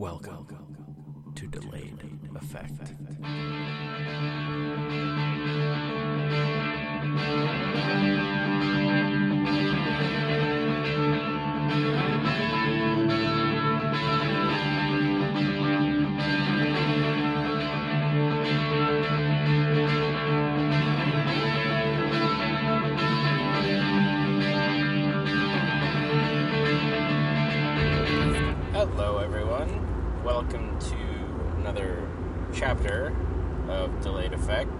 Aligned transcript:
Welcome 0.00 1.34
to 1.34 1.46
Delayed 1.46 2.02
Effect. 2.34 2.94
Hello, 7.12 8.29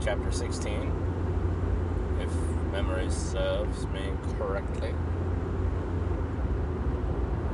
Chapter 0.03 0.33
16, 0.33 2.17
if 2.21 2.33
memory 2.73 3.11
serves 3.11 3.87
me 3.89 4.13
correctly. 4.39 4.95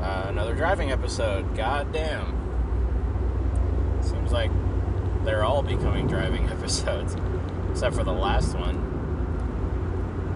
Uh, 0.01 0.27
another 0.29 0.55
driving 0.55 0.93
episode. 0.93 1.57
God 1.57 1.93
damn. 1.93 2.37
Seems 4.01 4.31
like 4.31 4.53
they're 5.25 5.43
all 5.43 5.61
becoming 5.61 6.07
driving 6.07 6.49
episodes, 6.51 7.17
except 7.73 7.97
for 7.97 8.05
the 8.05 8.13
last 8.13 8.55
one. 8.57 8.77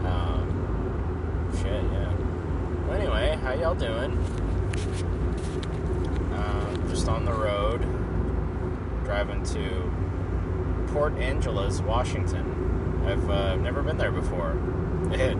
Um, 0.04 1.52
shit, 1.58 1.84
yeah. 1.92 2.12
Well, 2.88 2.98
anyway, 2.98 3.38
how 3.40 3.52
y'all 3.52 3.76
doing? 3.76 4.18
Um, 6.34 6.86
just 6.88 7.06
on 7.06 7.24
the 7.24 7.32
road, 7.32 7.82
driving 9.04 9.44
to 9.44 10.09
Port 10.92 11.16
Angeles, 11.18 11.80
Washington. 11.80 13.02
I've 13.06 13.30
uh, 13.30 13.56
never 13.56 13.82
been 13.82 13.98
there 13.98 14.12
before. 14.12 14.58
It, 15.10 15.36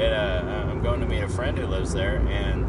it, 0.00 0.12
uh, 0.12 0.66
I'm 0.70 0.82
going 0.82 1.00
to 1.00 1.06
meet 1.06 1.22
a 1.22 1.28
friend 1.28 1.56
who 1.56 1.66
lives 1.66 1.92
there, 1.92 2.16
and 2.16 2.68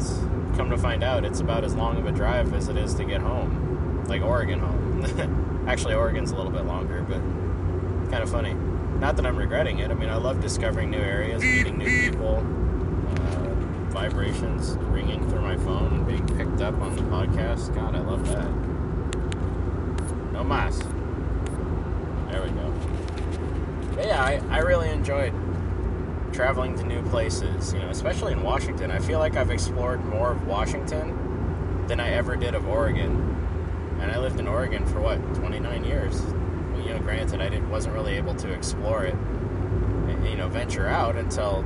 come 0.56 0.70
to 0.70 0.78
find 0.78 1.02
out, 1.02 1.24
it's 1.24 1.40
about 1.40 1.64
as 1.64 1.74
long 1.74 1.96
of 1.98 2.06
a 2.06 2.12
drive 2.12 2.54
as 2.54 2.68
it 2.68 2.76
is 2.76 2.94
to 2.94 3.04
get 3.04 3.20
home, 3.20 4.04
like 4.08 4.22
Oregon 4.22 4.60
home. 4.60 5.64
Actually, 5.68 5.94
Oregon's 5.94 6.30
a 6.30 6.36
little 6.36 6.52
bit 6.52 6.64
longer, 6.64 7.02
but 7.02 7.18
kind 8.10 8.22
of 8.22 8.30
funny. 8.30 8.54
Not 9.00 9.16
that 9.16 9.26
I'm 9.26 9.36
regretting 9.36 9.80
it. 9.80 9.90
I 9.90 9.94
mean, 9.94 10.08
I 10.08 10.16
love 10.16 10.40
discovering 10.40 10.90
new 10.90 11.00
areas, 11.00 11.42
meeting 11.42 11.78
new 11.78 12.10
people 12.10 12.36
uh, 12.36 13.54
vibrations 13.90 14.76
ringing 14.90 15.28
through 15.28 15.42
my 15.42 15.56
phone 15.56 15.92
and 15.92 16.06
being 16.06 16.26
picked 16.38 16.62
up 16.62 16.80
on 16.80 16.94
the 16.96 17.02
podcast. 17.02 17.74
God, 17.74 17.94
I 17.94 18.00
love 18.00 18.26
that. 18.28 18.50
No 20.32 20.44
mas. 20.44 20.80
There 22.36 22.44
we 22.44 22.50
go. 22.50 22.70
But 23.94 24.06
yeah, 24.08 24.22
I, 24.22 24.42
I 24.50 24.58
really 24.58 24.90
enjoyed 24.90 25.32
traveling 26.34 26.76
to 26.76 26.84
new 26.84 27.00
places, 27.04 27.72
you 27.72 27.78
know, 27.78 27.88
especially 27.88 28.34
in 28.34 28.42
Washington. 28.42 28.90
I 28.90 28.98
feel 28.98 29.18
like 29.18 29.36
I've 29.36 29.50
explored 29.50 30.04
more 30.04 30.32
of 30.32 30.46
Washington 30.46 31.86
than 31.86 31.98
I 31.98 32.10
ever 32.10 32.36
did 32.36 32.54
of 32.54 32.68
Oregon. 32.68 33.34
And 34.00 34.12
I 34.12 34.18
lived 34.18 34.38
in 34.38 34.46
Oregon 34.46 34.84
for 34.84 35.00
what, 35.00 35.16
29 35.34 35.84
years? 35.84 36.20
Well, 36.20 36.82
you 36.82 36.90
know, 36.90 36.98
granted, 36.98 37.40
I 37.40 37.48
didn't, 37.48 37.70
wasn't 37.70 37.94
really 37.94 38.16
able 38.16 38.34
to 38.34 38.52
explore 38.52 39.06
it, 39.06 39.14
and, 39.14 40.28
you 40.28 40.36
know, 40.36 40.48
venture 40.48 40.88
out 40.88 41.16
until 41.16 41.64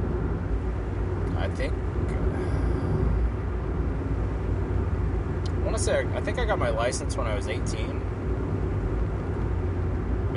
I 1.36 1.48
think 1.48 1.72
I 5.48 5.62
want 5.64 5.76
to 5.76 5.82
say 5.82 6.06
I 6.14 6.20
think 6.20 6.38
I 6.38 6.44
got 6.44 6.60
my 6.60 6.70
license 6.70 7.16
when 7.16 7.26
I 7.26 7.34
was 7.34 7.48
18, 7.48 7.99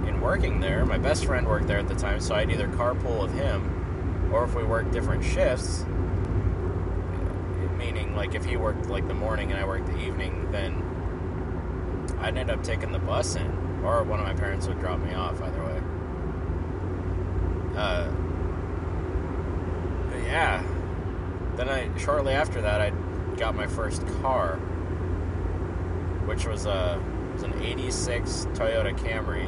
in 0.08 0.20
working 0.20 0.58
there, 0.58 0.84
my 0.84 0.98
best 0.98 1.26
friend 1.26 1.46
worked 1.46 1.68
there 1.68 1.78
at 1.78 1.86
the 1.86 1.94
time, 1.94 2.18
so 2.18 2.34
I'd 2.34 2.50
either 2.50 2.66
carpool 2.66 3.22
with 3.22 3.34
him, 3.34 4.32
or 4.34 4.42
if 4.42 4.56
we 4.56 4.64
worked 4.64 4.90
different 4.90 5.22
shifts, 5.22 5.84
meaning 7.78 8.16
like 8.16 8.34
if 8.34 8.44
he 8.44 8.56
worked 8.56 8.86
like 8.86 9.06
the 9.06 9.14
morning 9.14 9.52
and 9.52 9.60
I 9.60 9.64
worked 9.64 9.86
the 9.86 10.04
evening, 10.04 10.50
then 10.50 10.82
I'd 12.20 12.36
end 12.36 12.50
up 12.50 12.62
taking 12.62 12.92
the 12.92 12.98
bus 12.98 13.36
in, 13.36 13.50
or 13.84 14.02
one 14.02 14.20
of 14.20 14.26
my 14.26 14.34
parents 14.34 14.66
would 14.66 14.80
drop 14.80 15.00
me 15.00 15.14
off. 15.14 15.40
Either 15.40 15.64
way. 15.64 15.80
Uh, 17.76 18.10
yeah. 20.24 20.62
Then 21.56 21.68
I 21.68 21.96
shortly 21.98 22.32
after 22.32 22.60
that 22.62 22.80
I 22.80 22.90
got 23.36 23.54
my 23.54 23.66
first 23.66 24.06
car, 24.20 24.56
which 26.26 26.46
was 26.46 26.66
a 26.66 27.00
was 27.32 27.42
an 27.42 27.62
'86 27.62 28.46
Toyota 28.54 28.96
Camry. 28.98 29.46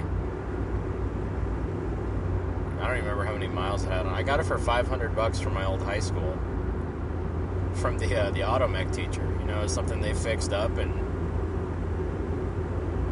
I 2.78 2.86
don't 2.86 2.96
remember 2.98 3.24
how 3.24 3.32
many 3.32 3.48
miles 3.48 3.82
it 3.84 3.90
had 3.90 4.06
on. 4.06 4.14
I 4.14 4.22
got 4.22 4.38
it 4.38 4.44
for 4.44 4.56
500 4.56 5.16
bucks 5.16 5.40
from 5.40 5.54
my 5.54 5.64
old 5.64 5.82
high 5.82 5.98
school 5.98 6.38
from 7.74 7.98
the 7.98 8.14
uh, 8.14 8.30
the 8.30 8.40
automech 8.40 8.94
teacher. 8.94 9.26
You 9.40 9.46
know, 9.46 9.62
it's 9.62 9.72
something 9.72 10.00
they 10.00 10.14
fixed 10.14 10.52
up 10.52 10.76
and 10.78 10.92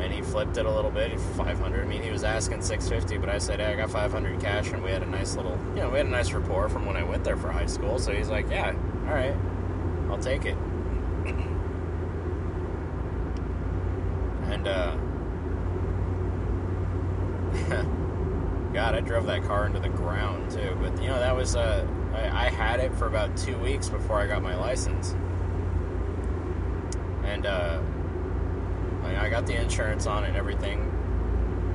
and 0.07 0.15
he 0.15 0.23
flipped 0.23 0.57
it 0.57 0.65
a 0.67 0.71
little 0.71 0.93
bit. 0.93 1.19
500. 1.19 1.85
I 1.85 1.85
mean, 1.85 2.01
he 2.01 2.11
was 2.11 2.23
asking 2.23 2.63
650, 2.63 3.19
but 3.19 3.29
I 3.29 3.39
said, 3.39 3.59
hey, 3.59 3.73
I 3.73 3.75
got 3.75 3.91
500 3.91 4.41
cash, 4.41 4.71
and 4.71 4.81
we 4.85 4.93
had 4.93 5.03
a 5.03 5.07
nice 5.07 5.35
little, 5.35 5.59
you 5.75 5.81
know, 5.81 5.91
we 5.91 5.99
had 5.99 6.07
a 6.07 6.11
nice 6.11 6.33
rapport 6.33 6.69
from 6.69 6.87
when 6.87 6.97
I 6.97 7.03
went 7.03 7.25
there 7.25 7.37
for 7.37 7.51
high 7.51 7.67
school. 7.67 7.99
So 7.99 8.13
he's 8.13 8.29
like, 8.29 8.49
yeah, 8.49 8.73
all 9.09 9.15
right, 9.15 9.35
I'll 10.09 10.19
take 10.19 10.45
it. 10.45 10.55
and 14.47 14.69
uh, 14.69 14.97
God, 18.73 18.95
I 18.95 19.01
drove 19.01 19.27
that 19.27 19.43
car 19.43 19.67
into 19.67 19.81
the 19.81 19.89
ground 19.89 20.53
too. 20.53 20.79
But 20.81 21.03
you 21.03 21.09
know, 21.09 21.19
that 21.19 21.35
was 21.35 21.57
uh, 21.57 21.85
I, 22.15 22.47
I 22.47 22.49
had 22.49 22.79
it 22.79 22.95
for 22.95 23.09
about 23.09 23.37
two 23.37 23.59
weeks 23.59 23.89
before 23.89 24.21
I 24.21 24.29
got 24.29 24.41
my 24.41 24.55
license, 24.55 25.17
and 27.25 27.45
uh, 27.45 27.81
I, 29.17 29.29
got 29.29 29.47
the 29.47 29.61
insurance 29.61 30.07
on 30.07 30.25
and 30.25 30.37
everything. 30.37 30.93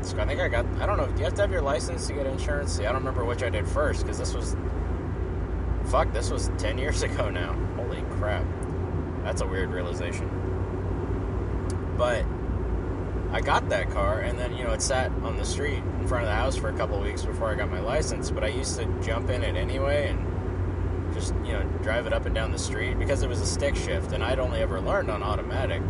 So 0.02 0.20
I 0.20 0.26
think 0.26 0.40
I 0.40 0.48
got. 0.48 0.66
I 0.80 0.86
don't 0.86 0.98
know. 0.98 1.08
Do 1.08 1.18
you 1.20 1.26
have 1.26 1.36
to 1.36 1.42
have 1.42 1.52
your 1.52 1.62
license 1.62 2.08
to 2.08 2.14
get 2.14 2.26
insurance? 2.26 2.74
See, 2.74 2.86
I 2.86 2.92
don't 2.92 3.02
remember 3.02 3.24
which 3.26 3.44
I 3.44 3.50
did 3.50 3.68
first 3.68 4.02
because 4.02 4.18
this 4.18 4.34
was. 4.34 4.56
Fuck, 5.86 6.12
this 6.14 6.32
was 6.32 6.50
ten 6.58 6.78
years 6.78 7.04
ago 7.04 7.30
now. 7.30 7.54
Holy 7.76 8.02
crap, 8.18 8.46
that's 9.24 9.42
a 9.42 9.48
weird 9.48 9.70
realization. 9.70 10.30
But 11.98 12.26
I 13.32 13.42
got 13.42 13.70
that 13.70 13.92
car, 13.92 14.20
and 14.20 14.38
then 14.38 14.56
you 14.58 14.64
know 14.64 14.72
it 14.72 14.82
sat 14.82 15.12
on 15.24 15.38
the 15.38 15.46
street 15.46 15.84
in 16.00 16.08
front 16.08 16.24
of 16.24 16.30
the 16.30 16.36
house 16.36 16.56
for 16.56 16.70
a 16.70 16.74
couple 16.74 17.00
weeks 17.00 17.24
before 17.24 17.52
I 17.52 17.56
got 17.56 17.70
my 17.70 17.80
license. 17.80 18.32
But 18.32 18.44
I 18.44 18.48
used 18.48 18.78
to 18.78 18.86
jump 19.02 19.30
in 19.30 19.44
it 19.44 19.56
anyway 19.56 20.10
and 20.10 21.14
just 21.14 21.34
you 21.46 21.54
know 21.54 21.64
drive 21.82 22.08
it 22.08 22.14
up 22.14 22.26
and 22.26 22.36
down 22.36 22.52
the 22.52 22.60
street 22.60 22.98
because 22.98 23.24
it 23.24 23.30
was 23.30 23.40
a 23.40 23.46
stick 23.46 23.76
shift, 23.76 24.12
and 24.12 24.24
I'd 24.24 24.40
only 24.40 24.60
ever 24.60 24.82
learned 24.82 25.10
on 25.10 25.24
automatic, 25.24 25.82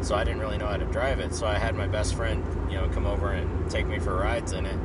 so 0.00 0.14
I 0.14 0.24
didn't 0.24 0.40
really 0.40 0.58
know 0.58 0.66
how 0.66 0.76
to 0.76 0.86
drive 0.86 1.20
it. 1.20 1.34
So 1.34 1.46
I 1.46 1.58
had 1.58 1.74
my 1.74 1.86
best 1.86 2.14
friend 2.14 2.44
you 2.70 2.76
know 2.76 2.88
come 2.88 3.06
over 3.06 3.32
and 3.32 3.70
take 3.70 3.86
me 3.86 3.98
for 3.98 4.16
rides 4.16 4.52
in 4.52 4.66
it 4.66 4.78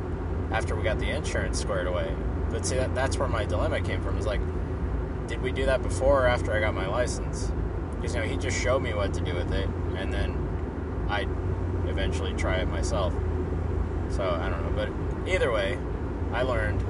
after 0.50 0.76
we 0.76 0.82
got 0.82 0.98
the 0.98 1.10
insurance 1.10 1.60
squared 1.60 1.86
away. 1.86 2.14
But 2.50 2.66
see 2.66 2.76
that 2.76 2.94
that's 2.94 3.18
where 3.18 3.28
my 3.28 3.44
dilemma 3.44 3.80
came 3.80 4.02
from. 4.02 4.18
Is 4.18 4.26
like, 4.26 4.40
did 5.26 5.40
we 5.42 5.52
do 5.52 5.66
that 5.66 5.82
before 5.82 6.24
or 6.24 6.26
after 6.26 6.52
I 6.52 6.60
got 6.60 6.74
my 6.74 6.86
license? 6.86 7.50
Because 7.96 8.14
you 8.14 8.20
know 8.20 8.26
he 8.26 8.36
just 8.36 8.60
showed 8.60 8.82
me 8.82 8.94
what 8.94 9.14
to 9.14 9.20
do 9.20 9.34
with 9.34 9.52
it, 9.52 9.68
and 9.96 10.12
then 10.12 11.06
I 11.08 11.26
eventually 11.88 12.34
try 12.34 12.56
it 12.56 12.68
myself. 12.68 13.12
So 14.10 14.22
I 14.22 14.48
don't 14.48 14.62
know, 14.62 14.72
but 15.24 15.28
either 15.28 15.50
way, 15.50 15.78
I 16.32 16.42
learned 16.42 16.82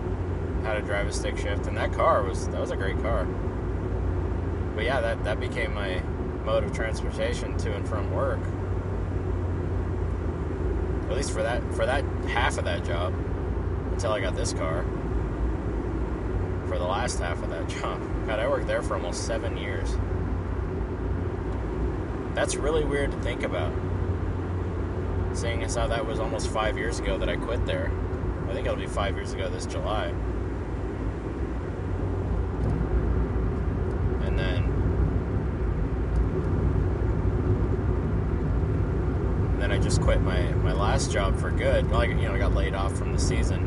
how 0.65 0.75
to 0.75 0.82
drive 0.82 1.06
a 1.06 1.12
stick 1.12 1.37
shift, 1.38 1.67
and 1.67 1.77
that 1.77 1.93
car 1.93 2.23
was 2.23 2.49
that 2.49 2.61
was 2.61 2.70
a 2.70 2.77
great 2.77 3.00
car. 3.03 3.25
But 4.75 4.85
yeah, 4.85 5.00
that 5.00 5.25
that 5.25 5.41
became 5.41 5.75
my 5.75 6.03
mode 6.44 6.62
of 6.62 6.73
transportation 6.73 7.56
to 7.58 7.75
and 7.75 7.88
from 7.88 8.12
work. 8.12 8.41
At 11.08 11.17
least 11.17 11.32
for 11.32 11.43
that 11.43 11.62
for 11.75 11.87
that 11.87 12.05
half 12.29 12.58
of 12.58 12.64
that 12.64 12.85
job, 12.85 13.14
until 13.93 14.12
I 14.12 14.20
got 14.20 14.37
this 14.37 14.52
car. 14.52 14.85
For 16.67 16.79
the 16.79 16.85
last 16.85 17.20
half 17.20 17.43
of 17.43 17.50
that 17.50 17.69
job, 17.81 18.00
God, 18.26 18.38
I 18.38 18.49
worked 18.49 18.67
there 18.67 18.82
for 18.82 18.94
almost 18.94 19.26
seven 19.26 19.56
years. 19.56 19.96
That's 22.35 22.56
really 22.56 22.85
weird 22.85 23.12
to 23.12 23.20
think 23.20 23.43
about 23.43 23.73
seeing 25.35 25.62
as 25.62 25.75
how 25.75 25.87
that 25.88 26.05
was 26.05 26.20
almost 26.20 26.49
five 26.49 26.76
years 26.79 26.99
ago 26.99 27.19
that 27.19 27.29
I 27.29 27.37
quit 27.37 27.64
there. 27.67 27.91
I 28.49 28.52
think 28.52 28.67
it'll 28.67 28.79
be 28.79 28.87
five 28.87 29.17
years 29.17 29.32
ago 29.32 29.49
this 29.49 29.67
July. 29.67 30.06
And 34.25 34.38
then 34.38 34.75
almost 39.94 40.03
quit 40.14 40.22
my, 40.22 40.43
my 40.62 40.72
last 40.72 41.11
job 41.11 41.38
for 41.38 41.50
good. 41.50 41.90
Like 41.90 42.11
you 42.11 42.16
know, 42.16 42.34
I 42.34 42.38
got 42.38 42.55
laid 42.55 42.75
off 42.75 42.96
from 42.96 43.12
the 43.12 43.19
season, 43.19 43.62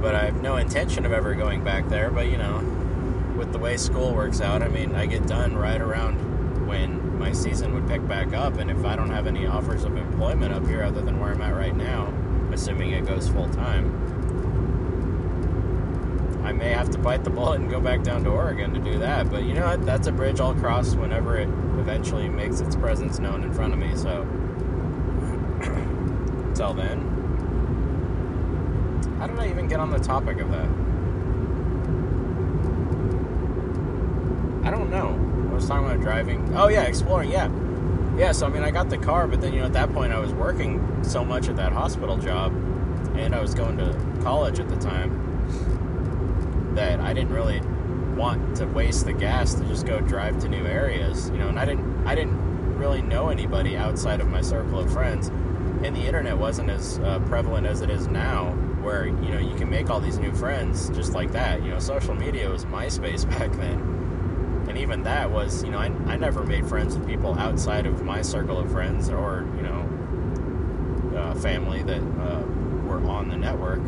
but 0.00 0.14
I 0.14 0.24
have 0.26 0.42
no 0.42 0.56
intention 0.56 1.06
of 1.06 1.12
ever 1.12 1.34
going 1.34 1.62
back 1.62 1.88
there. 1.88 2.10
But 2.10 2.28
you 2.28 2.36
know, 2.36 2.58
with 3.36 3.52
the 3.52 3.58
way 3.58 3.76
school 3.76 4.14
works 4.14 4.40
out, 4.40 4.62
I 4.62 4.68
mean, 4.68 4.94
I 4.94 5.06
get 5.06 5.26
done 5.26 5.56
right 5.56 5.80
around 5.80 6.66
when 6.66 7.18
my 7.18 7.32
season 7.32 7.74
would 7.74 7.88
pick 7.88 8.06
back 8.06 8.32
up, 8.32 8.58
and 8.58 8.70
if 8.70 8.84
I 8.84 8.96
don't 8.96 9.10
have 9.10 9.26
any 9.26 9.46
offers 9.46 9.84
of 9.84 9.96
employment 9.96 10.52
up 10.52 10.66
here 10.66 10.82
other 10.82 11.02
than 11.02 11.20
where 11.20 11.32
I'm 11.32 11.42
at 11.42 11.54
right 11.54 11.76
now, 11.76 12.12
assuming 12.52 12.90
it 12.92 13.06
goes 13.06 13.28
full 13.28 13.48
time, 13.50 13.96
I 16.44 16.52
may 16.52 16.70
have 16.70 16.90
to 16.90 16.98
bite 16.98 17.22
the 17.22 17.30
bullet 17.30 17.60
and 17.60 17.70
go 17.70 17.80
back 17.80 18.02
down 18.02 18.24
to 18.24 18.30
Oregon 18.30 18.72
to 18.74 18.80
do 18.80 18.98
that. 18.98 19.30
But 19.30 19.44
you 19.44 19.54
know? 19.54 19.76
That's 19.76 20.08
a 20.08 20.12
bridge 20.12 20.40
I'll 20.40 20.54
cross 20.54 20.94
whenever 20.94 21.36
it 21.36 21.48
eventually 21.90 22.28
makes 22.28 22.60
its 22.60 22.76
presence 22.76 23.18
known 23.18 23.42
in 23.42 23.52
front 23.52 23.72
of 23.72 23.78
me. 23.80 23.96
So, 23.96 24.22
until 26.46 26.72
then, 26.72 27.00
how 29.18 29.26
did 29.26 29.36
I 29.40 29.48
even 29.48 29.66
get 29.66 29.80
on 29.80 29.90
the 29.90 29.98
topic 29.98 30.38
of 30.38 30.52
that? 30.52 30.68
I 34.64 34.70
don't 34.70 34.88
know. 34.88 35.48
I 35.50 35.54
was 35.54 35.66
talking 35.66 35.84
about 35.84 36.00
driving. 36.00 36.56
Oh 36.56 36.68
yeah, 36.68 36.82
exploring. 36.82 37.32
Yeah, 37.32 37.50
yeah. 38.16 38.30
So 38.30 38.46
I 38.46 38.50
mean, 38.50 38.62
I 38.62 38.70
got 38.70 38.88
the 38.88 38.98
car, 38.98 39.26
but 39.26 39.40
then 39.40 39.52
you 39.52 39.58
know, 39.58 39.66
at 39.66 39.72
that 39.72 39.92
point, 39.92 40.12
I 40.12 40.20
was 40.20 40.32
working 40.32 41.02
so 41.02 41.24
much 41.24 41.48
at 41.48 41.56
that 41.56 41.72
hospital 41.72 42.16
job, 42.18 42.52
and 43.16 43.34
I 43.34 43.40
was 43.40 43.52
going 43.52 43.76
to 43.78 43.92
college 44.22 44.60
at 44.60 44.68
the 44.68 44.76
time 44.76 45.16
that 46.76 47.00
I 47.00 47.12
didn't 47.12 47.32
really 47.32 47.60
want 48.20 48.54
to 48.54 48.66
waste 48.66 49.06
the 49.06 49.14
gas 49.14 49.54
to 49.54 49.64
just 49.64 49.86
go 49.86 49.98
drive 50.00 50.38
to 50.40 50.48
new 50.48 50.66
areas. 50.66 51.30
You 51.30 51.38
know, 51.38 51.48
and 51.48 51.58
I 51.58 51.64
didn't. 51.64 52.06
I 52.06 52.14
didn't 52.14 52.76
really 52.76 53.02
know 53.02 53.30
anybody 53.30 53.76
outside 53.76 54.20
of 54.20 54.28
my 54.28 54.42
circle 54.42 54.78
of 54.78 54.92
friends, 54.92 55.28
and 55.28 55.96
the 55.96 56.02
internet 56.02 56.36
wasn't 56.36 56.70
as 56.70 56.98
uh, 56.98 57.18
prevalent 57.20 57.66
as 57.66 57.80
it 57.80 57.90
is 57.90 58.06
now 58.08 58.50
where 58.82 59.06
you 59.06 59.30
know 59.30 59.38
you 59.38 59.54
can 59.56 59.68
make 59.68 59.90
all 59.90 60.00
these 60.00 60.18
new 60.18 60.32
friends 60.34 60.90
just 60.90 61.14
like 61.14 61.32
that. 61.32 61.62
You 61.62 61.70
know, 61.70 61.78
social 61.78 62.14
media 62.14 62.50
was 62.50 62.66
MySpace 62.66 63.28
back 63.38 63.52
then, 63.52 64.66
and 64.68 64.76
even 64.76 65.02
that 65.04 65.30
was 65.30 65.64
you 65.64 65.70
know 65.70 65.78
I, 65.78 65.86
I 66.06 66.16
never 66.16 66.44
made 66.44 66.66
friends 66.66 66.96
with 66.96 67.08
people 67.08 67.38
outside 67.38 67.86
of 67.86 68.02
my 68.02 68.20
circle 68.20 68.58
of 68.58 68.70
friends 68.70 69.08
or 69.08 69.48
you 69.56 69.62
know 69.62 71.16
uh, 71.16 71.34
family 71.36 71.82
that 71.84 72.02
uh, 72.02 72.42
were 72.86 73.02
on 73.08 73.28
the 73.28 73.36
network 73.36 73.80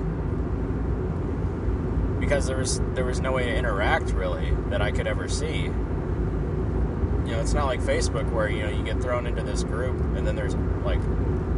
because 2.23 2.47
there 2.47 2.57
was 2.57 2.81
there 2.95 3.05
was 3.05 3.21
no 3.21 3.33
way 3.33 3.47
to 3.47 3.55
interact 3.55 4.13
really 4.13 4.53
that 4.71 4.81
I 4.81 4.93
could 4.93 5.09
ever 5.09 5.27
see. 5.29 5.63
You 5.63 7.33
know, 7.33 7.41
it's 7.41 7.53
not 7.53 7.67
like 7.67 7.81
Facebook 7.81 8.31
where 8.31 8.49
you 8.49 8.63
know 8.63 8.71
you 8.71 8.85
get 8.85 9.03
thrown 9.03 9.27
into 9.27 9.43
this 9.43 9.65
group 9.65 9.99
and 10.17 10.25
then 10.25 10.37
there's 10.37 10.55
like 10.85 11.01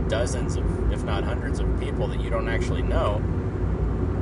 dozens 0.08 0.56
of, 0.56 0.90
if 0.90 1.04
not 1.04 1.22
hundreds 1.22 1.60
of 1.60 1.78
people 1.78 2.08
that 2.08 2.18
you 2.18 2.30
don't 2.30 2.48
actually 2.48 2.80
know, 2.80 3.18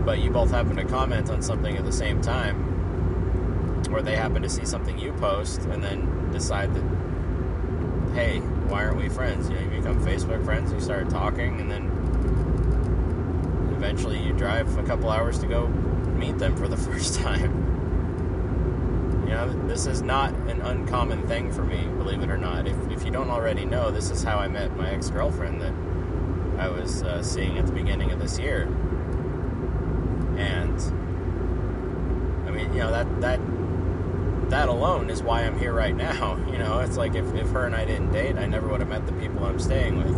but 0.04 0.18
you 0.18 0.30
both 0.30 0.50
happen 0.50 0.74
to 0.74 0.84
comment 0.84 1.30
on 1.30 1.42
something 1.42 1.76
at 1.76 1.84
the 1.84 1.92
same 1.92 2.20
time, 2.20 3.84
or 3.92 4.02
they 4.02 4.16
happen 4.16 4.42
to 4.42 4.48
see 4.48 4.64
something 4.64 4.98
you 4.98 5.12
post 5.14 5.60
and 5.66 5.82
then 5.82 6.32
decide 6.32 6.74
that, 6.74 6.82
hey, 8.14 8.40
why 8.68 8.84
aren't 8.84 8.96
we 8.96 9.08
friends? 9.08 9.48
You 9.48 9.54
know, 9.54 9.60
you 9.62 9.70
become 9.70 10.04
Facebook 10.04 10.44
friends, 10.44 10.72
you 10.72 10.80
start 10.80 11.08
talking, 11.08 11.60
and 11.60 11.70
then 11.70 11.84
eventually 13.76 14.20
you 14.20 14.32
drive 14.32 14.76
a 14.78 14.82
couple 14.82 15.08
hours 15.08 15.38
to 15.38 15.46
go 15.46 15.70
meet 16.22 16.38
them 16.38 16.56
for 16.56 16.68
the 16.68 16.76
first 16.88 17.16
time. 17.20 17.50
You 19.24 19.30
know, 19.30 19.66
this 19.66 19.86
is 19.86 20.02
not 20.02 20.32
an 20.48 20.60
uncommon 20.60 21.26
thing 21.26 21.52
for 21.52 21.64
me, 21.64 21.84
believe 21.96 22.22
it 22.22 22.30
or 22.30 22.38
not. 22.38 22.68
If, 22.68 22.76
if 22.90 23.04
you 23.04 23.10
don't 23.10 23.30
already 23.30 23.64
know, 23.64 23.90
this 23.90 24.10
is 24.10 24.22
how 24.22 24.38
I 24.38 24.46
met 24.46 24.76
my 24.76 24.90
ex 24.90 25.10
girlfriend 25.10 25.60
that 25.62 25.72
I 26.60 26.68
was 26.68 27.02
uh, 27.02 27.22
seeing 27.22 27.58
at 27.58 27.66
the 27.66 27.72
beginning 27.72 28.12
of 28.12 28.20
this 28.20 28.38
year. 28.38 28.64
And, 30.36 30.78
I 32.46 32.50
mean, 32.50 32.72
you 32.72 32.80
know, 32.80 32.90
that, 32.90 33.20
that, 33.20 33.40
that 34.50 34.68
alone 34.68 35.10
is 35.10 35.22
why 35.22 35.42
I'm 35.42 35.58
here 35.58 35.72
right 35.72 35.96
now. 36.08 36.36
You 36.50 36.58
know, 36.58 36.80
it's 36.80 36.96
like 36.96 37.14
if, 37.14 37.34
if 37.34 37.50
her 37.50 37.66
and 37.66 37.74
I 37.74 37.84
didn't 37.84 38.12
date, 38.12 38.36
I 38.36 38.46
never 38.46 38.68
would 38.68 38.80
have 38.80 38.88
met 38.88 39.06
the 39.06 39.12
people 39.14 39.44
I'm 39.44 39.58
staying 39.58 39.96
with. 39.98 40.14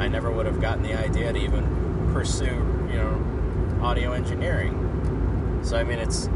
I 0.00 0.08
never 0.08 0.30
would 0.30 0.46
have 0.46 0.60
gotten 0.60 0.82
the 0.82 0.94
idea 0.94 1.32
to 1.32 1.38
even 1.38 2.10
pursue, 2.12 2.44
you 2.90 2.98
know, 2.98 3.80
audio 3.82 4.12
engineering. 4.12 4.85
So, 5.66 5.76
I 5.76 5.82
mean, 5.82 5.98
it's, 5.98 6.26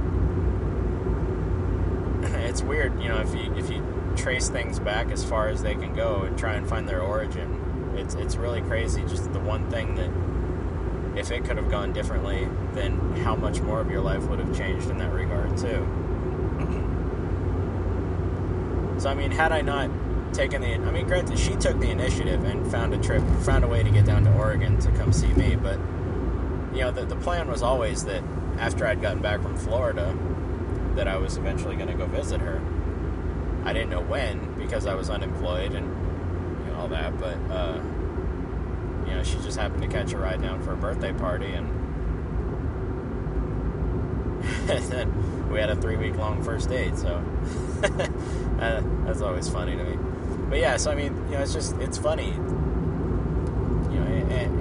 it's 2.48 2.62
weird, 2.62 3.00
you 3.00 3.08
know, 3.08 3.18
if 3.18 3.32
you 3.32 3.54
if 3.54 3.70
you 3.70 3.86
trace 4.16 4.48
things 4.48 4.80
back 4.80 5.12
as 5.12 5.22
far 5.22 5.48
as 5.48 5.62
they 5.62 5.76
can 5.76 5.94
go 5.94 6.22
and 6.22 6.36
try 6.36 6.54
and 6.54 6.68
find 6.68 6.88
their 6.88 7.00
origin, 7.00 7.94
it's 7.96 8.16
it's 8.16 8.34
really 8.34 8.60
crazy. 8.60 9.02
Just 9.02 9.32
the 9.32 9.38
one 9.38 9.70
thing 9.70 9.94
that, 9.94 10.10
if 11.16 11.30
it 11.30 11.44
could 11.44 11.58
have 11.58 11.70
gone 11.70 11.92
differently, 11.92 12.48
then 12.72 12.98
how 13.18 13.36
much 13.36 13.60
more 13.60 13.80
of 13.80 13.88
your 13.88 14.00
life 14.00 14.24
would 14.24 14.40
have 14.40 14.56
changed 14.56 14.90
in 14.90 14.98
that 14.98 15.12
regard 15.12 15.56
too. 15.56 15.86
so 18.98 19.10
I 19.10 19.14
mean, 19.14 19.30
had 19.30 19.52
I 19.52 19.60
not 19.60 19.90
taken 20.34 20.60
the, 20.60 20.74
I 20.74 20.90
mean, 20.90 21.06
granted, 21.06 21.38
she 21.38 21.54
took 21.54 21.78
the 21.78 21.90
initiative 21.90 22.42
and 22.42 22.68
found 22.68 22.94
a 22.94 22.98
trip, 22.98 23.22
found 23.42 23.62
a 23.62 23.68
way 23.68 23.84
to 23.84 23.90
get 23.90 24.06
down 24.06 24.24
to 24.24 24.32
Oregon 24.32 24.76
to 24.80 24.90
come 24.90 25.12
see 25.12 25.32
me, 25.34 25.54
but 25.54 25.78
you 26.74 26.80
know, 26.80 26.90
the 26.90 27.04
the 27.04 27.14
plan 27.14 27.48
was 27.48 27.62
always 27.62 28.04
that 28.06 28.24
after 28.60 28.86
I'd 28.86 29.00
gotten 29.00 29.22
back 29.22 29.40
from 29.40 29.56
Florida 29.56 30.16
that 30.94 31.08
I 31.08 31.16
was 31.16 31.38
eventually 31.38 31.76
going 31.76 31.88
to 31.88 31.94
go 31.94 32.06
visit 32.06 32.40
her. 32.42 32.60
I 33.64 33.72
didn't 33.72 33.90
know 33.90 34.02
when 34.02 34.54
because 34.58 34.86
I 34.86 34.94
was 34.94 35.08
unemployed 35.10 35.72
and 35.72 35.86
you 35.86 36.72
know, 36.72 36.78
all 36.78 36.88
that, 36.88 37.18
but 37.18 37.36
uh, 37.50 37.80
you 39.06 39.14
know, 39.14 39.22
she 39.24 39.38
just 39.38 39.58
happened 39.58 39.82
to 39.82 39.88
catch 39.88 40.12
a 40.12 40.18
ride 40.18 40.42
down 40.42 40.62
for 40.62 40.72
a 40.72 40.76
birthday 40.76 41.12
party, 41.12 41.52
and, 41.52 41.68
and 44.70 44.84
then 44.84 45.50
we 45.50 45.58
had 45.58 45.70
a 45.70 45.76
three 45.76 45.96
week 45.96 46.16
long 46.16 46.42
first 46.42 46.68
date. 46.68 46.96
So 46.96 47.22
that's 48.56 49.20
always 49.22 49.48
funny 49.48 49.76
to 49.76 49.84
me. 49.84 49.98
But 50.48 50.58
yeah, 50.58 50.76
so 50.76 50.90
I 50.90 50.94
mean, 50.94 51.16
you 51.26 51.32
know, 51.32 51.40
it's 51.40 51.54
just 51.54 51.76
it's 51.78 51.98
funny. 51.98 52.34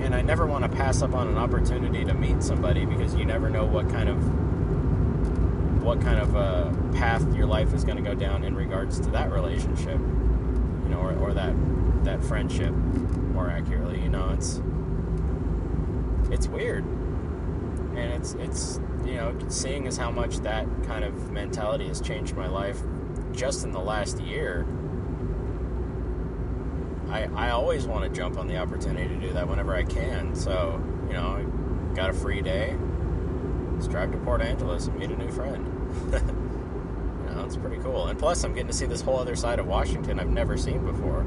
And 0.09 0.15
I 0.15 0.23
never 0.23 0.47
want 0.47 0.63
to 0.63 0.69
pass 0.75 1.03
up 1.03 1.13
on 1.13 1.27
an 1.27 1.37
opportunity 1.37 2.03
to 2.03 2.15
meet 2.15 2.41
somebody 2.41 2.83
because 2.83 3.13
you 3.13 3.25
never 3.25 3.47
know 3.47 3.63
what 3.63 3.87
kind 3.91 4.09
of 4.09 5.83
what 5.83 6.01
kind 6.01 6.19
of 6.19 6.35
uh, 6.35 6.71
path 6.97 7.35
your 7.35 7.45
life 7.45 7.75
is 7.75 7.83
going 7.83 7.97
to 7.97 8.01
go 8.01 8.15
down 8.15 8.43
in 8.43 8.55
regards 8.55 8.99
to 9.01 9.11
that 9.11 9.31
relationship, 9.31 9.99
you 9.99 10.89
know, 10.89 10.97
or, 10.99 11.15
or 11.19 11.33
that 11.35 11.53
that 12.05 12.23
friendship, 12.23 12.71
more 12.71 13.51
accurately. 13.51 14.01
You 14.01 14.09
know, 14.09 14.29
it's 14.29 14.63
it's 16.31 16.47
weird, 16.47 16.85
and 17.95 18.11
it's 18.11 18.33
it's 18.33 18.79
you 19.05 19.13
know, 19.13 19.37
seeing 19.47 19.85
as 19.85 19.95
how 19.95 20.09
much 20.09 20.37
that 20.37 20.65
kind 20.85 21.03
of 21.03 21.29
mentality 21.29 21.87
has 21.87 22.01
changed 22.01 22.35
my 22.35 22.47
life 22.47 22.79
just 23.31 23.63
in 23.63 23.71
the 23.71 23.79
last 23.79 24.19
year. 24.19 24.65
I, 27.09 27.27
I 27.35 27.49
always 27.51 27.87
want 27.87 28.03
to 28.03 28.09
jump 28.09 28.37
on 28.37 28.47
the 28.47 28.57
opportunity 28.57 29.07
to 29.07 29.19
do 29.19 29.33
that 29.33 29.47
whenever 29.47 29.75
I 29.75 29.83
can. 29.83 30.35
So, 30.35 30.81
you 31.07 31.13
know, 31.13 31.43
I 31.91 31.95
got 31.95 32.09
a 32.11 32.13
free 32.13 32.41
day. 32.41 32.77
Let's 33.73 33.87
drive 33.87 34.11
to 34.11 34.17
Port 34.19 34.41
Angeles 34.41 34.87
and 34.87 34.97
meet 34.97 35.09
a 35.09 35.17
new 35.17 35.31
friend. 35.31 35.65
you 36.11 37.35
know, 37.35 37.45
it's 37.45 37.57
pretty 37.57 37.77
cool. 37.77 38.07
And 38.07 38.19
plus, 38.19 38.43
I'm 38.43 38.53
getting 38.53 38.67
to 38.67 38.73
see 38.73 38.85
this 38.85 39.01
whole 39.01 39.17
other 39.17 39.35
side 39.35 39.57
of 39.59 39.65
Washington 39.65 40.19
I've 40.19 40.29
never 40.29 40.55
seen 40.55 40.85
before. 40.85 41.23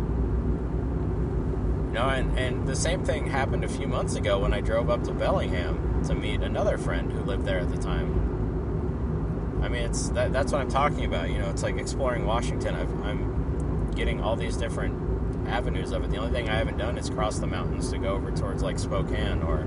You 1.88 1.98
know, 1.98 2.08
and, 2.08 2.38
and 2.38 2.66
the 2.66 2.76
same 2.76 3.04
thing 3.04 3.26
happened 3.26 3.64
a 3.64 3.68
few 3.68 3.88
months 3.88 4.14
ago 4.14 4.38
when 4.38 4.54
I 4.54 4.60
drove 4.60 4.88
up 4.88 5.02
to 5.04 5.12
Bellingham 5.12 6.04
to 6.04 6.14
meet 6.14 6.42
another 6.42 6.78
friend 6.78 7.12
who 7.12 7.20
lived 7.20 7.44
there 7.44 7.58
at 7.58 7.70
the 7.70 7.76
time. 7.76 9.60
I 9.62 9.68
mean, 9.68 9.82
it's 9.82 10.08
that, 10.10 10.32
that's 10.32 10.52
what 10.52 10.60
I'm 10.60 10.70
talking 10.70 11.04
about. 11.04 11.28
You 11.28 11.38
know, 11.38 11.50
it's 11.50 11.62
like 11.62 11.76
exploring 11.76 12.24
Washington. 12.24 12.74
I've, 12.74 12.90
I'm 13.02 13.90
getting 13.94 14.20
all 14.22 14.36
these 14.36 14.56
different 14.56 15.11
avenues 15.46 15.92
of 15.92 16.04
it. 16.04 16.10
The 16.10 16.16
only 16.18 16.32
thing 16.32 16.48
I 16.48 16.56
haven't 16.56 16.78
done 16.78 16.98
is 16.98 17.10
cross 17.10 17.38
the 17.38 17.46
mountains 17.46 17.90
to 17.90 17.98
go 17.98 18.14
over 18.14 18.30
towards 18.30 18.62
like 18.62 18.78
Spokane 18.78 19.42
or 19.42 19.66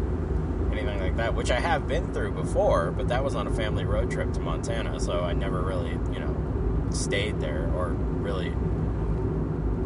anything 0.72 1.00
like 1.00 1.18
that, 1.18 1.34
which 1.34 1.52
I 1.52 1.60
have 1.60 1.88
been 1.88 2.14
through 2.14 2.32
before, 2.32 2.92
but 2.92 3.08
that 3.08 3.24
was 3.24 3.36
on 3.36 3.48
a 3.48 3.52
family 3.52 3.86
road 3.86 4.12
trip 4.12 4.34
to 4.34 4.40
Montana, 4.40 5.00
so 5.00 5.22
I 5.22 5.34
never 5.34 5.62
really, 5.62 5.92
you 5.92 6.20
know, 6.20 6.88
stayed 6.92 7.40
there 7.40 7.72
or 7.76 7.90
really 7.90 8.50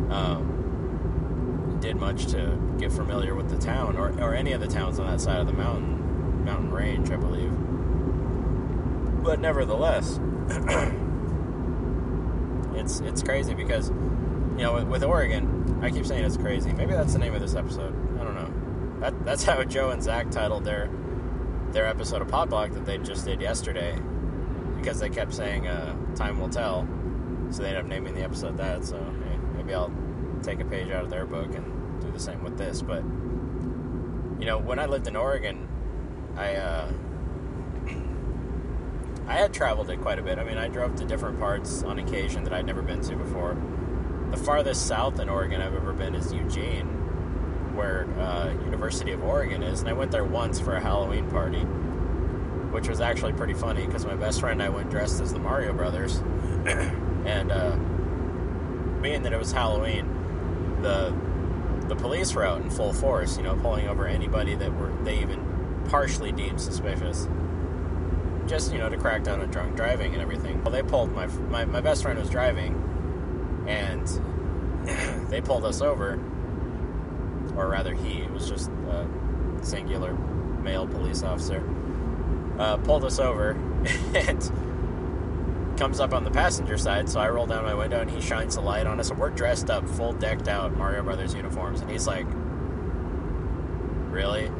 um, 0.10 1.78
did 1.80 1.96
much 1.98 2.28
to 2.28 2.58
get 2.80 2.92
familiar 2.92 3.36
with 3.36 3.50
the 3.50 3.58
town 3.58 3.98
or, 3.98 4.10
or 4.22 4.34
any 4.34 4.54
of 4.54 4.62
the 4.62 4.68
towns 4.68 5.00
on 5.00 5.08
that 5.08 5.22
side 5.22 5.40
of 5.40 5.48
the 5.48 5.54
mountain 5.54 5.98
mountain 6.44 6.72
range, 6.72 7.12
I 7.12 7.16
believe. 7.16 7.52
But 9.24 9.40
nevertheless, 9.40 10.20
it's 12.76 13.02
it's 13.02 13.22
crazy 13.22 13.54
because 13.54 13.92
you 14.60 14.66
know 14.66 14.74
with, 14.74 14.88
with 14.90 15.04
Oregon, 15.04 15.80
I 15.82 15.90
keep 15.90 16.06
saying 16.06 16.26
it's 16.26 16.36
crazy. 16.36 16.74
Maybe 16.74 16.92
that's 16.92 17.14
the 17.14 17.20
name 17.20 17.34
of 17.34 17.40
this 17.40 17.56
episode. 17.56 17.96
I 18.20 18.24
don't 18.26 18.36
know. 18.36 19.00
That, 19.00 19.26
that's 19.26 19.44
how 19.46 19.64
Joe 19.64 19.92
and 19.92 20.04
Zach 20.04 20.30
titled 20.32 20.66
their 20.66 20.90
their 21.72 21.86
episode 21.86 22.22
of 22.22 22.28
Podblock 22.28 22.74
that 22.74 22.86
they 22.86 22.98
just 22.98 23.26
did 23.26 23.40
yesterday, 23.40 23.98
because 24.76 25.00
they 25.00 25.10
kept 25.10 25.34
saying 25.34 25.66
uh, 25.66 25.96
"Time 26.14 26.42
will 26.42 26.50
tell," 26.50 26.86
so 27.52 27.62
they 27.62 27.70
ended 27.70 27.86
up 27.86 27.90
naming 27.90 28.16
the 28.16 28.22
episode 28.22 28.58
that. 28.58 28.84
So 28.84 28.98
hey, 28.98 29.38
maybe 29.56 29.74
I'll 29.74 29.94
take 30.44 30.60
a 30.60 30.66
page 30.66 30.90
out 30.90 31.06
of 31.06 31.10
their 31.10 31.26
book 31.26 31.56
and 31.56 32.02
do 32.02 32.12
the 32.12 32.20
same 32.20 32.44
with 32.44 32.58
this. 32.58 32.82
But 32.82 33.02
you 34.42 34.46
know, 34.46 34.58
when 34.58 34.78
I 34.78 34.88
lived 34.88 35.08
in 35.08 35.16
Oregon, 35.16 35.70
I 36.36 36.56
uh, 36.56 36.92
I 39.26 39.36
had 39.36 39.54
traveled 39.54 39.90
it 39.90 40.02
quite 40.02 40.20
a 40.20 40.22
bit. 40.22 40.38
I 40.38 40.44
mean, 40.44 40.58
I 40.58 40.68
drove 40.68 40.96
to 40.96 41.06
different 41.06 41.40
parts 41.40 41.82
on 41.84 41.98
occasion 41.98 42.44
that 42.44 42.52
I'd 42.52 42.66
never 42.66 42.82
been 42.82 43.00
to 43.04 43.16
before. 43.16 43.56
The 44.32 44.38
farthest 44.38 44.88
south 44.88 45.20
in 45.20 45.30
Oregon 45.30 45.62
I've 45.62 45.74
ever 45.74 45.94
been 45.94 46.16
is 46.16 46.32
Eugene, 46.32 46.86
where 47.76 48.08
uh, 48.20 48.50
University 48.66 49.12
of 49.12 49.24
Oregon 49.24 49.64
is, 49.64 49.80
and 49.80 49.90
I 49.90 49.94
went 49.94 50.12
there 50.12 50.24
once 50.24 50.60
for 50.60 50.76
a 50.76 50.80
Halloween 50.80 51.30
party, 51.30 51.62
which 52.72 52.88
was 52.88 53.02
actually 53.02 53.34
pretty 53.34 53.54
funny 53.54 53.86
because 53.86 54.06
my 54.06 54.16
best 54.16 54.40
friend 54.40 54.62
and 54.62 54.72
I 54.72 54.76
went 54.76 54.90
dressed 54.90 55.20
as 55.22 55.34
the 55.34 55.40
Mario 55.40 55.74
Brothers, 55.74 56.18
and 57.26 57.52
uh, 57.52 57.76
being 59.02 59.24
that 59.24 59.34
it 59.34 59.40
was 59.40 59.52
Halloween, 59.52 60.08
the 60.82 61.14
the 61.88 61.96
police 61.96 62.36
were 62.36 62.46
out 62.46 62.62
in 62.62 62.70
full 62.70 62.94
force, 62.94 63.36
you 63.38 63.44
know, 63.44 63.56
pulling 63.56 63.88
over 63.88 64.06
anybody 64.06 64.54
that 64.56 64.72
were 64.76 64.94
they 65.04 65.20
even 65.20 65.86
partially 65.90 66.32
deemed 66.32 66.62
suspicious 66.62 67.28
just 68.50 68.74
you 68.74 68.80
know 68.80 68.90
to 68.90 68.98
crack 68.98 69.24
down 69.24 69.40
on 69.40 69.50
drunk 69.50 69.76
driving 69.76 70.14
and 70.14 70.22
everything. 70.22 70.62
Well, 70.64 70.72
they 70.72 70.82
pulled 70.82 71.14
my 71.14 71.28
my, 71.28 71.66
my 71.66 71.82
best 71.82 72.02
friend 72.02 72.20
was 72.20 72.30
driving, 72.30 72.74
and 73.70 74.08
they 75.30 75.42
pulled 75.42 75.64
us 75.64 75.82
over, 75.82 76.20
or 77.56 77.70
rather, 77.70 77.94
he 77.94 78.22
it 78.22 78.32
was 78.32 78.50
just 78.50 78.70
a 78.90 79.08
singular 79.62 80.14
male 80.14 80.88
police 80.88 81.24
officer 81.24 81.64
uh, 82.60 82.78
pulled 82.78 83.06
us 83.06 83.20
over 83.20 83.52
and 84.14 84.52
comes 85.78 86.00
up 86.00 86.14
on 86.14 86.26
the 86.26 86.32
passenger 86.32 86.78
side. 86.78 87.08
So 87.10 87.20
I 87.20 87.30
roll 87.30 87.46
down 87.46 87.64
my 87.64 87.74
window 87.74 88.02
and 88.02 88.10
he 88.10 88.20
shines 88.20 88.58
a 88.58 88.62
light 88.62 88.86
on 88.86 89.00
us, 89.00 89.10
and 89.10 89.20
we're 89.20 89.30
dressed 89.30 89.70
up, 89.70 89.88
full 89.88 90.14
decked 90.14 90.48
out 90.48 90.76
Mario 90.76 91.04
Brothers 91.04 91.34
uniforms, 91.34 91.82
and 91.82 91.90
he's 91.90 92.08
like, 92.08 92.26
"Really? 94.12 94.52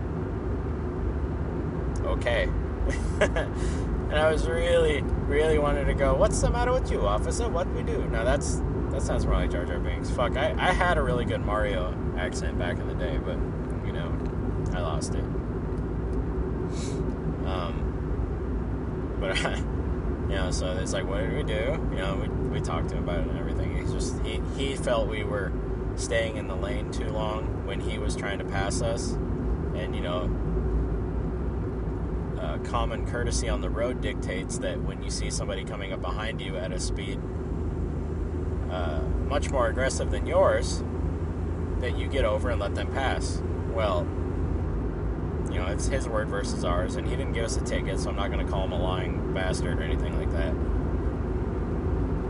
Okay." 2.06 2.50
and 3.20 4.16
I 4.16 4.32
was 4.32 4.48
really, 4.48 5.02
really 5.02 5.60
wanting 5.60 5.86
to 5.86 5.94
go. 5.94 6.16
What's 6.16 6.40
the 6.42 6.50
matter 6.50 6.72
with 6.72 6.90
you, 6.90 7.06
officer? 7.06 7.48
What 7.50 7.68
we 7.74 7.84
do? 7.84 8.06
Now 8.06 8.24
that's 8.24 8.62
that 9.00 9.06
sounds 9.06 9.26
more 9.26 9.36
like 9.36 9.50
Jar 9.52 9.64
Jar 9.64 9.80
Binks. 9.80 10.10
Fuck, 10.10 10.36
I, 10.36 10.54
I 10.58 10.74
had 10.74 10.98
a 10.98 11.02
really 11.02 11.24
good 11.24 11.40
Mario 11.46 11.96
accent 12.18 12.60
back 12.60 12.78
in 12.80 12.88
the 12.88 12.96
day, 12.96 13.18
but 13.18 13.38
you 13.86 13.94
know, 13.94 14.14
I 14.74 14.82
lost 14.82 15.16
it. 15.16 15.24
Um, 17.46 19.16
but 19.20 19.38
I, 19.38 19.56
you 20.30 20.36
know, 20.36 20.52
so 20.52 20.78
it's 20.78 20.92
like, 20.92 21.08
what 21.08 21.22
did 21.22 21.34
we 21.34 21.44
do? 21.44 21.80
You 21.92 21.98
know, 21.98 22.16
we 22.16 22.28
we 22.50 22.60
talked 22.60 22.90
to 22.90 22.96
him 22.96 23.04
about 23.04 23.22
it 23.22 23.28
and 23.28 23.40
everything. 23.40 23.78
He's 23.78 23.94
just 23.94 24.22
he 24.22 24.42
he 24.58 24.76
felt 24.76 25.08
we 25.08 25.24
were 25.24 25.54
staying 25.96 26.36
in 26.36 26.50
the 26.50 26.56
lane 26.56 26.92
too 26.92 27.10
long 27.10 27.66
when 27.66 27.80
he 27.80 27.98
was 27.98 28.18
trying 28.18 28.40
to 28.40 28.46
pass 28.46 28.82
us, 28.82 29.14
and 29.76 29.96
you 29.96 30.02
know 30.02 30.30
common 32.64 33.06
courtesy 33.06 33.48
on 33.48 33.62
the 33.62 33.70
road 33.70 34.02
dictates 34.02 34.58
that 34.58 34.82
when 34.82 35.02
you 35.02 35.10
see 35.10 35.30
somebody 35.30 35.64
coming 35.64 35.94
up 35.94 36.02
behind 36.02 36.42
you 36.42 36.58
at 36.58 36.74
a 36.74 36.80
speed 36.80 37.20
uh, 38.72 39.02
much 39.28 39.50
more 39.50 39.68
aggressive 39.68 40.12
than 40.12 40.26
yours, 40.26 40.84
that 41.80 41.98
you 41.98 42.08
get 42.08 42.26
over 42.26 42.50
and 42.50 42.60
let 42.60 42.76
them 42.76 42.88
pass. 42.88 43.42
Well, 43.74 44.08
you 45.52 45.58
know, 45.58 45.68
it's 45.68 45.88
his 45.88 46.08
word 46.08 46.28
versus 46.28 46.64
ours, 46.64 46.96
and 46.96 47.08
he 47.08 47.16
didn't 47.16 47.34
give 47.34 47.46
us 47.46 47.58
a 47.58 47.64
ticket, 47.64 48.00
so 48.00 48.10
I'm 48.10 48.16
not 48.16 48.32
going 48.32 48.46
to 48.46 48.52
call 48.52 48.66
him 48.66 48.72
a 48.72 48.82
lying 48.82 49.34
bastard 49.34 49.80
or 49.80 49.84
anything 49.84 50.18
like 50.18 50.32
that. 50.32 50.54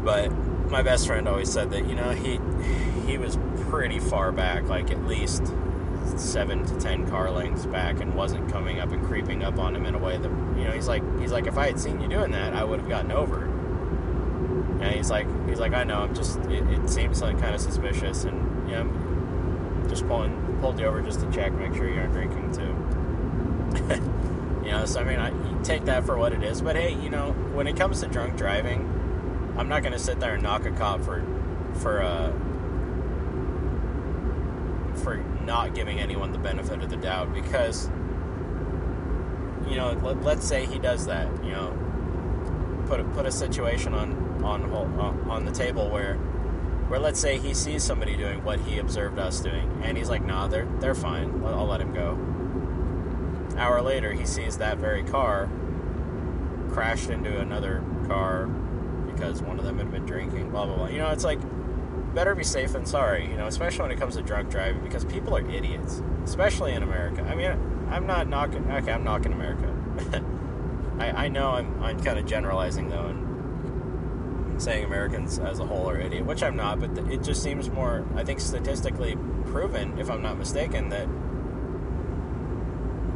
But 0.04 0.32
my 0.70 0.82
best 0.82 1.08
friend 1.08 1.28
always 1.28 1.52
said 1.52 1.72
that, 1.72 1.88
you 1.88 1.96
know, 1.96 2.12
he 2.12 2.40
he 3.06 3.18
was 3.18 3.38
pretty 3.70 4.00
far 4.00 4.32
back, 4.32 4.70
like 4.70 4.92
at 4.92 5.06
least 5.06 5.54
seven 6.18 6.66
to 6.66 6.80
ten 6.80 7.08
car 7.08 7.30
lengths 7.30 7.66
back 7.66 8.00
and 8.00 8.14
wasn't 8.16 8.50
coming 8.52 8.80
up 8.80 8.92
and 8.92 9.06
creeping 9.06 9.44
up 9.44 9.60
on 9.60 9.76
him 9.76 9.86
in 9.86 9.96
a 9.96 9.98
way 9.98 10.18
that 10.18 10.30
you 10.58 10.64
know 10.64 10.72
he's 10.72 10.88
like 10.88 11.04
he's 11.20 11.32
like 11.32 11.48
if 11.48 11.58
I 11.58 11.68
had 11.68 11.80
seen 11.80 12.02
you 12.02 12.08
doing 12.08 12.32
that 12.32 12.54
I 12.54 12.64
would 12.64 12.80
have 12.80 12.90
gotten 12.90 13.12
over. 13.12 13.48
And 14.82 14.96
he's 14.96 15.10
like 15.10 15.28
he's 15.48 15.60
like 15.60 15.74
I 15.74 15.84
know 15.84 16.00
I'm 16.00 16.16
just 16.16 16.40
it, 16.46 16.64
it 16.70 16.90
seems 16.90 17.22
like 17.22 17.40
kind 17.40 17.54
of 17.54 17.62
suspicious 17.62 18.24
and 18.24 18.70
know 18.72 19.88
just 19.90 20.08
pulling 20.08 20.58
pulled 20.62 20.80
you 20.80 20.86
over 20.86 21.02
just 21.02 21.20
to 21.20 21.32
check 21.32 21.52
make 21.54 21.74
sure 21.74 21.90
you 21.90 22.00
aren't 22.00 22.14
drinking 22.14 22.52
too. 22.54 22.76
you 24.66 24.72
know 24.72 24.86
so 24.86 25.02
I 25.02 25.04
mean 25.04 25.20
I 25.20 25.62
take 25.64 25.86
that 25.86 26.06
for 26.06 26.18
what 26.18 26.32
it 26.32 26.44
is 26.44 26.62
but 26.62 26.76
hey 26.76 26.94
you 26.94 27.10
know 27.10 27.32
when 27.54 27.68
it 27.68 27.76
comes 27.76 28.00
to 28.02 28.08
drunk 28.08 28.38
driving 28.38 28.82
I'm 29.58 29.68
not 29.68 29.84
gonna 29.84 30.00
sit 30.00 30.20
there 30.20 30.36
and 30.36 30.44
knock 30.44 30.66
a 30.66 30.72
cop 30.72 31.02
for 31.02 31.26
for 31.76 32.02
uh 32.02 32.32
for 35.04 35.18
not 35.46 35.74
giving 35.74 36.00
anyone 36.00 36.32
the 36.32 36.38
benefit 36.38 36.82
of 36.82 36.90
the 36.90 36.98
doubt 36.98 37.34
because 37.34 37.90
you 39.68 39.76
know 39.76 39.92
let, 40.04 40.22
let's 40.24 40.48
say 40.48 40.66
he 40.66 40.80
does 40.80 41.06
that 41.06 41.28
you 41.44 41.52
know 41.52 41.78
put 42.88 43.00
a, 43.00 43.04
put 43.04 43.26
a 43.26 43.32
situation 43.32 43.94
on 43.94 44.29
on 44.44 44.64
uh, 44.72 45.32
on 45.32 45.46
the 45.46 45.52
table 45.52 45.90
where 45.90 46.16
where 46.88 47.00
let's 47.00 47.20
say 47.20 47.38
he 47.38 47.54
sees 47.54 47.84
somebody 47.84 48.16
doing 48.16 48.44
what 48.44 48.60
he 48.62 48.80
observed 48.80 49.20
us 49.20 49.40
doing 49.40 49.70
and 49.84 49.98
he's 49.98 50.10
like 50.10 50.24
nah 50.24 50.48
they're 50.48 50.68
they're 50.80 50.96
fine 50.96 51.44
I'll 51.46 51.68
let 51.68 51.82
him 51.82 51.94
go 51.94 52.18
hour 53.58 53.82
later 53.82 54.14
he 54.14 54.26
sees 54.26 54.58
that 54.58 54.78
very 54.78 55.04
car 55.04 55.50
crashed 56.72 57.10
into 57.10 57.40
another 57.40 57.84
car 58.08 58.48
because 58.48 59.42
one 59.42 59.60
of 59.60 59.66
them 59.66 59.78
had 59.78 59.92
been 59.92 60.06
drinking 60.06 60.50
blah 60.50 60.66
blah 60.66 60.76
blah 60.76 60.88
you 60.88 60.98
know 60.98 61.10
it's 61.10 61.24
like 61.24 61.40
better 62.14 62.36
be 62.36 62.44
safe 62.44 62.74
than 62.74 62.86
sorry, 62.86 63.28
you 63.30 63.38
know, 63.38 63.48
especially 63.48 63.84
when 63.84 63.92
it 63.92 64.00
comes 64.00 64.16
to 64.16 64.22
drunk 64.22 64.50
driving 64.50 64.82
because 64.84 65.06
people 65.06 65.36
are 65.36 65.50
idiots, 65.50 66.02
especially 66.24 66.74
in 66.74 66.84
America. 66.84 67.22
I 67.22 67.36
mean, 67.36 67.52
I'm 67.90 68.06
not 68.08 68.28
knocking, 68.28 68.70
okay, 68.70 68.92
I'm 68.92 69.04
knocking 69.04 69.34
America. 69.34 69.74
I, 71.00 71.26
I 71.26 71.28
know 71.28 71.52
I'm, 71.52 71.82
I'm 71.82 72.00
kind 72.00 72.20
of 72.20 72.26
generalizing 72.26 72.90
though 72.90 73.06
and 73.06 73.29
saying 74.62 74.86
Americans 74.86 75.40
as 75.40 75.60
a 75.60 75.66
whole 75.66 75.90
are 75.90 76.00
idiot, 76.00 76.26
which 76.26 76.44
I'm 76.44 76.56
not, 76.56 76.80
but 76.80 76.98
it 77.12 77.24
just 77.24 77.42
seems 77.44 77.70
more, 77.70 78.06
I 78.16 78.24
think, 78.24 78.40
statistically 78.40 79.18
proven, 79.46 79.98
if 80.00 80.10
I'm 80.10 80.22
not 80.22 80.38
mistaken, 80.38 80.90
that 80.90 81.08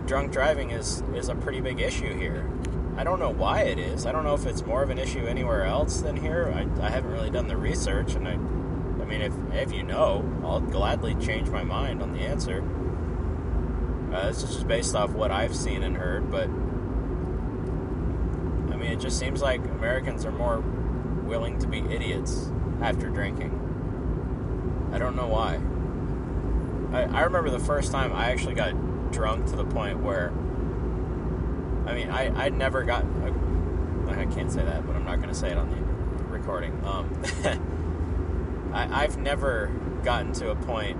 drunk 0.07 0.31
driving 0.31 0.71
is, 0.71 1.03
is 1.15 1.29
a 1.29 1.35
pretty 1.35 1.62
big 1.62 1.79
issue 1.79 2.17
here. 2.17 2.50
I 2.95 3.03
don't 3.03 3.19
know 3.19 3.31
why 3.31 3.62
it 3.62 3.79
is. 3.79 4.05
I 4.05 4.12
don't 4.12 4.23
know 4.23 4.35
if 4.35 4.45
it's 4.45 4.63
more 4.65 4.83
of 4.83 4.89
an 4.89 5.00
issue 5.00 5.25
anywhere 5.25 5.63
else 5.65 6.01
than 6.01 6.15
here. 6.15 6.51
I, 6.53 6.85
I 6.85 6.89
haven't 6.89 7.12
really 7.12 7.31
done 7.31 7.47
the 7.47 7.57
research, 7.57 8.13
and 8.13 8.27
I 8.27 8.38
I 9.03 9.05
mean, 9.05 9.21
if 9.21 9.33
if 9.51 9.73
you 9.73 9.83
know, 9.83 10.23
I'll 10.45 10.62
gladly 10.62 11.15
change 11.15 11.50
my 11.50 11.63
mind 11.63 12.01
on 12.01 12.13
the 12.13 12.21
answer. 12.21 12.63
Uh, 14.13 14.27
this 14.27 14.43
is 14.43 14.53
just 14.53 14.67
based 14.67 14.95
off 14.95 15.09
what 15.12 15.29
I've 15.29 15.53
seen 15.55 15.83
and 15.83 15.97
heard, 15.97 16.31
but 16.31 16.45
I 18.71 18.77
mean, 18.77 18.91
it 18.93 19.01
just 19.01 19.19
seems 19.19 19.41
like 19.41 19.59
Americans 19.65 20.25
are 20.25 20.31
more 20.31 20.63
willing 21.33 21.57
to 21.57 21.67
be 21.67 21.79
idiots 21.79 22.51
after 22.79 23.09
drinking. 23.09 23.49
I 24.93 24.99
don't 24.99 25.15
know 25.15 25.25
why. 25.25 25.55
I, 26.95 27.21
I 27.21 27.21
remember 27.21 27.49
the 27.49 27.57
first 27.57 27.91
time 27.91 28.13
I 28.13 28.29
actually 28.29 28.53
got 28.53 29.11
drunk 29.11 29.47
to 29.47 29.55
the 29.55 29.65
point 29.65 29.99
where, 29.99 30.29
I 31.87 31.95
mean, 31.95 32.11
I, 32.11 32.45
I 32.45 32.49
never 32.49 32.83
got, 32.83 33.03
I 34.09 34.25
can't 34.25 34.51
say 34.51 34.63
that, 34.63 34.85
but 34.85 34.95
I'm 34.95 35.05
not 35.05 35.15
going 35.15 35.29
to 35.29 35.33
say 35.33 35.49
it 35.49 35.57
on 35.57 35.71
the 35.71 36.23
recording. 36.25 36.79
Um, 36.85 37.09
I, 38.71 39.03
I've 39.03 39.17
never 39.17 39.71
gotten 40.03 40.33
to 40.33 40.51
a 40.51 40.55
point 40.55 40.97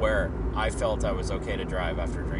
where 0.00 0.32
I 0.56 0.70
felt 0.70 1.04
I 1.04 1.12
was 1.12 1.30
okay 1.30 1.56
to 1.56 1.64
drive 1.64 2.00
after 2.00 2.20
drinking. 2.22 2.35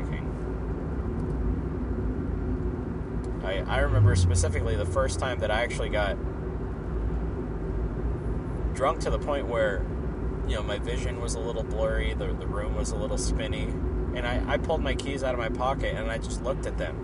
I, 3.46 3.64
I 3.68 3.78
remember 3.78 4.16
specifically 4.16 4.74
the 4.74 4.84
first 4.84 5.20
time 5.20 5.38
that 5.38 5.52
I 5.52 5.62
actually 5.62 5.88
got 5.88 6.16
drunk 8.74 9.00
to 9.02 9.10
the 9.10 9.20
point 9.20 9.46
where, 9.46 9.86
you 10.48 10.56
know, 10.56 10.64
my 10.64 10.78
vision 10.78 11.20
was 11.20 11.34
a 11.34 11.38
little 11.38 11.62
blurry, 11.62 12.12
the, 12.14 12.26
the 12.26 12.46
room 12.46 12.74
was 12.74 12.90
a 12.90 12.96
little 12.96 13.16
spinny, 13.16 13.66
and 14.16 14.26
I, 14.26 14.42
I 14.48 14.56
pulled 14.58 14.82
my 14.82 14.94
keys 14.94 15.22
out 15.22 15.32
of 15.32 15.38
my 15.38 15.48
pocket 15.48 15.94
and 15.94 16.10
I 16.10 16.18
just 16.18 16.42
looked 16.42 16.66
at 16.66 16.76
them. 16.76 16.96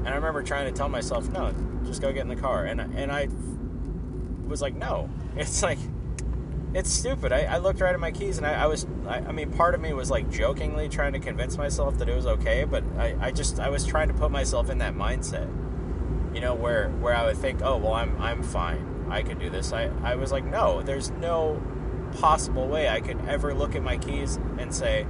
And 0.00 0.08
I 0.08 0.14
remember 0.14 0.42
trying 0.42 0.66
to 0.66 0.72
tell 0.72 0.90
myself, 0.90 1.26
no, 1.30 1.54
just 1.86 2.02
go 2.02 2.12
get 2.12 2.20
in 2.22 2.28
the 2.28 2.36
car. 2.36 2.66
And, 2.66 2.80
and 2.80 3.10
I 3.10 3.28
was 4.46 4.60
like, 4.60 4.74
no. 4.74 5.08
It's 5.36 5.62
like, 5.62 5.78
it's 6.72 6.92
stupid. 6.92 7.32
I, 7.32 7.42
I 7.42 7.58
looked 7.58 7.80
right 7.80 7.94
at 7.94 8.00
my 8.00 8.12
keys 8.12 8.38
and 8.38 8.46
I, 8.46 8.62
I 8.62 8.66
was, 8.66 8.86
I, 9.06 9.16
I, 9.18 9.32
mean, 9.32 9.50
part 9.50 9.74
of 9.74 9.80
me 9.80 9.92
was 9.92 10.10
like 10.10 10.30
jokingly 10.30 10.88
trying 10.88 11.12
to 11.14 11.18
convince 11.18 11.58
myself 11.58 11.98
that 11.98 12.08
it 12.08 12.14
was 12.14 12.26
okay, 12.26 12.64
but 12.64 12.84
I, 12.96 13.32
just, 13.32 13.58
I 13.58 13.70
was 13.70 13.84
trying 13.84 14.08
to 14.08 14.14
put 14.14 14.30
myself 14.30 14.70
in 14.70 14.78
that 14.78 14.94
mindset, 14.94 15.48
you 16.34 16.40
know, 16.40 16.54
where, 16.54 16.88
where 16.88 17.14
I 17.14 17.26
would 17.26 17.38
think, 17.38 17.60
oh, 17.62 17.76
well, 17.76 17.94
I'm, 17.94 18.20
I'm 18.20 18.42
fine. 18.42 19.06
I 19.10 19.22
can 19.22 19.38
do 19.38 19.50
this. 19.50 19.72
I, 19.72 19.90
I 20.04 20.14
was 20.14 20.30
like, 20.30 20.44
no, 20.44 20.82
there's 20.82 21.10
no 21.10 21.60
possible 22.18 22.68
way 22.68 22.88
I 22.88 23.00
could 23.00 23.20
ever 23.26 23.52
look 23.52 23.74
at 23.74 23.82
my 23.82 23.98
keys 23.98 24.38
and 24.58 24.72
say, 24.72 25.06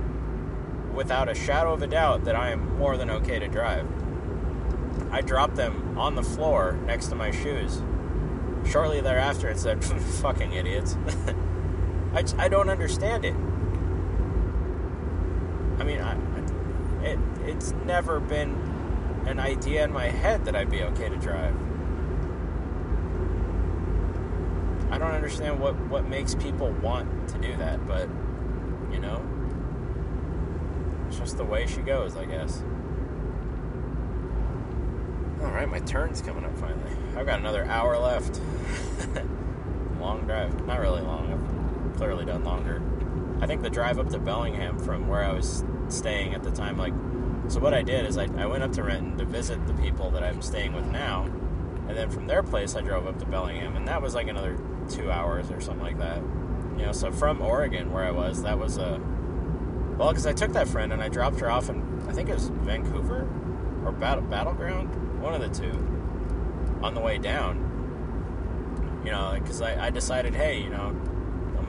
without 0.95 1.29
a 1.29 1.35
shadow 1.35 1.75
of 1.75 1.83
a 1.83 1.87
doubt, 1.87 2.25
that 2.25 2.37
I 2.37 2.51
am 2.51 2.79
more 2.79 2.97
than 2.97 3.11
okay 3.11 3.39
to 3.39 3.49
drive. 3.49 3.87
I 5.11 5.21
dropped 5.21 5.57
them 5.57 5.99
on 5.99 6.15
the 6.15 6.23
floor 6.23 6.79
next 6.87 7.09
to 7.09 7.15
my 7.15 7.31
shoes 7.31 7.83
shortly 8.67 9.01
thereafter, 9.01 9.49
it 9.49 9.59
said, 9.59 9.85
"Fucking 10.23 10.53
idiots." 10.53 10.97
I, 12.13 12.25
I 12.39 12.49
don't 12.49 12.69
understand 12.69 13.25
it. 13.25 13.35
I 15.79 15.85
mean, 15.85 16.01
I, 16.01 16.17
it 17.05 17.19
it's 17.47 17.73
never 17.85 18.21
been 18.21 18.51
an 19.27 19.39
idea 19.39 19.85
in 19.85 19.93
my 19.93 20.09
head 20.09 20.45
that 20.45 20.57
I'd 20.57 20.71
be 20.71 20.83
okay 20.83 21.09
to 21.09 21.17
drive. 21.17 21.55
I 24.91 24.99
don't 24.99 25.13
understand 25.13 25.61
what, 25.61 25.79
what 25.87 26.09
makes 26.09 26.35
people 26.35 26.71
want 26.83 27.29
to 27.29 27.39
do 27.39 27.57
that, 27.57 27.87
but 27.87 28.09
you 28.93 28.99
know, 28.99 29.25
it's 31.09 31.19
just 31.19 31.37
the 31.37 31.45
way 31.45 31.67
she 31.67 31.81
goes, 31.81 32.17
I 32.17 32.25
guess. 32.25 32.63
All 35.43 35.53
right, 35.53 35.69
my 35.69 35.79
turn's 35.81 36.21
coming 36.21 36.45
up 36.45 36.57
finally. 36.59 36.93
I've 37.17 37.25
got 37.25 37.39
another 37.39 37.65
hour 37.65 37.97
left. 37.99 38.41
long 40.01 40.27
drive. 40.27 40.67
Not 40.67 40.81
really 40.81 41.03
long. 41.03 41.31
Clearly 42.01 42.25
done 42.25 42.45
longer. 42.45 42.81
I 43.43 43.47
think 43.47 43.61
the 43.61 43.69
drive 43.69 43.99
up 43.99 44.09
to 44.09 44.19
Bellingham 44.19 44.79
from 44.79 45.07
where 45.07 45.23
I 45.23 45.35
was 45.35 45.65
staying 45.89 46.33
at 46.33 46.43
the 46.43 46.51
time, 46.51 46.79
like, 46.79 46.95
so 47.49 47.61
what 47.61 47.75
I 47.75 47.83
did 47.83 48.07
is 48.07 48.17
I, 48.17 48.27
I 48.39 48.47
went 48.47 48.63
up 48.63 48.73
to 48.73 48.83
Renton 48.83 49.19
to 49.19 49.27
visit 49.27 49.67
the 49.67 49.75
people 49.75 50.11
that 50.13 50.23
I'm 50.23 50.41
staying 50.41 50.73
with 50.73 50.87
now, 50.87 51.25
and 51.89 51.91
then 51.91 52.09
from 52.09 52.27
their 52.27 52.43
place 52.43 52.75
I 52.75 52.81
drove 52.81 53.07
up 53.07 53.19
to 53.19 53.27
Bellingham, 53.27 53.77
and 53.77 53.87
that 53.87 54.01
was 54.01 54.15
like 54.15 54.29
another 54.29 54.59
two 54.89 55.13
hours 55.13 55.51
or 55.51 55.61
something 55.61 55.83
like 55.83 55.99
that. 55.99 56.23
You 56.79 56.87
know, 56.87 56.93
so 56.93 57.13
from 57.13 57.43
Oregon 57.43 57.93
where 57.93 58.05
I 58.05 58.13
was, 58.13 58.45
that 58.45 58.59
was 58.59 58.79
a 58.79 58.99
well, 59.99 60.09
because 60.09 60.27
I 60.27 60.33
took 60.33 60.55
that 60.55 60.69
friend 60.69 60.95
and 60.95 61.03
I 61.03 61.11
dropped 61.11 61.39
her 61.41 61.51
off 61.51 61.69
in 61.69 62.03
I 62.09 62.13
think 62.13 62.31
it 62.31 62.35
was 62.35 62.49
Vancouver 62.49 63.29
or 63.85 63.93
Battle 63.93 64.25
Battleground, 64.25 65.21
one 65.21 65.35
of 65.35 65.43
the 65.43 65.51
two, 65.51 65.77
on 66.83 66.95
the 66.95 67.01
way 67.03 67.19
down. 67.19 67.67
You 69.05 69.11
know, 69.11 69.37
because 69.39 69.61
I, 69.61 69.89
I 69.89 69.91
decided, 69.91 70.35
hey, 70.35 70.63
you 70.63 70.71
know, 70.71 70.99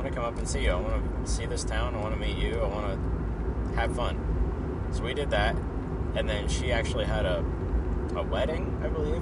I'm 0.01 0.07
gonna 0.07 0.15
come 0.15 0.33
up 0.33 0.39
and 0.39 0.49
see 0.49 0.63
you. 0.63 0.71
I 0.71 0.79
want 0.79 1.25
to 1.25 1.31
see 1.31 1.45
this 1.45 1.63
town. 1.63 1.93
I 1.93 1.99
want 1.99 2.19
to 2.19 2.19
meet 2.19 2.35
you. 2.35 2.59
I 2.59 2.67
want 2.67 2.87
to 2.87 3.75
have 3.75 3.95
fun. 3.95 4.89
So 4.91 5.03
we 5.03 5.13
did 5.13 5.29
that, 5.29 5.55
and 6.15 6.27
then 6.27 6.47
she 6.49 6.71
actually 6.71 7.05
had 7.05 7.23
a 7.23 7.45
a 8.15 8.23
wedding, 8.23 8.81
I 8.83 8.87
believe, 8.87 9.21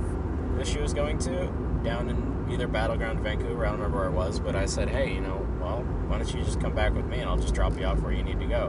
that 0.55 0.65
she 0.65 0.79
was 0.79 0.93
going 0.93 1.17
to 1.19 1.47
down 1.83 2.07
in 2.07 2.47
either 2.49 2.65
Battleground, 2.65 3.19
Vancouver. 3.19 3.65
I 3.65 3.71
don't 3.71 3.79
remember 3.79 3.97
where 3.97 4.07
it 4.07 4.13
was, 4.13 4.39
but 4.39 4.55
I 4.55 4.67
said, 4.67 4.87
hey, 4.87 5.13
you 5.13 5.19
know, 5.19 5.45
well, 5.59 5.81
why 6.07 6.17
don't 6.17 6.33
you 6.33 6.41
just 6.45 6.61
come 6.61 6.73
back 6.73 6.93
with 6.93 7.05
me 7.05 7.19
and 7.19 7.29
I'll 7.29 7.37
just 7.37 7.53
drop 7.53 7.77
you 7.77 7.83
off 7.83 7.99
where 7.99 8.13
you 8.13 8.23
need 8.23 8.39
to 8.39 8.47
go. 8.47 8.67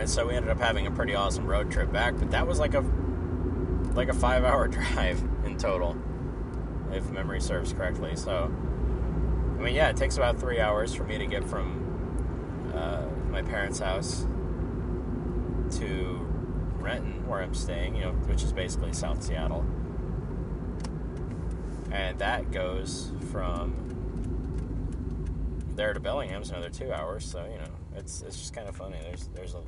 And 0.00 0.08
so 0.08 0.26
we 0.26 0.34
ended 0.34 0.50
up 0.50 0.58
having 0.60 0.86
a 0.86 0.90
pretty 0.90 1.14
awesome 1.14 1.46
road 1.46 1.70
trip 1.70 1.92
back, 1.92 2.14
but 2.16 2.30
that 2.30 2.46
was 2.46 2.58
like 2.58 2.72
a 2.72 2.82
like 3.92 4.08
a 4.08 4.14
five 4.14 4.44
hour 4.44 4.66
drive 4.68 5.22
in 5.44 5.58
total, 5.58 5.94
if 6.90 7.10
memory 7.10 7.40
serves 7.40 7.74
correctly. 7.74 8.16
So, 8.16 8.50
I 9.62 9.64
mean, 9.64 9.76
yeah, 9.76 9.90
it 9.90 9.96
takes 9.96 10.16
about 10.16 10.40
three 10.40 10.58
hours 10.58 10.92
for 10.92 11.04
me 11.04 11.18
to 11.18 11.26
get 11.26 11.44
from 11.44 12.72
uh, 12.74 13.04
my 13.30 13.42
parents' 13.42 13.78
house 13.78 14.26
to 15.78 16.26
Renton, 16.80 17.24
where 17.28 17.42
I'm 17.42 17.54
staying, 17.54 17.94
you 17.94 18.00
know, 18.00 18.10
which 18.10 18.42
is 18.42 18.52
basically 18.52 18.92
South 18.92 19.22
Seattle. 19.22 19.64
And 21.92 22.18
that 22.18 22.50
goes 22.50 23.12
from 23.30 23.76
there 25.76 25.94
to 25.94 26.00
Bellingham's 26.00 26.50
another 26.50 26.68
two 26.68 26.92
hours, 26.92 27.24
so 27.24 27.44
you 27.44 27.58
know, 27.58 27.70
it's 27.94 28.22
it's 28.22 28.38
just 28.38 28.52
kind 28.52 28.68
of 28.68 28.74
funny. 28.74 28.98
There's 29.00 29.28
there's 29.28 29.54
a 29.54 29.62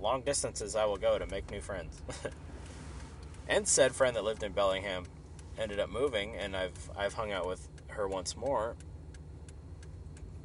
long 0.00 0.22
distances 0.22 0.74
I 0.74 0.86
will 0.86 0.96
go 0.96 1.18
to 1.18 1.26
make 1.26 1.50
new 1.50 1.60
friends. 1.60 2.00
and 3.48 3.68
said 3.68 3.94
friend 3.94 4.16
that 4.16 4.24
lived 4.24 4.42
in 4.42 4.52
Bellingham 4.52 5.04
ended 5.58 5.80
up 5.80 5.90
moving, 5.90 6.34
and 6.36 6.56
I've 6.56 6.90
I've 6.96 7.12
hung 7.12 7.30
out 7.30 7.46
with 7.46 7.68
her 7.98 8.08
once 8.08 8.36
more. 8.36 8.76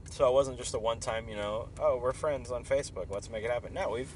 So 0.10 0.28
it 0.28 0.34
wasn't 0.34 0.58
just 0.58 0.74
a 0.76 0.80
one 0.80 1.00
time, 1.00 1.28
you 1.28 1.36
know, 1.36 1.70
oh 1.80 1.98
we're 1.98 2.14
friends 2.14 2.52
on 2.52 2.66
Facebook, 2.66 3.10
let's 3.10 3.30
make 3.30 3.44
it 3.44 3.50
happen. 3.50 3.74
No, 3.74 3.90
we've 3.90 4.14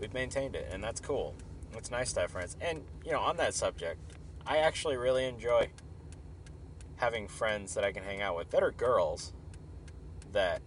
we've 0.00 0.14
maintained 0.14 0.56
it, 0.56 0.68
and 0.72 0.82
that's 0.82 1.00
cool. 1.00 1.34
It's 1.76 1.90
nice 1.90 2.12
to 2.14 2.20
have 2.20 2.30
friends. 2.30 2.56
And 2.60 2.82
you 3.04 3.12
know, 3.12 3.20
on 3.20 3.36
that 3.36 3.54
subject, 3.54 4.00
I 4.46 4.58
actually 4.58 4.96
really 4.96 5.26
enjoy 5.26 5.68
having 6.96 7.28
friends 7.28 7.74
that 7.74 7.84
I 7.84 7.92
can 7.92 8.02
hang 8.02 8.22
out 8.22 8.36
with 8.36 8.50
that 8.50 8.62
are 8.62 8.72
girls 8.72 9.32
that 10.32 10.62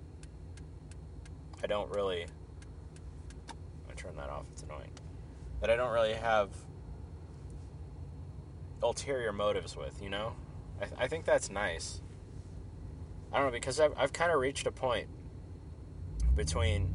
I 1.63 1.67
don't 1.67 1.93
really. 1.93 2.25
I 3.89 3.93
turn 3.95 4.15
that 4.15 4.29
off. 4.29 4.45
It's 4.51 4.63
annoying. 4.63 4.91
That 5.59 5.69
I 5.69 5.75
don't 5.75 5.91
really 5.91 6.13
have 6.13 6.49
ulterior 8.81 9.33
motives 9.33 9.75
with. 9.75 10.01
You 10.01 10.09
know, 10.09 10.35
I, 10.81 10.85
th- 10.85 10.97
I 10.97 11.07
think 11.07 11.25
that's 11.25 11.51
nice. 11.51 12.01
I 13.31 13.37
don't 13.37 13.47
know 13.47 13.51
because 13.51 13.79
I've 13.79 13.93
I've 13.95 14.11
kind 14.11 14.31
of 14.31 14.39
reached 14.39 14.65
a 14.65 14.71
point 14.71 15.07
between 16.35 16.89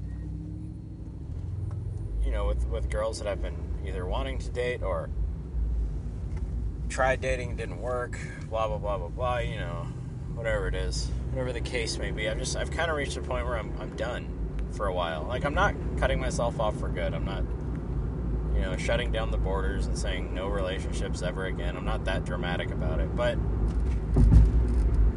you 2.24 2.30
know 2.30 2.46
with 2.46 2.66
with 2.66 2.90
girls 2.90 3.18
that 3.20 3.28
I've 3.28 3.40
been 3.40 3.56
either 3.86 4.04
wanting 4.04 4.38
to 4.38 4.50
date 4.50 4.82
or 4.82 5.08
tried 6.88 7.20
dating, 7.20 7.56
didn't 7.56 7.80
work, 7.80 8.18
blah 8.48 8.66
blah 8.66 8.78
blah 8.78 8.98
blah 8.98 9.08
blah. 9.08 9.38
You 9.38 9.58
know, 9.58 9.86
whatever 10.34 10.66
it 10.68 10.74
is, 10.74 11.06
whatever 11.30 11.52
the 11.52 11.60
case 11.60 11.96
may 11.96 12.10
be. 12.10 12.28
I've 12.28 12.38
just 12.38 12.56
I've 12.56 12.70
kind 12.70 12.90
of 12.90 12.96
reached 12.96 13.16
a 13.16 13.22
point 13.22 13.46
where 13.46 13.56
I'm 13.56 13.72
I'm 13.80 13.94
done 13.96 14.28
for 14.72 14.86
a 14.86 14.92
while. 14.92 15.24
Like 15.24 15.44
I'm 15.44 15.54
not 15.54 15.74
cutting 15.98 16.20
myself 16.20 16.58
off 16.58 16.78
for 16.78 16.88
good. 16.88 17.14
I'm 17.14 17.24
not 17.24 17.44
you 18.54 18.62
know 18.62 18.76
shutting 18.76 19.12
down 19.12 19.30
the 19.30 19.38
borders 19.38 19.86
and 19.86 19.96
saying 19.96 20.34
no 20.34 20.48
relationships 20.48 21.22
ever 21.22 21.46
again. 21.46 21.76
I'm 21.76 21.84
not 21.84 22.04
that 22.06 22.24
dramatic 22.24 22.72
about 22.72 23.00
it. 23.00 23.14
But 23.14 23.38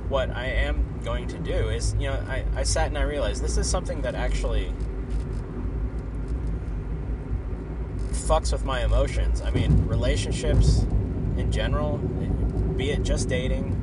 what 0.10 0.32
I 0.32 0.48
am 0.48 0.84
going 1.04 1.28
to 1.28 1.38
do 1.38 1.70
is, 1.70 1.96
you 2.00 2.08
know, 2.08 2.24
I, 2.28 2.44
I 2.56 2.64
sat 2.64 2.88
and 2.88 2.98
I 2.98 3.04
realized 3.04 3.44
this 3.44 3.58
is 3.58 3.70
something 3.70 4.02
that 4.02 4.16
actually 4.16 4.74
fucks 8.30 8.52
with 8.52 8.66
my 8.66 8.84
emotions. 8.84 9.42
I 9.42 9.52
mean, 9.52 9.88
relationships 9.88 10.84
in 11.38 11.52
general, 11.52 11.98
be 12.78 12.92
it 12.92 13.04
just 13.04 13.30
dating, 13.30 13.76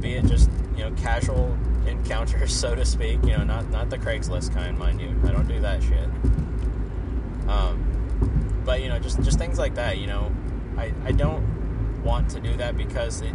be 0.00 0.14
it 0.14 0.24
just 0.26 0.50
you 0.76 0.84
know 0.84 0.92
casual 0.92 1.56
encounters, 1.86 2.54
so 2.60 2.74
to 2.74 2.84
speak. 2.84 3.24
You 3.24 3.36
know, 3.38 3.44
not 3.44 3.68
not 3.70 3.90
the 3.90 3.98
Craigslist 3.98 4.54
kind, 4.54 4.78
mind 4.78 5.00
you. 5.00 5.20
I 5.24 5.32
don't 5.32 5.48
do 5.48 5.60
that 5.60 5.82
shit. 5.82 6.08
Um, 7.48 8.62
but 8.64 8.82
you 8.82 8.88
know, 8.88 8.98
just 8.98 9.20
just 9.22 9.38
things 9.38 9.58
like 9.58 9.74
that. 9.74 9.98
You 9.98 10.06
know, 10.06 10.32
I 10.76 10.92
I 11.04 11.12
don't 11.12 12.02
want 12.04 12.30
to 12.30 12.40
do 12.40 12.56
that 12.56 12.76
because 12.76 13.20
it 13.22 13.34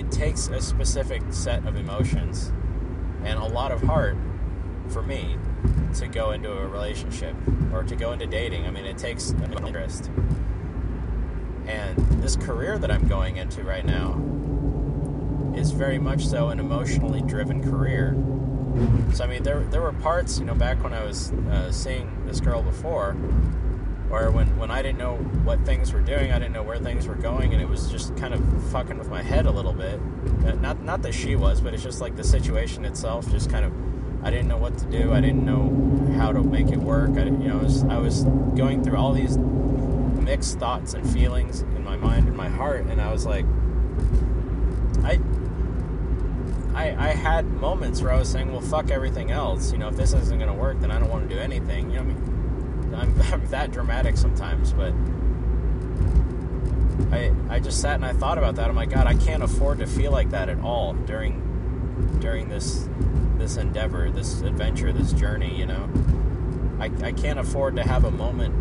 it 0.00 0.10
takes 0.10 0.48
a 0.48 0.62
specific 0.62 1.22
set 1.28 1.66
of 1.66 1.76
emotions 1.76 2.50
and 3.22 3.38
a 3.38 3.44
lot 3.44 3.70
of 3.70 3.82
heart 3.82 4.16
for 4.88 5.02
me 5.02 5.36
to 5.94 6.08
go 6.08 6.30
into 6.30 6.50
a 6.50 6.66
relationship 6.66 7.36
or 7.70 7.82
to 7.82 7.94
go 7.94 8.12
into 8.12 8.26
dating. 8.26 8.64
I 8.66 8.70
mean, 8.70 8.86
it 8.86 8.96
takes 8.96 9.32
interest. 9.32 10.10
And 11.66 11.98
this 12.22 12.34
career 12.34 12.78
that 12.78 12.90
I'm 12.90 13.06
going 13.08 13.36
into 13.36 13.62
right 13.62 13.84
now 13.84 14.14
is 15.54 15.70
very 15.70 15.98
much 15.98 16.26
so 16.26 16.48
an 16.48 16.60
emotionally 16.60 17.20
driven 17.20 17.62
career. 17.62 18.16
So 19.12 19.24
I 19.24 19.26
mean, 19.26 19.42
there 19.42 19.64
there 19.64 19.82
were 19.82 19.92
parts, 19.92 20.38
you 20.38 20.46
know, 20.46 20.54
back 20.54 20.82
when 20.82 20.94
I 20.94 21.04
was 21.04 21.30
uh, 21.30 21.70
seeing 21.70 22.24
this 22.24 22.40
girl 22.40 22.62
before, 22.62 23.16
where 24.10 24.30
when 24.30 24.58
when 24.58 24.70
I 24.70 24.82
didn't 24.82 24.98
know 24.98 25.16
what 25.44 25.64
things 25.64 25.92
were 25.92 26.00
doing, 26.00 26.32
I 26.32 26.38
didn't 26.38 26.52
know 26.52 26.62
where 26.62 26.78
things 26.78 27.06
were 27.06 27.14
going, 27.14 27.52
and 27.52 27.62
it 27.62 27.68
was 27.68 27.90
just 27.90 28.16
kind 28.16 28.34
of 28.34 28.70
fucking 28.70 28.98
with 28.98 29.08
my 29.08 29.22
head 29.22 29.46
a 29.46 29.50
little 29.50 29.72
bit. 29.72 30.00
Uh, 30.44 30.52
not 30.54 30.82
not 30.82 31.02
that 31.02 31.14
she 31.14 31.36
was, 31.36 31.60
but 31.60 31.72
it's 31.72 31.82
just 31.82 32.00
like 32.00 32.16
the 32.16 32.24
situation 32.24 32.84
itself, 32.84 33.30
just 33.30 33.50
kind 33.50 33.64
of. 33.64 33.72
I 34.22 34.30
didn't 34.30 34.48
know 34.48 34.58
what 34.58 34.76
to 34.76 34.84
do. 34.84 35.14
I 35.14 35.20
didn't 35.22 35.46
know 35.46 36.12
how 36.18 36.30
to 36.30 36.42
make 36.42 36.68
it 36.68 36.76
work. 36.76 37.12
I, 37.12 37.24
you 37.24 37.30
know, 37.30 37.60
I 37.60 37.62
was, 37.62 37.84
I 37.84 37.96
was 37.96 38.24
going 38.54 38.84
through 38.84 38.98
all 38.98 39.14
these 39.14 39.38
mixed 39.38 40.58
thoughts 40.58 40.92
and 40.92 41.08
feelings 41.10 41.62
in 41.62 41.82
my 41.82 41.96
mind 41.96 42.28
and 42.28 42.36
my 42.36 42.48
heart, 42.48 42.84
and 42.84 43.00
I 43.00 43.10
was 43.10 43.24
like, 43.24 43.46
I, 45.02 45.18
I, 46.74 47.08
I 47.08 47.08
had 47.14 47.46
moments 47.46 48.02
where 48.02 48.12
I 48.12 48.18
was 48.18 48.28
saying, 48.28 48.52
well, 48.52 48.60
fuck 48.60 48.90
everything 48.90 49.30
else. 49.30 49.72
You 49.72 49.78
know, 49.78 49.88
if 49.88 49.96
this 49.96 50.12
isn't 50.12 50.38
going 50.38 50.52
to 50.52 50.58
work, 50.58 50.80
then 50.80 50.90
I 50.90 50.98
don't 50.98 51.08
want 51.08 51.26
to 51.26 51.34
do 51.34 51.40
anything. 51.40 51.90
You 51.90 51.96
know, 52.00 52.04
what 52.04 52.16
I 52.16 52.18
mean, 52.18 52.39
I'm, 52.94 53.20
I'm 53.32 53.46
that 53.48 53.70
dramatic 53.70 54.16
sometimes, 54.16 54.72
but 54.72 54.92
I, 57.12 57.32
I 57.48 57.60
just 57.60 57.80
sat 57.80 57.96
and 57.96 58.04
I 58.04 58.12
thought 58.12 58.38
about 58.38 58.56
that. 58.56 58.68
I'm 58.68 58.76
like, 58.76 58.90
God, 58.90 59.06
I 59.06 59.14
can't 59.14 59.42
afford 59.42 59.78
to 59.78 59.86
feel 59.86 60.12
like 60.12 60.30
that 60.30 60.48
at 60.48 60.60
all 60.60 60.92
during, 60.92 62.18
during 62.20 62.48
this, 62.48 62.88
this 63.38 63.56
endeavor, 63.56 64.10
this 64.10 64.42
adventure, 64.42 64.92
this 64.92 65.12
journey. 65.12 65.56
You 65.56 65.66
know, 65.66 65.88
I, 66.78 66.90
I 67.02 67.12
can't 67.12 67.38
afford 67.38 67.76
to 67.76 67.82
have 67.82 68.04
a 68.04 68.10
moment 68.10 68.54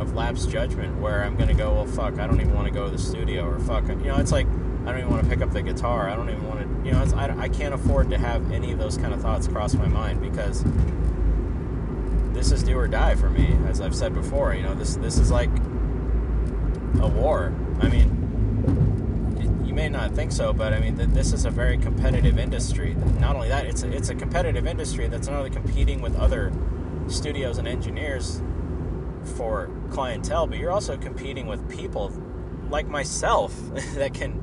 of 0.00 0.14
lapse 0.14 0.46
judgment 0.46 1.00
where 1.00 1.22
I'm 1.22 1.36
to 1.36 1.54
go, 1.54 1.74
well, 1.74 1.86
fuck, 1.86 2.18
I 2.18 2.26
don't 2.26 2.40
even 2.40 2.54
want 2.54 2.66
to 2.66 2.74
go 2.74 2.84
to 2.86 2.90
the 2.90 2.98
studio, 2.98 3.46
or 3.46 3.58
fuck, 3.60 3.86
you 3.88 3.94
know, 3.94 4.16
it's 4.16 4.32
like 4.32 4.46
I 4.84 4.90
don't 4.90 4.98
even 4.98 5.10
want 5.10 5.22
to 5.22 5.28
pick 5.28 5.40
up 5.40 5.50
the 5.50 5.62
guitar. 5.62 6.10
I 6.10 6.16
don't 6.16 6.28
even 6.28 6.46
want 6.46 6.60
to, 6.60 6.86
you 6.86 6.92
know, 6.92 7.02
I, 7.16 7.44
I 7.44 7.48
can't 7.48 7.72
afford 7.72 8.10
to 8.10 8.18
have 8.18 8.50
any 8.52 8.72
of 8.72 8.78
those 8.78 8.98
kind 8.98 9.14
of 9.14 9.22
thoughts 9.22 9.48
cross 9.48 9.74
my 9.74 9.86
mind 9.86 10.20
because 10.20 10.62
this 12.34 12.50
is 12.52 12.62
do 12.62 12.76
or 12.76 12.88
die 12.88 13.14
for 13.14 13.30
me, 13.30 13.56
as 13.68 13.80
I've 13.80 13.94
said 13.94 14.12
before. 14.12 14.54
You 14.54 14.62
know, 14.62 14.74
this 14.74 14.96
this 14.96 15.18
is 15.18 15.30
like 15.30 15.50
a 17.00 17.08
war. 17.08 17.54
I 17.80 17.88
mean, 17.88 19.62
you 19.64 19.72
may 19.72 19.88
not 19.88 20.12
think 20.12 20.32
so, 20.32 20.52
but 20.52 20.72
I 20.72 20.80
mean, 20.80 20.96
th- 20.96 21.10
this 21.10 21.32
is 21.32 21.44
a 21.44 21.50
very 21.50 21.78
competitive 21.78 22.38
industry. 22.38 22.94
Not 23.20 23.36
only 23.36 23.48
that, 23.48 23.66
it's 23.66 23.82
a, 23.82 23.90
it's 23.90 24.10
a 24.10 24.14
competitive 24.14 24.66
industry 24.66 25.08
that's 25.08 25.28
not 25.28 25.36
only 25.36 25.50
competing 25.50 26.02
with 26.02 26.16
other 26.16 26.52
studios 27.08 27.58
and 27.58 27.68
engineers 27.68 28.42
for 29.36 29.70
clientele, 29.90 30.46
but 30.46 30.58
you're 30.58 30.72
also 30.72 30.96
competing 30.96 31.46
with 31.46 31.68
people 31.70 32.12
like 32.68 32.88
myself 32.88 33.54
that 33.94 34.12
can 34.14 34.40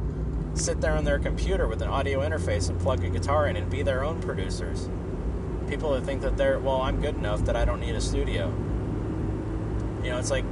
sit 0.54 0.82
there 0.82 0.93
on 0.93 1.06
their 1.06 1.19
computer 1.19 1.67
with 1.67 1.82
an 1.82 1.88
audio 1.88 2.19
interface 2.21 2.69
and 2.69 2.80
plug 2.80 3.04
a 3.04 3.10
guitar 3.10 3.47
in 3.47 3.56
and 3.56 3.69
be 3.69 3.84
their 3.84 4.04
own 4.04 4.21
producers. 4.21 4.89
People 5.72 5.94
that 5.94 6.04
think 6.04 6.22
that 6.22 6.36
they're, 6.36 6.60
well, 6.60 6.82
I'm 6.82 7.00
good 7.00 7.16
enough 7.16 7.46
that 7.46 7.56
I 7.56 7.64
don't 7.64 7.80
need 7.80 7.96
a 7.96 8.02
studio. 8.02 8.50
You 10.04 10.12
know, 10.12 10.20
it's 10.20 10.30
like, 10.30 10.44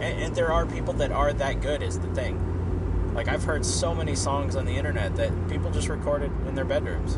and, 0.00 0.22
and 0.22 0.36
there 0.36 0.52
are 0.52 0.64
people 0.64 0.94
that 0.94 1.10
are 1.10 1.32
that 1.32 1.60
good, 1.60 1.82
is 1.82 1.98
the 1.98 2.06
thing. 2.14 3.12
Like, 3.12 3.26
I've 3.26 3.42
heard 3.42 3.66
so 3.66 3.94
many 3.94 4.14
songs 4.14 4.54
on 4.54 4.66
the 4.66 4.72
internet 4.76 5.16
that 5.16 5.48
people 5.48 5.72
just 5.72 5.88
recorded 5.88 6.30
in 6.46 6.54
their 6.54 6.64
bedrooms. 6.64 7.16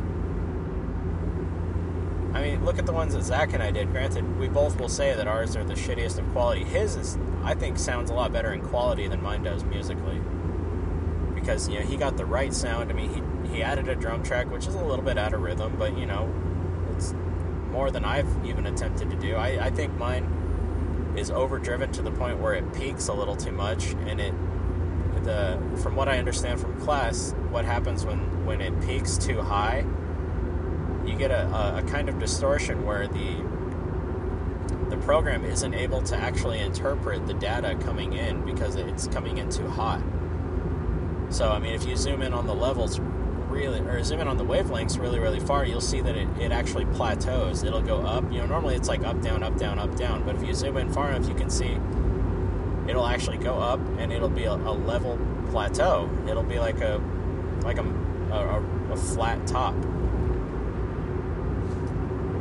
I 2.35 2.43
mean, 2.43 2.65
look 2.65 2.79
at 2.79 2.87
the 2.87 2.93
ones 2.93 3.13
that 3.13 3.23
Zach 3.23 3.53
and 3.53 3.63
I 3.63 3.71
did. 3.71 3.91
Granted, 3.93 4.39
we 4.39 4.49
both 4.49 4.81
will 4.81 4.89
say 4.89 5.15
that 5.15 5.29
ours 5.29 5.55
are 5.55 5.65
the 5.65 5.75
shittiest 5.75 6.19
of 6.19 6.33
quality. 6.33 6.65
His 6.65 6.97
is, 6.97 7.19
I 7.45 7.55
think, 7.55 7.79
sounds 7.79 8.11
a 8.11 8.15
lot 8.15 8.33
better 8.33 8.55
in 8.55 8.63
quality 8.63 9.07
than 9.09 9.23
mine 9.23 9.43
does 9.43 9.63
musically 9.65 10.23
because 11.35 11.69
you 11.69 11.79
know 11.79 11.85
he 11.85 11.97
got 11.97 12.17
the 12.17 12.25
right 12.25 12.55
sound. 12.55 12.91
I 12.91 12.95
mean, 12.95 13.43
he 13.49 13.57
he 13.57 13.63
added 13.63 13.89
a 13.89 13.95
drum 13.95 14.23
track, 14.23 14.51
which 14.51 14.67
is 14.67 14.75
a 14.75 14.83
little 14.83 15.05
bit 15.05 15.19
out 15.19 15.35
of 15.35 15.43
rhythm, 15.43 15.75
but 15.79 15.99
you 15.99 16.07
know, 16.07 16.33
more 17.73 17.91
than 17.91 18.05
I've 18.05 18.29
even 18.45 18.67
attempted 18.67 19.11
to 19.11 19.17
do. 19.17 19.35
I, 19.35 19.67
I 19.67 19.71
think 19.71 19.97
mine 19.97 21.15
is 21.17 21.31
overdriven 21.31 21.91
to 21.93 22.03
the 22.03 22.13
point 22.13 22.39
where 22.39 22.55
it 22.55 22.73
peaks 22.75 23.09
a 23.09 23.13
little 23.13 23.37
too 23.37 23.53
much, 23.53 23.87
and 24.07 24.21
it 24.21 24.35
the 25.25 25.61
from 25.83 25.95
what 25.95 26.09
I 26.09 26.19
understand 26.19 26.61
from 26.61 26.79
class, 26.81 27.35
what 27.51 27.65
happens 27.65 28.05
when 28.05 28.45
when 28.45 28.61
it 28.61 28.79
peaks 28.83 29.17
too 29.17 29.41
high, 29.41 29.85
you 31.05 31.17
get 31.17 31.31
a, 31.31 31.47
a, 31.47 31.79
a 31.79 31.83
kind 31.83 32.09
of 32.09 32.19
distortion 32.19 32.85
where 32.85 33.07
the 33.07 33.37
the 34.91 34.97
program 34.99 35.45
isn't 35.45 35.75
able 35.75 36.03
to 36.03 36.17
actually 36.17 36.61
interpret 36.61 37.27
the 37.27 37.35
data 37.35 37.77
coming 37.83 38.13
in 38.13 38.45
because 38.45 38.77
it's 38.77 39.07
coming 39.09 39.39
in 39.39 39.49
too 39.49 39.67
hot. 39.67 40.03
So, 41.31 41.51
I 41.51 41.59
mean, 41.59 41.73
if 41.73 41.87
you 41.87 41.97
zoom 41.97 42.21
in 42.21 42.35
on 42.35 42.47
the 42.47 42.55
levels 42.55 43.01
really, 43.53 43.81
or 43.81 44.03
zoom 44.03 44.21
in 44.21 44.29
on 44.29 44.37
the 44.37 44.45
wavelengths 44.45 44.99
really, 44.99 45.19
really 45.19 45.39
far, 45.39 45.65
you'll 45.65 45.81
see 45.81 46.01
that 46.01 46.17
it, 46.17 46.29
it 46.41 46.53
actually 46.53 46.87
plateaus. 46.87 47.63
It'll 47.63 47.83
go 47.83 47.99
up. 47.99 48.25
You 48.33 48.39
know, 48.39 48.47
normally 48.47 48.75
it's 48.75 48.89
like 48.89 49.05
up, 49.05 49.21
down, 49.21 49.43
up, 49.43 49.57
down, 49.57 49.79
up, 49.79 49.95
down. 49.97 50.25
But 50.25 50.37
if 50.37 50.43
you 50.43 50.55
zoom 50.55 50.77
in 50.79 50.93
far 50.93 51.11
enough, 51.11 51.29
you 51.29 51.35
can 51.35 51.51
see 51.51 51.79
it'll 52.89 53.07
actually 53.07 53.39
go 53.39 53.59
up 53.59 53.79
and 53.99 54.13
it'll 54.13 54.29
be 54.29 54.45
a, 54.45 54.53
a 54.53 54.73
level 54.73 55.19
plateau. 55.51 56.11
It'll 56.29 56.43
be 56.43 56.59
like 56.59 56.81
a, 56.81 57.01
like 57.63 57.79
a, 57.79 57.85
a, 58.33 58.93
a 58.93 58.97
flat 58.97 59.47
top. 59.47 59.75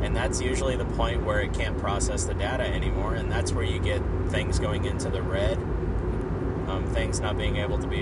And 0.02 0.16
that's 0.16 0.40
usually 0.40 0.76
the 0.76 0.84
point 0.84 1.24
where 1.24 1.40
it 1.40 1.54
can't 1.54 1.78
process 1.78 2.24
the 2.24 2.34
data 2.34 2.64
anymore. 2.64 3.14
And 3.14 3.30
that's 3.30 3.52
where 3.52 3.64
you 3.64 3.78
get 3.78 4.02
things 4.28 4.58
going 4.58 4.84
into 4.84 5.10
the 5.10 5.22
red, 5.22 5.58
um, 6.66 6.84
things 6.92 7.20
not 7.20 7.38
being 7.38 7.56
able 7.56 7.78
to 7.78 7.86
be 7.86 7.98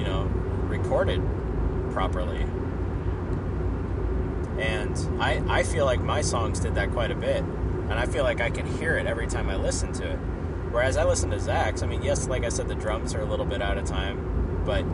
you 0.00 0.06
know, 0.06 0.22
recorded 0.68 1.20
properly. 2.00 2.40
And 4.58 5.22
I, 5.22 5.58
I 5.58 5.62
feel 5.62 5.84
like 5.84 6.00
my 6.00 6.22
songs 6.22 6.58
did 6.58 6.74
that 6.76 6.92
quite 6.92 7.10
a 7.10 7.14
bit. 7.14 7.42
And 7.42 7.92
I 7.92 8.06
feel 8.06 8.24
like 8.24 8.40
I 8.40 8.48
can 8.48 8.64
hear 8.78 8.96
it 8.96 9.06
every 9.06 9.26
time 9.26 9.50
I 9.50 9.56
listen 9.56 9.92
to 9.94 10.12
it. 10.12 10.16
Whereas 10.70 10.96
I 10.96 11.04
listen 11.04 11.28
to 11.30 11.38
Zach's, 11.38 11.82
I 11.82 11.86
mean, 11.86 12.02
yes, 12.02 12.26
like 12.26 12.44
I 12.44 12.48
said, 12.48 12.68
the 12.68 12.74
drums 12.74 13.14
are 13.14 13.20
a 13.20 13.26
little 13.26 13.44
bit 13.44 13.60
out 13.60 13.76
of 13.76 13.84
time. 13.84 14.62
But 14.64 14.86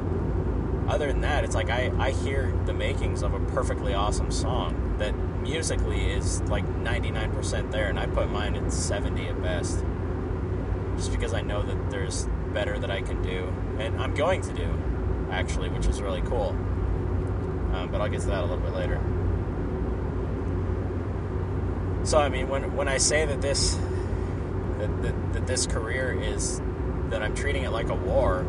other 0.93 1.07
than 1.07 1.21
that, 1.21 1.45
it's 1.45 1.55
like 1.55 1.71
I, 1.71 1.93
I 1.97 2.11
hear 2.11 2.53
the 2.65 2.75
makings 2.75 3.23
of 3.23 3.35
a 3.35 3.41
perfectly 3.55 3.95
awesome 3.95 4.33
song 4.33 4.97
that 4.99 5.15
musically 5.43 6.11
is 6.11 6.41
like 6.43 6.67
99% 6.67 7.71
there. 7.71 7.89
And 7.89 8.01
I 8.01 8.07
put 8.07 8.29
mine 8.31 8.57
at 8.57 8.73
70 8.73 9.29
at 9.29 9.41
best. 9.41 9.85
Just 10.97 11.13
because 11.13 11.35
I 11.35 11.43
know 11.43 11.63
that 11.63 11.89
there's 11.89 12.27
better 12.53 12.81
that 12.81 12.91
I 12.91 13.01
can 13.01 13.23
do. 13.23 13.53
And 13.79 14.03
I'm 14.03 14.15
going 14.15 14.43
to 14.43 14.53
do 14.53 14.77
actually, 15.31 15.69
which 15.69 15.87
is 15.87 16.01
really 16.01 16.23
cool. 16.23 16.57
But 17.91 18.01
I'll 18.01 18.09
get 18.09 18.21
to 18.21 18.27
that 18.29 18.41
a 18.41 18.47
little 18.47 18.59
bit 18.59 18.75
later. 18.75 19.01
So 22.05 22.19
I 22.19 22.29
mean, 22.29 22.49
when 22.49 22.77
when 22.77 22.89
I 22.89 22.99
say 22.99 23.27
that 23.27 23.43
this 23.43 23.77
that, 24.79 25.03
that, 25.03 25.33
that 25.33 25.47
this 25.47 25.67
career 25.67 26.13
is 26.13 26.61
that 27.11 27.23
I'm 27.23 27.35
treating 27.35 27.65
it 27.65 27.71
like 27.71 27.89
a 27.89 27.95
war, 27.95 28.47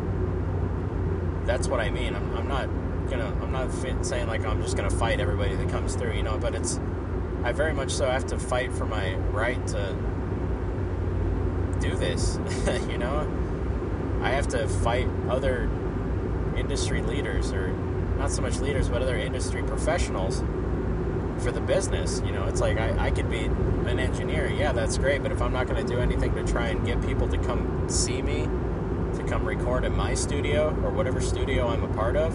that's 1.44 1.66
what 1.66 1.80
I 1.80 1.90
mean. 1.90 2.14
I'm, 2.14 2.36
I'm 2.36 2.48
not 2.48 2.68
gonna 3.10 3.36
I'm 3.42 3.50
not 3.50 3.72
saying 4.04 4.28
like 4.28 4.44
I'm 4.44 4.62
just 4.62 4.76
gonna 4.76 4.90
fight 4.90 5.18
everybody 5.20 5.56
that 5.56 5.68
comes 5.70 5.96
through, 5.96 6.12
you 6.12 6.22
know. 6.22 6.38
But 6.38 6.54
it's 6.54 6.78
I 7.42 7.52
very 7.52 7.72
much 7.72 7.90
so 7.90 8.08
have 8.08 8.26
to 8.26 8.38
fight 8.38 8.72
for 8.72 8.84
my 8.84 9.14
right 9.32 9.66
to 9.68 9.96
do 11.80 11.94
this, 11.96 12.38
you 12.88 12.98
know. 12.98 13.26
I 14.22 14.30
have 14.30 14.48
to 14.48 14.68
fight 14.68 15.08
other 15.28 15.70
industry 16.56 17.02
leaders, 17.02 17.52
or 17.52 17.72
not 18.18 18.30
so 18.30 18.42
much 18.42 18.58
leaders, 18.58 18.88
but 18.88 19.00
other 19.00 19.16
industry 19.16 19.62
professionals 19.62 20.42
for 21.42 21.52
the 21.52 21.60
business. 21.60 22.20
You 22.24 22.32
know, 22.32 22.46
it's 22.46 22.60
like 22.60 22.78
I, 22.78 23.06
I 23.06 23.10
could 23.10 23.30
be 23.30 23.44
an 23.44 23.98
engineer. 23.98 24.50
Yeah, 24.50 24.72
that's 24.72 24.98
great. 24.98 25.22
But 25.22 25.32
if 25.32 25.40
I'm 25.40 25.52
not 25.52 25.66
going 25.66 25.84
to 25.84 25.92
do 25.92 26.00
anything 26.00 26.34
to 26.34 26.44
try 26.44 26.68
and 26.68 26.84
get 26.84 27.00
people 27.02 27.28
to 27.28 27.38
come 27.38 27.88
see 27.88 28.20
me, 28.22 28.42
to 29.16 29.24
come 29.26 29.44
record 29.46 29.84
in 29.84 29.96
my 29.96 30.14
studio 30.14 30.68
or 30.84 30.90
whatever 30.90 31.20
studio 31.20 31.68
I'm 31.68 31.84
a 31.84 31.94
part 31.94 32.16
of, 32.16 32.32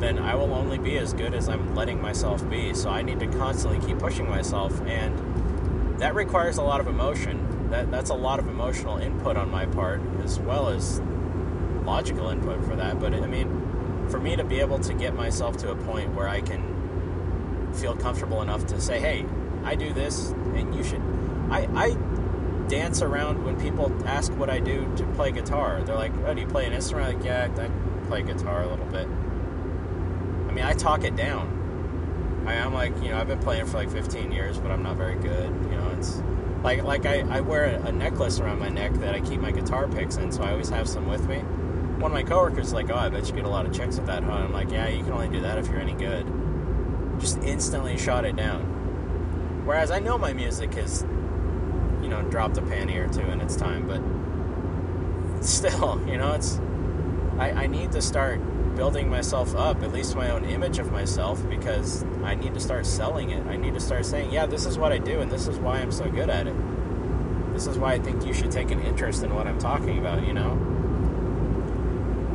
then 0.00 0.18
I 0.18 0.34
will 0.36 0.54
only 0.54 0.78
be 0.78 0.96
as 0.96 1.12
good 1.12 1.34
as 1.34 1.48
I'm 1.48 1.74
letting 1.74 2.00
myself 2.00 2.48
be. 2.48 2.72
So 2.72 2.88
I 2.88 3.02
need 3.02 3.18
to 3.20 3.26
constantly 3.26 3.84
keep 3.84 3.98
pushing 3.98 4.28
myself. 4.28 4.80
And 4.82 5.98
that 5.98 6.14
requires 6.14 6.58
a 6.58 6.62
lot 6.62 6.80
of 6.80 6.86
emotion. 6.86 7.68
That, 7.70 7.90
that's 7.90 8.10
a 8.10 8.14
lot 8.14 8.38
of 8.38 8.46
emotional 8.48 8.98
input 8.98 9.36
on 9.36 9.50
my 9.50 9.66
part, 9.66 10.00
as 10.22 10.38
well 10.38 10.68
as 10.68 11.02
logical 11.88 12.28
input 12.28 12.62
for 12.64 12.76
that, 12.76 13.00
but 13.00 13.14
I 13.14 13.26
mean, 13.26 14.08
for 14.10 14.20
me 14.20 14.36
to 14.36 14.44
be 14.44 14.60
able 14.60 14.78
to 14.80 14.92
get 14.92 15.14
myself 15.14 15.56
to 15.58 15.70
a 15.70 15.76
point 15.76 16.14
where 16.14 16.28
I 16.28 16.42
can 16.42 17.72
feel 17.74 17.96
comfortable 17.96 18.42
enough 18.42 18.66
to 18.66 18.80
say, 18.80 19.00
hey, 19.00 19.24
I 19.64 19.74
do 19.74 19.92
this, 19.92 20.30
and 20.30 20.74
you 20.74 20.84
should. 20.84 21.02
I, 21.50 21.66
I 21.74 21.96
dance 22.68 23.00
around 23.00 23.42
when 23.44 23.58
people 23.58 23.90
ask 24.06 24.30
what 24.34 24.50
I 24.50 24.60
do 24.60 24.90
to 24.96 25.04
play 25.14 25.32
guitar. 25.32 25.82
They're 25.82 25.96
like, 25.96 26.12
oh, 26.26 26.34
do 26.34 26.40
you 26.42 26.46
play 26.46 26.66
an 26.66 26.74
instrument? 26.74 27.08
I'm 27.08 27.16
like, 27.16 27.24
yeah, 27.24 27.48
I 27.56 28.06
play 28.06 28.22
guitar 28.22 28.62
a 28.62 28.68
little 28.68 28.86
bit. 28.86 29.06
I 29.06 30.52
mean, 30.52 30.64
I 30.64 30.74
talk 30.74 31.04
it 31.04 31.16
down. 31.16 32.44
I, 32.46 32.54
am 32.54 32.74
like, 32.74 32.94
you 33.02 33.10
know, 33.10 33.18
I've 33.18 33.28
been 33.28 33.40
playing 33.40 33.66
for 33.66 33.78
like 33.78 33.90
15 33.90 34.30
years, 34.30 34.58
but 34.58 34.70
I'm 34.70 34.82
not 34.82 34.96
very 34.96 35.16
good. 35.16 35.48
You 35.70 35.76
know, 35.76 35.90
it's 35.96 36.22
like 36.62 36.82
like 36.82 37.06
I, 37.06 37.20
I 37.30 37.40
wear 37.40 37.64
a 37.64 37.92
necklace 37.92 38.40
around 38.40 38.58
my 38.58 38.68
neck 38.68 38.92
that 38.94 39.14
I 39.14 39.20
keep 39.20 39.40
my 39.40 39.52
guitar 39.52 39.88
picks 39.88 40.16
in, 40.16 40.30
so 40.32 40.42
I 40.42 40.52
always 40.52 40.68
have 40.68 40.88
some 40.88 41.08
with 41.08 41.26
me 41.28 41.42
one 42.00 42.12
of 42.12 42.14
my 42.14 42.22
coworkers 42.22 42.68
is 42.68 42.72
like, 42.72 42.90
"Oh, 42.90 42.96
I 42.96 43.08
bet 43.08 43.28
you 43.28 43.34
get 43.34 43.44
a 43.44 43.48
lot 43.48 43.66
of 43.66 43.72
checks 43.72 43.96
with 43.96 44.06
that, 44.06 44.22
huh?" 44.22 44.32
I'm 44.32 44.52
like, 44.52 44.70
"Yeah, 44.70 44.88
you 44.88 45.02
can 45.02 45.12
only 45.12 45.28
do 45.28 45.40
that 45.40 45.58
if 45.58 45.68
you're 45.68 45.80
any 45.80 45.94
good." 45.94 46.26
Just 47.18 47.38
instantly 47.42 47.98
shot 47.98 48.24
it 48.24 48.36
down. 48.36 48.62
Whereas 49.64 49.90
I 49.90 49.98
know 49.98 50.16
my 50.16 50.32
music 50.32 50.74
has, 50.74 51.04
you 52.02 52.08
know, 52.08 52.22
dropped 52.22 52.56
a 52.56 52.62
panty 52.62 52.96
or 52.96 53.12
two 53.12 53.28
in 53.28 53.40
its 53.40 53.56
time, 53.56 53.86
but 53.86 55.44
still, 55.44 56.00
you 56.08 56.18
know, 56.18 56.32
it's 56.32 56.60
I, 57.38 57.50
I 57.50 57.66
need 57.66 57.92
to 57.92 58.00
start 58.00 58.40
building 58.76 59.10
myself 59.10 59.56
up, 59.56 59.82
at 59.82 59.92
least 59.92 60.14
my 60.14 60.30
own 60.30 60.44
image 60.44 60.78
of 60.78 60.92
myself, 60.92 61.46
because 61.48 62.04
I 62.22 62.36
need 62.36 62.54
to 62.54 62.60
start 62.60 62.86
selling 62.86 63.30
it. 63.30 63.44
I 63.46 63.56
need 63.56 63.74
to 63.74 63.80
start 63.80 64.06
saying, 64.06 64.30
"Yeah, 64.32 64.46
this 64.46 64.66
is 64.66 64.78
what 64.78 64.92
I 64.92 64.98
do, 64.98 65.20
and 65.20 65.30
this 65.30 65.48
is 65.48 65.58
why 65.58 65.78
I'm 65.80 65.92
so 65.92 66.08
good 66.08 66.30
at 66.30 66.46
it." 66.46 66.54
This 67.52 67.66
is 67.66 67.76
why 67.76 67.94
I 67.94 67.98
think 67.98 68.24
you 68.24 68.32
should 68.32 68.52
take 68.52 68.70
an 68.70 68.80
interest 68.82 69.24
in 69.24 69.34
what 69.34 69.48
I'm 69.48 69.58
talking 69.58 69.98
about, 69.98 70.24
you 70.24 70.32
know? 70.32 70.67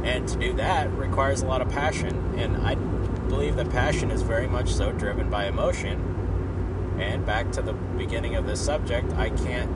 And 0.03 0.27
to 0.27 0.37
do 0.37 0.53
that 0.53 0.91
requires 0.97 1.41
a 1.41 1.45
lot 1.45 1.61
of 1.61 1.69
passion. 1.69 2.35
And 2.37 2.57
I 2.57 2.75
believe 2.75 3.55
that 3.55 3.69
passion 3.69 4.11
is 4.11 4.21
very 4.21 4.47
much 4.47 4.71
so 4.71 4.91
driven 4.91 5.29
by 5.29 5.47
emotion. 5.47 6.97
And 6.99 7.25
back 7.25 7.51
to 7.53 7.61
the 7.61 7.73
beginning 7.73 8.35
of 8.35 8.45
this 8.45 8.61
subject, 8.61 9.13
I 9.13 9.29
can't 9.29 9.71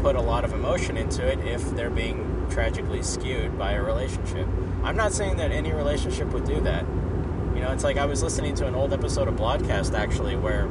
put 0.00 0.16
a 0.16 0.20
lot 0.20 0.44
of 0.44 0.52
emotion 0.52 0.96
into 0.96 1.26
it 1.26 1.38
if 1.40 1.70
they're 1.76 1.90
being 1.90 2.46
tragically 2.50 3.02
skewed 3.02 3.58
by 3.58 3.72
a 3.72 3.82
relationship. 3.82 4.46
I'm 4.82 4.96
not 4.96 5.12
saying 5.12 5.36
that 5.36 5.50
any 5.50 5.72
relationship 5.72 6.28
would 6.32 6.44
do 6.44 6.60
that. 6.62 6.84
You 7.54 7.60
know, 7.60 7.72
it's 7.72 7.84
like 7.84 7.96
I 7.96 8.06
was 8.06 8.22
listening 8.22 8.54
to 8.56 8.66
an 8.66 8.74
old 8.74 8.92
episode 8.92 9.28
of 9.28 9.34
Blogcast 9.34 9.92
actually 9.92 10.36
where 10.36 10.68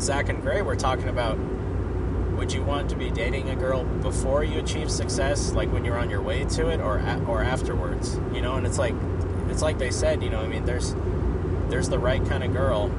Zach 0.00 0.28
and 0.28 0.40
Gray 0.40 0.62
were 0.62 0.76
talking 0.76 1.08
about 1.08 1.36
would 2.36 2.52
you 2.52 2.62
want 2.62 2.90
to 2.90 2.96
be 2.96 3.10
dating 3.10 3.50
a 3.50 3.56
girl 3.56 3.84
before 3.84 4.44
you 4.44 4.58
achieve 4.58 4.90
success, 4.90 5.52
like 5.52 5.72
when 5.72 5.84
you're 5.84 5.98
on 5.98 6.10
your 6.10 6.22
way 6.22 6.44
to 6.44 6.68
it, 6.68 6.80
or 6.80 6.98
or 7.26 7.42
afterwards? 7.42 8.20
You 8.32 8.42
know, 8.42 8.54
and 8.54 8.66
it's 8.66 8.78
like 8.78 8.94
it's 9.48 9.62
like 9.62 9.78
they 9.78 9.90
said, 9.90 10.22
you 10.22 10.30
know, 10.30 10.40
I 10.40 10.46
mean, 10.46 10.64
there's 10.64 10.94
there's 11.68 11.88
the 11.88 11.98
right 11.98 12.24
kind 12.26 12.44
of 12.44 12.52
girl 12.52 12.90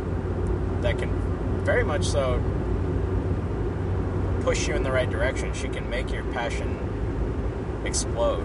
that 0.82 0.98
can 0.98 1.64
very 1.64 1.84
much 1.84 2.06
so 2.06 2.42
push 4.42 4.68
you 4.68 4.76
in 4.76 4.84
the 4.84 4.92
right 4.92 5.10
direction. 5.10 5.54
She 5.54 5.68
can 5.68 5.90
make 5.90 6.12
your 6.12 6.24
passion 6.26 7.82
explode. 7.86 8.44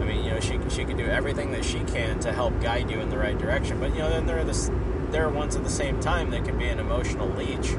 I 0.00 0.04
mean, 0.04 0.24
you 0.24 0.30
know, 0.30 0.40
she 0.40 0.58
she 0.68 0.84
can 0.84 0.96
do 0.96 1.06
everything 1.06 1.50
that 1.52 1.64
she 1.64 1.80
can 1.80 2.20
to 2.20 2.32
help 2.32 2.60
guide 2.60 2.90
you 2.90 3.00
in 3.00 3.08
the 3.08 3.18
right 3.18 3.36
direction. 3.36 3.80
But 3.80 3.92
you 3.94 3.98
know, 3.98 4.10
then 4.10 4.26
there 4.26 4.38
are 4.38 4.44
this 4.44 4.70
there 5.10 5.26
are 5.26 5.30
ones 5.30 5.56
at 5.56 5.64
the 5.64 5.70
same 5.70 5.98
time 6.00 6.30
that 6.30 6.44
can 6.44 6.58
be 6.58 6.68
an 6.68 6.78
emotional 6.78 7.28
leech. 7.28 7.74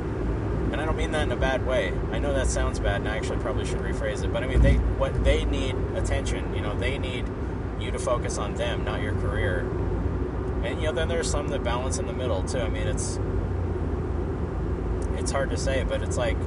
And 0.72 0.80
I 0.80 0.86
don't 0.86 0.96
mean 0.96 1.12
that 1.12 1.24
in 1.24 1.32
a 1.32 1.36
bad 1.36 1.66
way. 1.66 1.92
I 2.12 2.20
know 2.20 2.34
that 2.34 2.48
sounds 2.48 2.80
bad, 2.80 2.98
and 2.98 3.10
I 3.10 3.18
actually 3.18 3.40
probably 3.40 3.66
should 3.66 3.80
rephrase 3.80 4.24
it. 4.24 4.32
But 4.32 4.44
I 4.44 4.48
mean, 4.48 4.62
they 4.62 4.76
what 4.76 5.24
they 5.24 5.46
need 5.46 5.76
attention. 5.96 6.54
You 6.54 6.62
know, 6.62 6.78
they 6.78 6.98
need 7.00 7.26
you 7.80 7.92
to 7.92 8.00
focus 8.00 8.38
on 8.38 8.54
them, 8.56 8.84
not 8.84 9.02
your 9.02 9.14
career. 9.16 9.60
And 10.64 10.80
you 10.80 10.88
know, 10.88 10.94
then 10.94 11.08
there's 11.08 11.30
some 11.30 11.48
that 11.48 11.64
balance 11.64 11.98
in 11.98 12.06
the 12.06 12.14
middle 12.14 12.44
too. 12.44 12.60
I 12.60 12.70
mean, 12.70 12.88
it's 12.88 13.20
it's 15.18 15.32
hard 15.32 15.50
to 15.50 15.58
say, 15.58 15.84
but 15.84 16.02
it's 16.02 16.18
like 16.18 16.38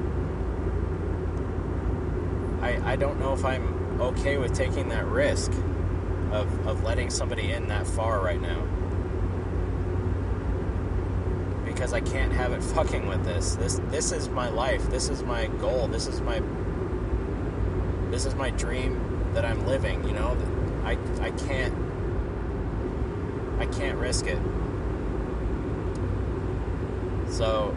I 2.61 2.93
I 2.93 2.95
don't 2.95 3.19
know 3.19 3.33
if 3.33 3.43
I'm 3.43 4.01
okay 4.01 4.37
with 4.37 4.53
taking 4.53 4.89
that 4.89 5.05
risk 5.05 5.51
of 6.31 6.67
of 6.67 6.83
letting 6.83 7.09
somebody 7.09 7.51
in 7.51 7.67
that 7.67 7.85
far 7.85 8.21
right 8.21 8.41
now. 8.41 8.65
Because 11.83 11.95
I 11.95 11.99
can't 11.99 12.31
have 12.31 12.53
it 12.53 12.63
fucking 12.63 13.07
with 13.07 13.25
this. 13.25 13.55
This 13.55 13.81
this 13.89 14.13
is 14.13 14.29
my 14.29 14.47
life. 14.47 14.89
This 14.89 15.09
is 15.09 15.21
my 15.21 15.47
goal. 15.47 15.89
This 15.89 16.07
is 16.07 16.21
my 16.21 16.41
this 18.09 18.25
is 18.25 18.35
my 18.35 18.51
dream 18.51 19.33
that 19.33 19.43
I'm 19.43 19.67
living, 19.67 20.01
you 20.07 20.13
know? 20.13 20.37
I 20.85 20.91
I 21.19 21.31
can't 21.31 21.73
I 23.59 23.65
can't 23.65 23.97
risk 23.97 24.27
it. 24.27 24.39
So 27.27 27.75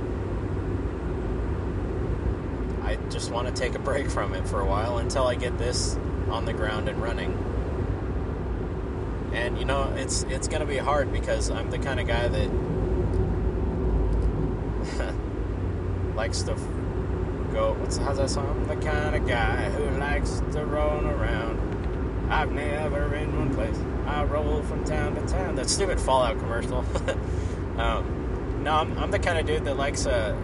I 2.85 2.95
just 3.11 3.33
want 3.33 3.49
to 3.49 3.53
take 3.53 3.75
a 3.75 3.81
break 3.81 4.09
from 4.09 4.35
it 4.35 4.47
for 4.47 4.61
a 4.61 4.67
while 4.67 4.99
until 4.99 5.27
I 5.27 5.35
get 5.35 5.59
this 5.59 5.97
on 6.31 6.45
the 6.45 6.53
ground 6.53 6.89
and 6.89 7.03
running. 7.03 7.33
And 9.33 9.59
you 9.59 9.65
know, 9.65 9.93
it's 9.97 10.23
it's 10.29 10.47
going 10.47 10.61
to 10.61 10.67
be 10.67 10.77
hard 10.77 11.13
because 11.13 11.51
I'm 11.51 11.73
the 11.73 11.81
kind 11.81 11.99
of 11.99 12.07
guy 12.07 12.29
that 12.29 12.76
likes 16.17 16.43
to 16.43 16.55
go. 17.53 17.75
What's 17.75 17.99
how's 17.99 18.17
that 18.17 18.31
song? 18.31 18.49
I'm 18.49 18.67
the 18.67 18.87
kind 18.87 19.15
of 19.15 19.29
guy 19.29 19.71
who 19.71 19.99
likes 19.99 20.43
to 20.53 20.65
roam 20.65 21.07
around. 21.07 22.31
I've 22.31 22.51
never 22.51 23.15
in 23.15 23.37
one 23.39 23.55
place. 23.55 23.79
I 24.07 24.25
roll 24.25 24.63
from 24.63 24.85
town 24.85 25.15
to 25.15 25.27
town. 25.27 25.55
That 25.55 25.69
stupid 25.69 26.01
Fallout 26.01 26.39
commercial. 26.39 26.79
um, 27.79 28.63
no, 28.65 28.73
I'm, 28.73 28.99
I'm 28.99 29.11
the 29.11 29.19
kind 29.19 29.39
of 29.39 29.47
dude 29.47 29.65
that 29.65 29.77
likes 29.77 30.07
uh, 30.07 30.37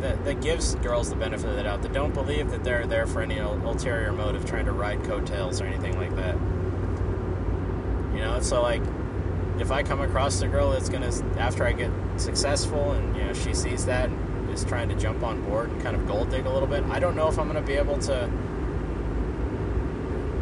that, 0.00 0.24
that 0.24 0.40
gives 0.40 0.74
girls 0.76 1.10
the 1.10 1.16
benefit 1.16 1.48
of 1.48 1.56
the 1.56 1.62
doubt. 1.62 1.82
That 1.82 1.92
don't 1.92 2.14
believe 2.14 2.50
that 2.50 2.64
they're 2.64 2.86
there 2.86 3.06
for 3.06 3.22
any 3.22 3.38
ulterior 3.38 4.12
motive, 4.12 4.46
trying 4.46 4.64
to 4.64 4.72
ride 4.72 5.04
coattails 5.04 5.60
or 5.60 5.66
anything 5.66 5.96
like 5.96 6.14
that. 6.16 6.34
You 8.14 8.24
know, 8.24 8.40
so 8.40 8.62
like, 8.62 8.82
if 9.60 9.70
I 9.70 9.82
come 9.82 10.00
across 10.00 10.40
a 10.40 10.48
girl 10.48 10.70
that's 10.70 10.88
gonna 10.88 11.12
after 11.38 11.64
I 11.64 11.72
get 11.72 11.90
successful 12.16 12.92
and 12.92 13.16
you 13.16 13.24
know 13.24 13.32
she 13.32 13.54
sees 13.54 13.86
that 13.86 14.10
is 14.58 14.64
trying 14.64 14.88
to 14.88 14.96
jump 14.96 15.22
on 15.22 15.42
board 15.44 15.70
and 15.70 15.82
kind 15.82 15.94
of 15.96 16.06
gold 16.06 16.30
dig 16.30 16.46
a 16.46 16.50
little 16.50 16.68
bit, 16.68 16.84
I 16.84 16.98
don't 16.98 17.16
know 17.16 17.28
if 17.28 17.38
I'm 17.38 17.46
gonna 17.46 17.62
be 17.62 17.74
able 17.74 17.98
to 17.98 18.30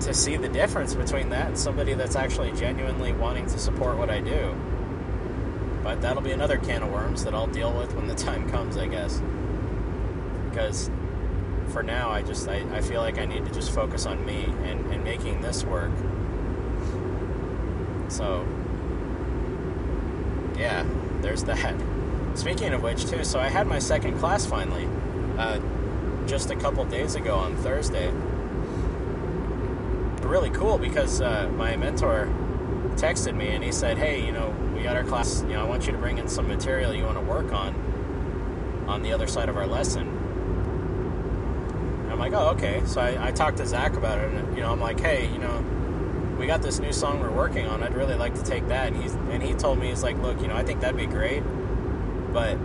to 0.01 0.15
see 0.15 0.37
the 0.37 0.49
difference 0.49 0.95
between 0.95 1.31
that 1.31 1.47
and 1.49 1.59
somebody 1.59 1.95
that's 1.95 2.17
actually 2.17 2.53
genuinely 2.53 3.13
wanting 3.13 3.47
to 3.47 3.59
support 3.59 3.97
what 3.97 4.11
I 4.11 4.21
do. 4.21 4.55
But 5.83 6.01
that'll 6.03 6.23
be 6.23 6.33
another 6.33 6.59
can 6.59 6.83
of 6.83 6.93
worms 6.93 7.25
that 7.25 7.35
I'll 7.35 7.47
deal 7.47 7.73
with 7.73 7.95
when 7.95 8.07
the 8.07 8.15
time 8.27 8.51
comes, 8.51 8.77
I 8.77 8.87
guess. 8.87 9.23
Because 10.51 10.91
for 11.69 11.83
now, 11.83 12.11
I 12.11 12.23
just 12.23 12.49
I, 12.49 12.65
I 12.77 12.81
feel 12.81 13.01
like 13.01 13.19
I 13.19 13.25
need 13.25 13.45
to 13.47 13.53
just 13.53 13.73
focus 13.73 14.07
on 14.07 14.25
me 14.25 14.45
and, 14.65 14.93
and 14.93 15.03
making 15.03 15.41
this 15.41 15.65
work. 15.65 15.93
So, 18.09 18.47
yeah, 20.57 20.87
there's 21.21 21.45
that. 21.45 21.75
Speaking 22.37 22.73
of 22.73 22.83
which, 22.83 23.07
too, 23.07 23.25
so 23.25 23.41
I 23.41 23.49
had 23.49 23.67
my 23.67 23.79
second 23.79 24.19
class 24.19 24.47
finally, 24.47 24.89
uh, 25.39 25.59
just 26.27 26.51
a 26.51 26.57
couple 26.57 26.85
days 26.85 27.17
ago 27.17 27.35
on 27.35 27.57
Thursday 27.57 28.13
really 30.27 30.51
cool 30.51 30.77
because 30.79 31.21
uh, 31.21 31.51
my 31.55 31.77
mentor 31.77 32.27
texted 32.97 33.35
me 33.35 33.49
and 33.49 33.63
he 33.63 33.73
said, 33.73 33.97
"Hey, 33.97 34.25
you 34.25 34.33
know, 34.33 34.55
we 34.75 34.83
got 34.83 34.97
our 34.97 35.05
class. 35.05 35.43
You 35.43 35.55
know, 35.55 35.65
I 35.65 35.69
want 35.69 35.87
you 35.87 35.93
to 35.93 35.99
bring 35.99 36.19
in 36.19 36.29
some 36.29 36.49
material 36.49 36.93
you 36.95 37.05
want 37.05 37.17
to 37.17 37.25
work 37.25 37.53
on 37.53 38.85
on 38.89 39.03
the 39.03 39.13
other 39.13 39.27
side 39.27 39.49
of 39.49 39.57
our 39.57 39.67
lesson." 39.67 40.09
I'm 42.11 42.19
like, 42.19 42.33
"Oh, 42.33 42.49
okay." 42.51 42.83
So 42.87 43.01
I, 43.01 43.29
I 43.29 43.31
talked 43.31 43.59
to 43.59 43.67
Zach 43.67 43.95
about 43.95 44.19
it, 44.19 44.33
and 44.33 44.57
you 44.57 44.63
know, 44.63 44.73
I'm 44.73 44.81
like, 44.81 45.01
"Hey, 45.01 45.31
you 45.33 45.39
know, 45.39 45.65
we 46.39 46.47
got 46.47 46.63
this 46.63 46.79
new 46.81 46.93
song 46.93 47.21
we're 47.21 47.31
working 47.31 47.67
on. 47.67 47.83
I'd 47.83 47.95
really 47.95 48.15
like 48.15 48.35
to 48.35 48.43
take 48.43 48.67
that." 48.69 48.89
And 48.89 49.03
he's 49.03 49.15
and 49.15 49.43
he 49.43 49.55
told 49.55 49.79
me 49.79 49.89
he's 49.89 50.03
like, 50.03 50.19
"Look, 50.19 50.41
you 50.41 50.49
know, 50.49 50.57
I 50.57 50.65
think 50.65 50.81
that'd 50.81 50.97
be 50.97 51.07
great, 51.07 51.43
but 52.37 52.59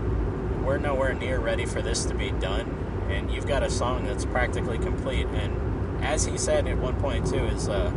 we're 0.66 0.78
nowhere 0.78 1.14
near 1.14 1.40
ready 1.40 1.66
for 1.66 1.82
this 1.82 2.04
to 2.06 2.14
be 2.14 2.32
done." 2.32 2.68
And 3.10 3.32
you've 3.32 3.48
got 3.48 3.64
a 3.64 3.70
song 3.70 4.06
that's 4.06 4.26
practically 4.26 4.78
complete, 4.78 5.28
and 5.28 6.04
as 6.04 6.26
he 6.26 6.38
said 6.38 6.68
at 6.68 6.78
one 6.78 7.00
point 7.00 7.28
too, 7.28 7.46
is 7.46 7.70
uh, 7.70 7.92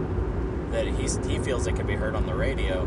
that 0.70 0.86
he's, 0.86 1.16
he 1.26 1.38
feels 1.38 1.66
it 1.66 1.76
can 1.76 1.86
be 1.86 1.94
heard 1.94 2.14
on 2.14 2.26
the 2.26 2.34
radio. 2.34 2.82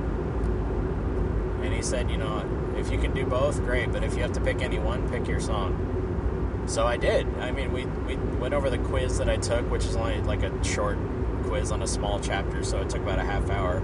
And 1.63 1.73
he 1.73 1.81
said, 1.81 2.09
you 2.09 2.17
know, 2.17 2.45
if 2.77 2.91
you 2.91 2.97
can 2.99 3.13
do 3.13 3.25
both, 3.25 3.63
great. 3.63 3.91
But 3.91 4.03
if 4.03 4.15
you 4.15 4.21
have 4.21 4.33
to 4.33 4.41
pick 4.41 4.61
any 4.61 4.79
one, 4.79 5.09
pick 5.09 5.27
your 5.27 5.39
song. 5.39 6.63
So 6.67 6.85
I 6.85 6.97
did. 6.97 7.27
I 7.39 7.51
mean, 7.51 7.71
we 7.71 7.85
we 7.85 8.15
went 8.37 8.53
over 8.53 8.69
the 8.69 8.77
quiz 8.77 9.17
that 9.17 9.29
I 9.29 9.37
took, 9.37 9.69
which 9.71 9.85
is 9.85 9.95
only 9.95 10.21
like 10.21 10.43
a 10.43 10.63
short 10.63 10.97
quiz 11.45 11.71
on 11.71 11.81
a 11.81 11.87
small 11.87 12.19
chapter, 12.19 12.63
so 12.63 12.81
it 12.81 12.89
took 12.89 13.01
about 13.01 13.19
a 13.19 13.23
half 13.23 13.49
hour. 13.49 13.79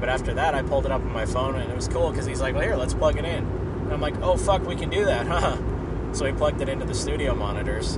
But 0.00 0.08
after 0.08 0.34
that, 0.34 0.54
I 0.54 0.62
pulled 0.62 0.86
it 0.86 0.90
up 0.90 1.02
on 1.02 1.12
my 1.12 1.26
phone, 1.26 1.54
and 1.56 1.70
it 1.70 1.76
was 1.76 1.86
cool 1.86 2.10
because 2.10 2.26
he's 2.26 2.40
like, 2.40 2.54
"Well, 2.54 2.64
here, 2.64 2.76
let's 2.76 2.94
plug 2.94 3.18
it 3.18 3.24
in." 3.24 3.63
And 3.84 3.92
I'm 3.92 4.00
like, 4.00 4.20
"Oh 4.22 4.36
fuck, 4.36 4.66
we 4.66 4.76
can 4.76 4.90
do 4.90 5.04
that, 5.04 5.26
huh?" 5.28 5.56
So 6.12 6.24
he 6.26 6.32
plugged 6.32 6.60
it 6.60 6.68
into 6.68 6.84
the 6.84 6.94
studio 6.94 7.34
monitors, 7.34 7.96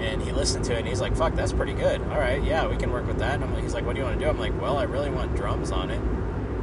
and 0.00 0.22
he 0.22 0.32
listened 0.32 0.64
to 0.66 0.74
it 0.74 0.78
and 0.78 0.88
he's 0.88 1.00
like, 1.00 1.16
"Fuck, 1.16 1.34
that's 1.34 1.52
pretty 1.52 1.74
good. 1.74 2.00
All 2.02 2.18
right, 2.18 2.42
yeah, 2.42 2.66
we 2.66 2.76
can 2.76 2.90
work 2.92 3.06
with 3.06 3.18
that." 3.18 3.34
And 3.34 3.44
I'm 3.44 3.54
like, 3.54 3.62
he's 3.62 3.74
like, 3.74 3.84
"What 3.84 3.94
do 3.94 4.00
you 4.00 4.06
want 4.06 4.18
to 4.18 4.24
do?" 4.24 4.30
I'm 4.30 4.38
like, 4.38 4.60
"Well, 4.60 4.76
I 4.76 4.84
really 4.84 5.10
want 5.10 5.34
drums 5.34 5.72
on 5.72 5.90
it. 5.90 6.00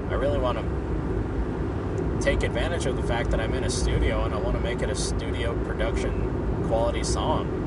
I 0.10 0.14
really 0.16 0.38
want 0.38 0.58
to 0.58 2.22
take 2.24 2.44
advantage 2.44 2.86
of 2.86 2.96
the 2.96 3.04
fact 3.04 3.32
that 3.32 3.40
I'm 3.40 3.54
in 3.54 3.64
a 3.64 3.70
studio 3.70 4.24
and 4.24 4.34
I 4.34 4.38
want 4.38 4.56
to 4.56 4.62
make 4.62 4.82
it 4.82 4.90
a 4.90 4.96
studio 4.96 5.54
production 5.66 6.64
quality 6.68 7.04
song." 7.04 7.62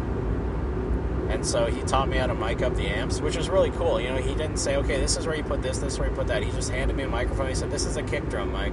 And 1.30 1.44
so 1.44 1.66
he 1.66 1.82
taught 1.82 2.08
me 2.08 2.16
how 2.16 2.26
to 2.26 2.34
mic 2.34 2.62
up 2.62 2.74
the 2.74 2.86
amps, 2.86 3.20
which 3.20 3.36
was 3.36 3.50
really 3.50 3.70
cool. 3.72 4.00
You 4.00 4.08
know, 4.08 4.16
he 4.16 4.34
didn't 4.34 4.56
say, 4.56 4.76
"Okay, 4.76 4.98
this 4.98 5.16
is 5.16 5.26
where 5.26 5.36
you 5.36 5.42
put 5.42 5.60
this, 5.60 5.78
this 5.78 5.94
is 5.94 5.98
where 5.98 6.08
you 6.08 6.14
put 6.14 6.26
that." 6.28 6.42
He 6.42 6.50
just 6.52 6.70
handed 6.70 6.96
me 6.96 7.02
a 7.02 7.08
microphone. 7.08 7.48
He 7.48 7.54
said, 7.54 7.70
"This 7.70 7.84
is 7.84 7.96
a 7.98 8.02
kick 8.02 8.28
drum 8.30 8.52
mic. 8.52 8.72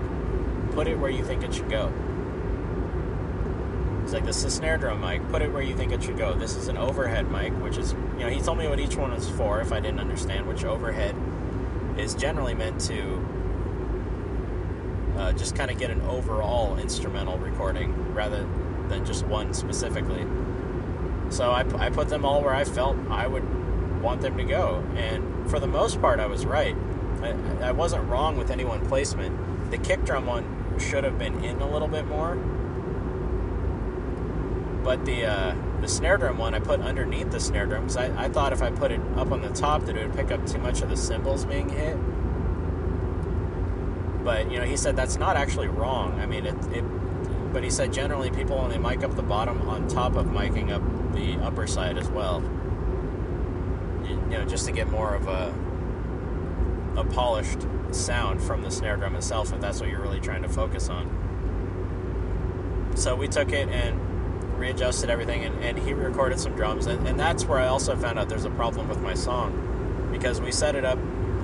Put 0.76 0.88
it 0.88 1.00
where 1.00 1.10
you 1.10 1.26
think 1.26 1.44
it 1.44 1.54
should 1.54 1.70
go." 1.70 1.92
He's 4.06 4.14
like, 4.14 4.24
this 4.24 4.38
is 4.38 4.46
a 4.46 4.52
snare 4.52 4.78
drum 4.78 5.02
mic. 5.02 5.28
Put 5.30 5.42
it 5.42 5.52
where 5.52 5.64
you 5.64 5.76
think 5.76 5.92
it 5.92 6.04
should 6.04 6.16
go. 6.16 6.36
This 6.36 6.56
is 6.56 6.68
an 6.68 6.78
overhead 6.78 7.32
mic, 7.32 7.52
which 7.54 7.76
is, 7.76 7.94
you 8.20 8.20
know, 8.20 8.30
he 8.30 8.40
told 8.40 8.60
me 8.60 8.68
what 8.68 8.80
each 8.80 8.96
one 8.96 9.12
is 9.14 9.28
for 9.30 9.62
if 9.62 9.72
I 9.72 9.80
didn't 9.80 10.00
understand, 10.00 10.48
which 10.48 10.64
overhead 10.64 11.16
is 11.98 12.14
generally 12.14 12.54
meant 12.54 12.80
to 12.82 13.28
uh, 15.18 15.32
just 15.32 15.56
kind 15.56 15.72
of 15.72 15.80
get 15.80 15.90
an 15.90 16.02
overall 16.02 16.78
instrumental 16.78 17.40
recording 17.40 18.14
rather 18.14 18.48
than 18.90 19.06
just 19.06 19.26
one 19.26 19.56
specifically. 19.56 20.24
So 21.30 21.50
I, 21.50 21.66
I 21.84 21.90
put 21.90 22.08
them 22.08 22.26
all 22.26 22.44
where 22.44 22.54
I 22.54 22.64
felt 22.64 22.98
I 23.10 23.26
would 23.26 24.04
want 24.04 24.22
them 24.22 24.38
to 24.38 24.44
go. 24.44 24.84
And 24.96 25.50
for 25.50 25.60
the 25.60 25.66
most 25.66 26.00
part, 26.00 26.20
I 26.20 26.28
was 26.28 26.46
right. 26.46 26.76
I, 27.24 27.70
I 27.70 27.72
wasn't 27.72 28.08
wrong 28.08 28.38
with 28.38 28.52
any 28.52 28.66
one 28.66 28.86
placement. 28.86 29.72
The 29.72 29.80
kick 29.80 30.06
drum 30.06 30.28
one 30.28 30.44
should 30.80 31.04
have 31.04 31.18
been 31.18 31.44
in 31.44 31.62
a 31.62 31.70
little 31.70 31.88
bit 31.88 32.06
more 32.08 32.38
but 34.86 35.04
the 35.04 35.26
uh, 35.26 35.56
the 35.82 35.88
snare 35.88 36.16
drum 36.16 36.38
one 36.38 36.54
I 36.54 36.60
put 36.60 36.80
underneath 36.80 37.32
the 37.32 37.40
snare 37.40 37.66
drum 37.66 37.82
because 37.82 37.98
I, 37.98 38.26
I 38.26 38.30
thought 38.30 38.54
if 38.54 38.62
I 38.62 38.70
put 38.70 38.92
it 38.92 39.02
up 39.18 39.32
on 39.32 39.42
the 39.42 39.50
top 39.50 39.84
that 39.86 39.98
it 39.98 40.08
would 40.08 40.16
pick 40.16 40.32
up 40.32 40.46
too 40.46 40.60
much 40.60 40.84
of 40.84 40.90
the 40.90 40.96
cymbals 40.96 41.44
being 41.44 41.68
hit. 41.70 41.98
But 44.24 44.52
you 44.52 44.60
know, 44.60 44.66
he 44.66 44.78
said 44.78 44.96
that's 44.96 45.18
not 45.18 45.36
actually 45.38 45.68
wrong. 45.68 46.20
I 46.20 46.28
mean, 46.28 46.46
it, 46.46 46.56
it 46.72 46.84
but 47.52 47.64
he 47.64 47.72
said 47.72 47.92
generally 47.92 48.30
people 48.30 48.58
only 48.58 48.78
mic 48.78 49.04
up 49.04 49.16
the 49.16 49.24
bottom 49.24 49.68
on 49.68 49.88
top 49.88 50.16
of 50.16 50.28
miking 50.28 50.72
up 50.72 50.84
the 51.16 51.44
upper 51.44 51.66
side 51.66 51.98
as 51.98 52.08
well. 52.10 52.44
You, 54.04 54.10
you 54.10 54.38
know, 54.38 54.46
just 54.46 54.68
to 54.68 54.72
get 54.72 54.88
more 54.90 55.16
of 55.16 55.28
a 55.28 55.52
a 56.96 57.04
polished 57.06 57.66
sound 57.94 58.42
from 58.42 58.62
the 58.62 58.72
snare 58.72 58.98
drum 58.98 59.16
itself, 59.16 59.54
if 59.54 59.62
that's 59.62 59.80
what 59.80 59.90
you're 59.90 60.02
really 60.02 60.20
trying 60.20 60.42
to 60.44 60.50
focus 60.50 60.90
on. 60.90 61.22
So 62.96 63.16
we 63.16 63.28
took 63.28 63.52
it 63.52 63.70
and 63.70 64.00
readjusted 64.58 65.10
everything, 65.10 65.44
and, 65.44 65.64
and 65.64 65.78
he 65.78 65.94
recorded 65.94 66.40
some 66.40 66.56
drums. 66.56 66.88
And, 66.88 67.08
and 67.08 67.20
that's 67.20 67.46
where 67.46 67.60
I 67.60 67.68
also 67.68 67.96
found 67.96 68.18
out 68.18 68.30
there's 68.30 68.46
a 68.46 68.52
problem 68.52 68.88
with 68.88 69.02
my 69.02 69.14
song 69.14 70.10
because 70.12 70.40
we 70.40 70.52
set 70.52 70.76
it 70.76 70.86
up 70.86 70.98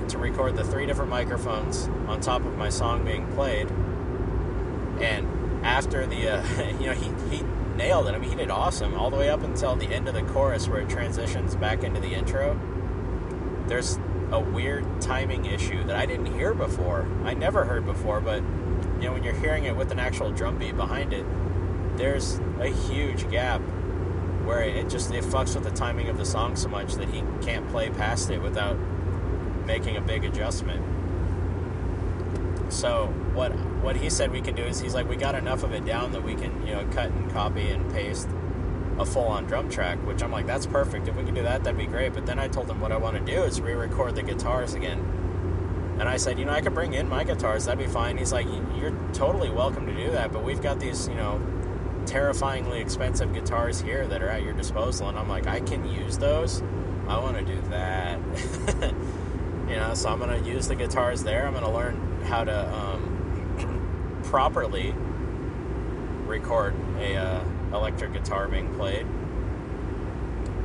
to 0.08 0.18
record 0.18 0.56
the 0.56 0.64
three 0.64 0.86
different 0.86 1.10
microphones 1.10 1.88
on 2.06 2.20
top 2.20 2.44
of 2.44 2.56
my 2.56 2.68
song 2.68 3.04
being 3.04 3.30
played. 3.32 3.70
And 5.00 5.64
after 5.64 6.06
the, 6.06 6.28
uh, 6.30 6.62
you 6.80 6.86
know, 6.86 6.94
he, 6.94 7.36
he 7.36 7.42
nailed 7.76 8.08
it. 8.08 8.14
I 8.14 8.18
mean, 8.18 8.30
he 8.30 8.36
did 8.36 8.50
awesome 8.50 8.94
all 8.94 9.10
the 9.10 9.16
way 9.16 9.30
up 9.30 9.42
until 9.42 9.76
the 9.76 9.86
end 9.86 10.08
of 10.08 10.14
the 10.14 10.22
chorus 10.22 10.68
where 10.68 10.80
it 10.80 10.88
transitions 10.88 11.54
back 11.56 11.82
into 11.82 12.00
the 12.00 12.14
intro. 12.14 12.58
there's 13.66 13.98
a 14.32 14.40
weird 14.40 15.00
timing 15.00 15.44
issue 15.44 15.84
that 15.84 15.96
I 15.96 16.06
didn't 16.06 16.34
hear 16.34 16.54
before. 16.54 17.06
I 17.24 17.34
never 17.34 17.64
heard 17.64 17.84
before, 17.84 18.20
but 18.20 18.42
you 18.42 19.08
know 19.08 19.12
when 19.12 19.22
you're 19.22 19.34
hearing 19.34 19.64
it 19.64 19.76
with 19.76 19.92
an 19.92 19.98
actual 19.98 20.30
drum 20.30 20.58
beat 20.58 20.76
behind 20.76 21.12
it, 21.12 21.26
there's 21.96 22.40
a 22.60 22.68
huge 22.68 23.30
gap 23.30 23.60
where 24.44 24.62
it 24.62 24.88
just 24.88 25.12
it 25.12 25.22
fucks 25.24 25.54
with 25.54 25.64
the 25.64 25.70
timing 25.70 26.08
of 26.08 26.18
the 26.18 26.24
song 26.24 26.56
so 26.56 26.68
much 26.68 26.94
that 26.94 27.08
he 27.08 27.22
can't 27.42 27.68
play 27.68 27.90
past 27.90 28.30
it 28.30 28.40
without 28.40 28.76
making 29.66 29.96
a 29.96 30.00
big 30.00 30.24
adjustment. 30.24 30.82
So 32.72 33.06
what 33.34 33.52
what 33.82 33.96
he 33.96 34.08
said 34.08 34.32
we 34.32 34.40
can 34.40 34.54
do 34.54 34.62
is 34.62 34.80
he's 34.80 34.94
like 34.94 35.08
we 35.08 35.16
got 35.16 35.34
enough 35.34 35.62
of 35.62 35.72
it 35.72 35.84
down 35.84 36.12
that 36.12 36.22
we 36.22 36.34
can 36.34 36.66
you 36.66 36.74
know 36.74 36.86
cut 36.92 37.10
and 37.10 37.30
copy 37.30 37.68
and 37.68 37.92
paste 37.92 38.28
a 39.02 39.06
full 39.06 39.26
on 39.26 39.44
drum 39.44 39.68
track, 39.68 39.98
which 40.06 40.22
I'm 40.22 40.32
like 40.32 40.46
that's 40.46 40.66
perfect. 40.66 41.08
If 41.08 41.16
we 41.16 41.24
can 41.24 41.34
do 41.34 41.42
that, 41.42 41.64
that'd 41.64 41.78
be 41.78 41.86
great. 41.86 42.14
But 42.14 42.24
then 42.24 42.38
I 42.38 42.48
told 42.48 42.70
him 42.70 42.80
what 42.80 42.92
I 42.92 42.96
want 42.96 43.16
to 43.16 43.32
do 43.32 43.42
is 43.42 43.60
re-record 43.60 44.14
the 44.14 44.22
guitars 44.22 44.74
again. 44.74 45.00
And 45.98 46.08
I 46.08 46.16
said, 46.16 46.38
you 46.38 46.44
know, 46.44 46.52
I 46.52 46.60
could 46.62 46.74
bring 46.74 46.94
in 46.94 47.08
my 47.08 47.22
guitars, 47.22 47.66
that'd 47.66 47.78
be 47.78 47.92
fine. 47.92 48.16
He's 48.16 48.32
like, 48.32 48.46
you're 48.76 48.96
totally 49.12 49.50
welcome 49.50 49.86
to 49.86 49.94
do 49.94 50.10
that, 50.12 50.32
but 50.32 50.42
we've 50.42 50.62
got 50.62 50.80
these, 50.80 51.06
you 51.06 51.14
know, 51.14 51.40
terrifyingly 52.06 52.80
expensive 52.80 53.32
guitars 53.34 53.80
here 53.80 54.06
that 54.08 54.22
are 54.22 54.28
at 54.28 54.42
your 54.42 54.54
disposal. 54.54 55.08
And 55.08 55.18
I'm 55.18 55.28
like, 55.28 55.46
I 55.46 55.60
can 55.60 55.86
use 55.88 56.18
those. 56.18 56.62
I 57.08 57.18
want 57.18 57.36
to 57.36 57.44
do 57.44 57.60
that. 57.68 58.18
you 59.68 59.76
know, 59.76 59.92
so 59.94 60.08
I'm 60.08 60.18
going 60.18 60.42
to 60.42 60.50
use 60.50 60.66
the 60.66 60.76
guitars 60.76 61.22
there. 61.22 61.46
I'm 61.46 61.52
going 61.52 61.64
to 61.64 61.70
learn 61.70 62.22
how 62.24 62.44
to 62.44 62.74
um, 62.74 64.20
properly 64.24 64.94
record 66.26 66.74
a 66.98 67.16
uh, 67.16 67.44
electric 67.74 68.12
guitar 68.12 68.48
being 68.48 68.72
played, 68.74 69.06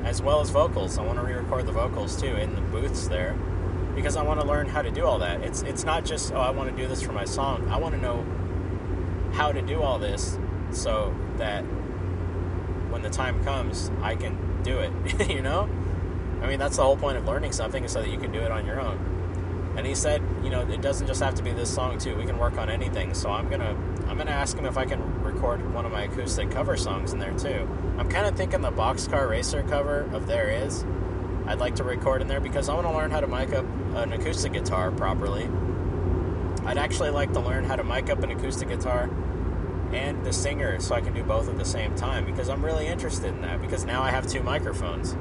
as 0.03 0.21
well 0.21 0.41
as 0.41 0.49
vocals. 0.49 0.97
I 0.97 1.03
want 1.03 1.19
to 1.19 1.25
re-record 1.25 1.65
the 1.65 1.71
vocals 1.71 2.19
too 2.19 2.35
in 2.35 2.55
the 2.55 2.61
booths 2.61 3.07
there, 3.07 3.33
because 3.95 4.15
I 4.15 4.23
want 4.23 4.39
to 4.41 4.47
learn 4.47 4.67
how 4.67 4.81
to 4.81 4.91
do 4.91 5.05
all 5.05 5.19
that. 5.19 5.41
It's 5.41 5.61
it's 5.63 5.83
not 5.83 6.05
just 6.05 6.33
oh 6.33 6.39
I 6.39 6.51
want 6.51 6.69
to 6.69 6.81
do 6.81 6.87
this 6.87 7.01
for 7.01 7.13
my 7.13 7.25
song. 7.25 7.67
I 7.69 7.77
want 7.77 7.95
to 7.95 8.01
know 8.01 8.25
how 9.33 9.51
to 9.51 9.61
do 9.61 9.81
all 9.81 9.99
this 9.99 10.37
so 10.71 11.15
that 11.37 11.61
when 12.89 13.01
the 13.01 13.09
time 13.09 13.43
comes, 13.43 13.91
I 14.01 14.15
can 14.15 14.63
do 14.63 14.79
it. 14.79 15.29
you 15.29 15.41
know, 15.41 15.69
I 16.41 16.47
mean 16.47 16.59
that's 16.59 16.77
the 16.77 16.83
whole 16.83 16.97
point 16.97 17.17
of 17.17 17.25
learning 17.25 17.51
something 17.51 17.83
is 17.83 17.91
so 17.91 18.01
that 18.01 18.09
you 18.09 18.17
can 18.17 18.31
do 18.31 18.39
it 18.39 18.51
on 18.51 18.65
your 18.65 18.79
own. 18.79 19.73
And 19.77 19.85
he 19.85 19.93
said, 19.93 20.23
you 20.43 20.49
know, 20.49 20.61
it 20.61 20.81
doesn't 20.81 21.05
just 21.05 21.21
have 21.21 21.35
to 21.35 21.43
be 21.43 21.51
this 21.51 21.73
song 21.73 21.99
too. 21.99 22.15
We 22.15 22.25
can 22.25 22.39
work 22.39 22.57
on 22.57 22.69
anything. 22.69 23.13
So 23.13 23.29
I'm 23.29 23.47
gonna 23.49 23.77
I'm 24.07 24.17
gonna 24.17 24.31
ask 24.31 24.57
him 24.57 24.65
if 24.65 24.77
I 24.77 24.85
can 24.85 25.16
record 25.37 25.71
one 25.71 25.85
of 25.85 25.91
my 25.91 26.03
acoustic 26.03 26.49
cover 26.49 26.75
songs 26.75 27.13
in 27.13 27.19
there 27.19 27.33
too. 27.33 27.67
I'm 27.99 28.09
kind 28.09 28.25
of 28.25 28.35
thinking 28.35 28.61
the 28.61 28.71
Boxcar 28.71 29.29
Racer 29.29 29.61
cover 29.63 30.09
of 30.11 30.25
There 30.25 30.49
Is. 30.49 30.83
I'd 31.45 31.59
like 31.59 31.75
to 31.75 31.83
record 31.83 32.21
in 32.23 32.27
there 32.27 32.39
because 32.39 32.69
I 32.69 32.73
want 32.73 32.87
to 32.87 32.93
learn 32.93 33.11
how 33.11 33.19
to 33.19 33.27
mic 33.27 33.53
up 33.53 33.65
an 33.95 34.13
acoustic 34.13 34.53
guitar 34.53 34.91
properly. 34.91 35.47
I'd 36.65 36.79
actually 36.79 37.11
like 37.11 37.33
to 37.33 37.39
learn 37.39 37.65
how 37.65 37.75
to 37.75 37.83
mic 37.83 38.09
up 38.09 38.23
an 38.23 38.31
acoustic 38.31 38.69
guitar 38.69 39.11
and 39.93 40.25
the 40.25 40.33
singer 40.33 40.79
so 40.79 40.95
I 40.95 41.01
can 41.01 41.13
do 41.13 41.23
both 41.23 41.47
at 41.47 41.57
the 41.57 41.65
same 41.65 41.95
time 41.95 42.25
because 42.25 42.49
I'm 42.49 42.65
really 42.65 42.87
interested 42.87 43.27
in 43.27 43.41
that 43.41 43.61
because 43.61 43.85
now 43.85 44.01
I 44.01 44.09
have 44.09 44.27
two 44.27 44.41
microphones. 44.41 45.15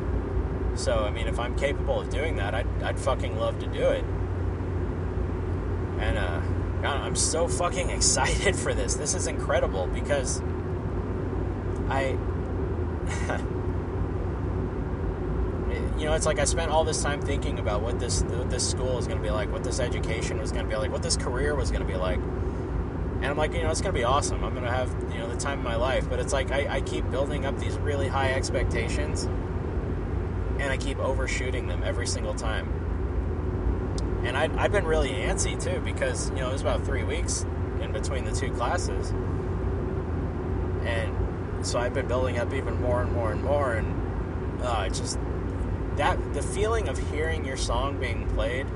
So, 0.81 1.05
I 1.05 1.11
mean, 1.11 1.27
if 1.27 1.39
I'm 1.39 1.57
capable 1.57 2.01
of 2.01 2.09
doing 2.09 2.37
that, 2.37 2.55
I'd, 2.55 2.83
I'd 2.83 2.99
fucking 2.99 3.39
love 3.39 3.59
to 3.61 3.67
do 3.67 3.89
it. 3.89 4.05
And, 6.01 6.19
uh, 6.19 6.41
God, 6.87 7.01
I'm 7.01 7.17
so 7.17 7.49
fucking 7.49 7.91
excited 7.91 8.55
for 8.55 8.73
this. 8.73 8.95
This 8.95 9.15
is 9.15 9.27
incredible 9.27 9.89
because 9.89 10.41
I. 11.89 12.11
you 15.99 16.05
know, 16.05 16.13
it's 16.13 16.27
like 16.27 16.39
I 16.39 16.45
spent 16.45 16.71
all 16.71 16.85
this 16.85 17.03
time 17.03 17.21
thinking 17.21 17.59
about 17.59 17.83
what 17.83 17.99
this 17.99 18.23
what 18.23 18.51
this 18.51 18.71
school 18.71 18.99
is 18.99 19.09
going 19.09 19.19
to 19.19 19.25
be 19.25 19.33
like, 19.33 19.51
what 19.51 19.65
this 19.65 19.81
education 19.81 20.39
was 20.39 20.53
going 20.53 20.65
to 20.65 20.71
be 20.71 20.77
like, 20.77 20.93
what 20.93 21.03
this 21.03 21.17
career 21.17 21.57
was 21.57 21.73
going 21.73 21.85
to 21.85 21.89
be 21.89 21.99
like. 21.99 22.19
And 22.19 23.27
I'm 23.27 23.37
like, 23.37 23.53
you 23.53 23.65
know, 23.65 23.71
it's 23.73 23.81
going 23.81 23.93
to 23.93 23.99
be 23.99 24.05
awesome. 24.05 24.45
I'm 24.45 24.53
going 24.53 24.65
to 24.65 24.71
have, 24.71 24.89
you 25.11 25.19
know, 25.19 25.29
the 25.29 25.37
time 25.37 25.59
of 25.59 25.65
my 25.65 25.75
life. 25.75 26.09
But 26.09 26.21
it's 26.21 26.33
like 26.33 26.53
I, 26.53 26.77
I 26.77 26.81
keep 26.83 27.11
building 27.11 27.47
up 27.47 27.59
these 27.59 27.77
really 27.79 28.07
high 28.07 28.35
expectations 28.35 29.25
and 29.25 30.71
I 30.71 30.77
keep 30.77 31.01
overshooting 31.01 31.67
them 31.67 31.83
every 31.83 32.07
single 32.07 32.35
time 32.35 32.86
and 34.27 34.37
I, 34.37 34.51
I've 34.61 34.73
been 34.73 34.85
really 34.85 35.11
antsy 35.11 35.63
too 35.63 35.81
because 35.81 36.31
you 36.31 36.37
know 36.37 36.49
it 36.49 36.53
was 36.53 36.61
about 36.61 36.85
three 36.85 37.05
weeks 37.05 37.47
in 37.81 37.93
between 37.93 38.25
the 38.25 38.33
two 38.33 38.51
classes, 38.51 39.11
and 40.85 41.65
so 41.65 41.79
I've 41.79 41.95
been 41.95 42.09
building 42.09 42.39
up 42.39 42.53
even 42.53 42.81
more 42.81 43.03
and 43.03 43.13
more 43.13 43.31
and 43.31 43.43
more, 43.43 43.75
and 43.75 44.63
uh, 44.63 44.85
it's 44.87 44.99
just 44.99 45.19
that 45.95 46.35
the 46.35 46.43
feeling 46.43 46.89
of 46.89 46.99
hearing 47.11 47.45
your 47.45 47.57
song 47.57 47.99
being 47.99 48.27
played 48.31 48.67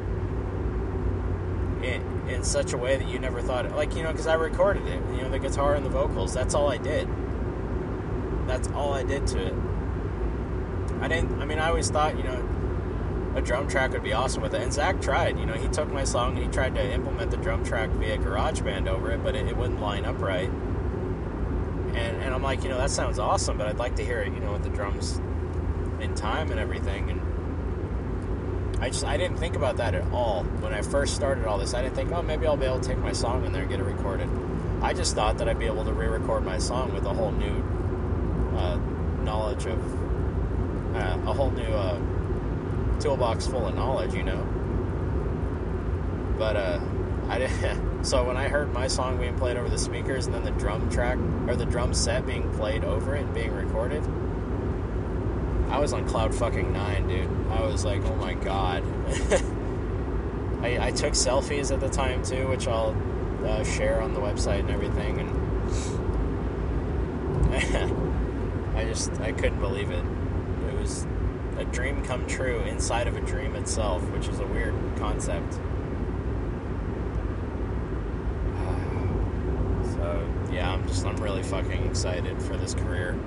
in, 1.82 2.28
in 2.28 2.44
such 2.44 2.72
a 2.72 2.78
way 2.78 2.96
that 2.96 3.08
you 3.08 3.18
never 3.18 3.42
thought 3.42 3.66
it, 3.66 3.72
like 3.72 3.96
you 3.96 4.04
know 4.04 4.12
because 4.12 4.28
I 4.28 4.34
recorded 4.34 4.86
it, 4.86 5.02
you 5.16 5.22
know 5.22 5.30
the 5.30 5.40
guitar 5.40 5.74
and 5.74 5.84
the 5.84 5.90
vocals. 5.90 6.32
That's 6.32 6.54
all 6.54 6.70
I 6.70 6.76
did. 6.76 7.08
That's 8.46 8.68
all 8.68 8.92
I 8.92 9.02
did 9.02 9.26
to 9.28 9.46
it. 9.46 9.54
I 11.00 11.08
didn't. 11.08 11.40
I 11.42 11.44
mean, 11.44 11.58
I 11.58 11.68
always 11.68 11.90
thought 11.90 12.16
you 12.16 12.22
know 12.22 12.39
a 13.34 13.40
drum 13.40 13.68
track 13.68 13.92
would 13.92 14.02
be 14.02 14.12
awesome 14.12 14.42
with 14.42 14.54
it. 14.54 14.62
And 14.62 14.72
Zach 14.72 15.00
tried, 15.00 15.38
you 15.38 15.46
know, 15.46 15.54
he 15.54 15.68
took 15.68 15.90
my 15.92 16.04
song 16.04 16.36
and 16.36 16.44
he 16.44 16.50
tried 16.50 16.74
to 16.74 16.92
implement 16.92 17.30
the 17.30 17.36
drum 17.36 17.64
track 17.64 17.90
via 17.90 18.18
GarageBand 18.18 18.88
over 18.88 19.12
it, 19.12 19.22
but 19.22 19.36
it, 19.36 19.46
it 19.46 19.56
wouldn't 19.56 19.80
line 19.80 20.04
up 20.04 20.20
right. 20.20 20.48
And, 20.48 22.22
and 22.22 22.34
I'm 22.34 22.42
like, 22.42 22.62
you 22.62 22.68
know, 22.68 22.78
that 22.78 22.90
sounds 22.90 23.18
awesome, 23.18 23.58
but 23.58 23.66
I'd 23.66 23.78
like 23.78 23.96
to 23.96 24.04
hear 24.04 24.20
it, 24.20 24.32
you 24.32 24.40
know, 24.40 24.52
with 24.52 24.62
the 24.62 24.70
drums 24.70 25.20
in 26.00 26.14
time 26.14 26.50
and 26.50 26.58
everything. 26.58 27.10
And 27.10 28.82
I 28.82 28.90
just, 28.90 29.04
I 29.04 29.16
didn't 29.16 29.36
think 29.36 29.56
about 29.56 29.76
that 29.76 29.94
at 29.94 30.10
all 30.12 30.44
when 30.44 30.72
I 30.72 30.82
first 30.82 31.14
started 31.14 31.44
all 31.46 31.58
this. 31.58 31.74
I 31.74 31.82
didn't 31.82 31.96
think, 31.96 32.12
oh, 32.12 32.22
maybe 32.22 32.46
I'll 32.46 32.56
be 32.56 32.66
able 32.66 32.80
to 32.80 32.88
take 32.88 32.98
my 32.98 33.12
song 33.12 33.44
in 33.44 33.52
there 33.52 33.62
and 33.62 33.70
get 33.70 33.80
it 33.80 33.84
recorded. 33.84 34.28
I 34.82 34.94
just 34.94 35.14
thought 35.14 35.38
that 35.38 35.48
I'd 35.48 35.58
be 35.58 35.66
able 35.66 35.84
to 35.84 35.92
re-record 35.92 36.44
my 36.44 36.58
song 36.58 36.94
with 36.94 37.04
a 37.04 37.12
whole 37.12 37.32
new 37.32 37.62
uh, 38.56 38.76
knowledge 39.22 39.66
of, 39.66 40.96
uh, 40.96 41.18
a 41.26 41.32
whole 41.32 41.50
new 41.50 41.62
uh, 41.62 42.00
toolbox 43.00 43.46
full 43.46 43.66
of 43.66 43.74
knowledge, 43.74 44.14
you 44.14 44.22
know. 44.22 44.46
But 46.38 46.56
uh, 46.56 46.80
I 47.28 47.38
didn't. 47.38 47.90
So 48.02 48.24
when 48.24 48.38
I 48.38 48.48
heard 48.48 48.72
my 48.72 48.88
song 48.88 49.18
being 49.18 49.36
played 49.36 49.58
over 49.58 49.68
the 49.68 49.76
speakers 49.76 50.24
and 50.24 50.34
then 50.34 50.42
the 50.42 50.52
drum 50.52 50.88
track 50.88 51.18
or 51.46 51.54
the 51.54 51.66
drum 51.66 51.92
set 51.92 52.24
being 52.24 52.50
played 52.54 52.82
over 52.82 53.14
it 53.14 53.24
and 53.24 53.34
being 53.34 53.52
recorded, 53.52 54.02
I 55.68 55.78
was 55.78 55.92
on 55.92 56.08
cloud 56.08 56.34
fucking 56.34 56.72
nine, 56.72 57.06
dude. 57.06 57.28
I 57.50 57.60
was 57.60 57.84
like, 57.84 58.02
oh 58.04 58.16
my 58.16 58.32
god. 58.32 58.82
I, 60.62 60.86
I, 60.88 60.90
took 60.92 61.12
selfies 61.12 61.70
at 61.70 61.80
the 61.80 61.90
time 61.90 62.24
too, 62.24 62.48
which 62.48 62.66
I'll 62.66 62.96
uh, 63.44 63.62
share 63.64 64.00
on 64.00 64.14
the 64.14 64.20
website 64.20 64.60
and 64.60 64.70
everything, 64.70 65.20
and 65.20 65.30
I 68.76 68.84
just 68.84 69.12
I 69.20 69.32
couldn't 69.32 69.60
believe 69.60 69.90
it. 69.90 70.04
It 70.68 70.74
was 70.80 71.06
a 71.60 71.64
dream 71.66 72.02
come 72.02 72.26
true 72.26 72.60
inside 72.60 73.06
of 73.06 73.16
a 73.16 73.20
dream 73.20 73.54
itself, 73.54 74.02
which 74.10 74.28
is 74.28 74.40
a 74.40 74.46
weird 74.46 74.74
concept. 74.96 75.54
So 79.94 80.26
yeah, 80.50 80.72
I'm 80.72 80.86
just 80.88 81.04
I'm 81.04 81.16
really 81.16 81.42
fucking 81.42 81.84
excited 81.84 82.40
for 82.42 82.56
this 82.56 82.72
career. 82.72 83.18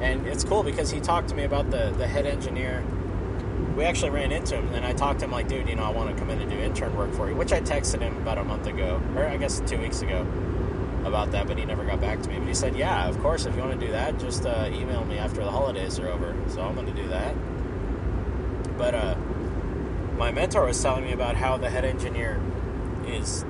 And 0.00 0.26
it's 0.26 0.44
cool 0.44 0.62
because 0.62 0.90
he 0.90 1.00
talked 1.00 1.28
to 1.30 1.34
me 1.34 1.44
about 1.44 1.70
the, 1.70 1.92
the 1.98 2.06
head 2.06 2.26
engineer. 2.26 2.84
We 3.76 3.84
actually 3.84 4.10
ran 4.10 4.30
into 4.30 4.56
him, 4.56 4.72
and 4.72 4.86
I 4.86 4.92
talked 4.92 5.20
to 5.20 5.24
him 5.26 5.32
like, 5.32 5.48
dude, 5.48 5.68
you 5.68 5.74
know, 5.74 5.82
I 5.82 5.90
want 5.90 6.10
to 6.10 6.16
come 6.16 6.30
in 6.30 6.40
and 6.40 6.50
do 6.50 6.56
intern 6.56 6.96
work 6.96 7.12
for 7.12 7.28
you, 7.28 7.34
which 7.34 7.52
I 7.52 7.60
texted 7.60 8.00
him 8.00 8.16
about 8.18 8.38
a 8.38 8.44
month 8.44 8.66
ago, 8.66 9.02
or 9.16 9.26
I 9.26 9.36
guess 9.36 9.60
two 9.66 9.78
weeks 9.78 10.02
ago 10.02 10.24
about 11.04 11.32
that, 11.32 11.46
but 11.46 11.58
he 11.58 11.64
never 11.64 11.84
got 11.84 12.00
back 12.00 12.22
to 12.22 12.28
me. 12.28 12.38
But 12.38 12.48
he 12.48 12.54
said, 12.54 12.76
"Yeah, 12.76 13.08
of 13.08 13.18
course. 13.20 13.46
If 13.46 13.54
you 13.56 13.62
want 13.62 13.78
to 13.78 13.86
do 13.86 13.92
that, 13.92 14.18
just 14.18 14.46
uh, 14.46 14.68
email 14.72 15.04
me 15.04 15.18
after 15.18 15.42
the 15.42 15.50
holidays 15.50 15.98
are 15.98 16.08
over." 16.08 16.34
So 16.48 16.62
I'm 16.62 16.74
going 16.74 16.86
to 16.86 16.92
do 16.92 17.08
that. 17.08 17.34
But 18.76 18.94
uh, 18.94 19.14
my 20.16 20.32
mentor 20.32 20.66
was 20.66 20.80
telling 20.82 21.04
me 21.04 21.12
about 21.12 21.36
how 21.36 21.56
the 21.56 21.70
head 21.70 21.84
engineer 21.84 22.40
is 23.06 23.44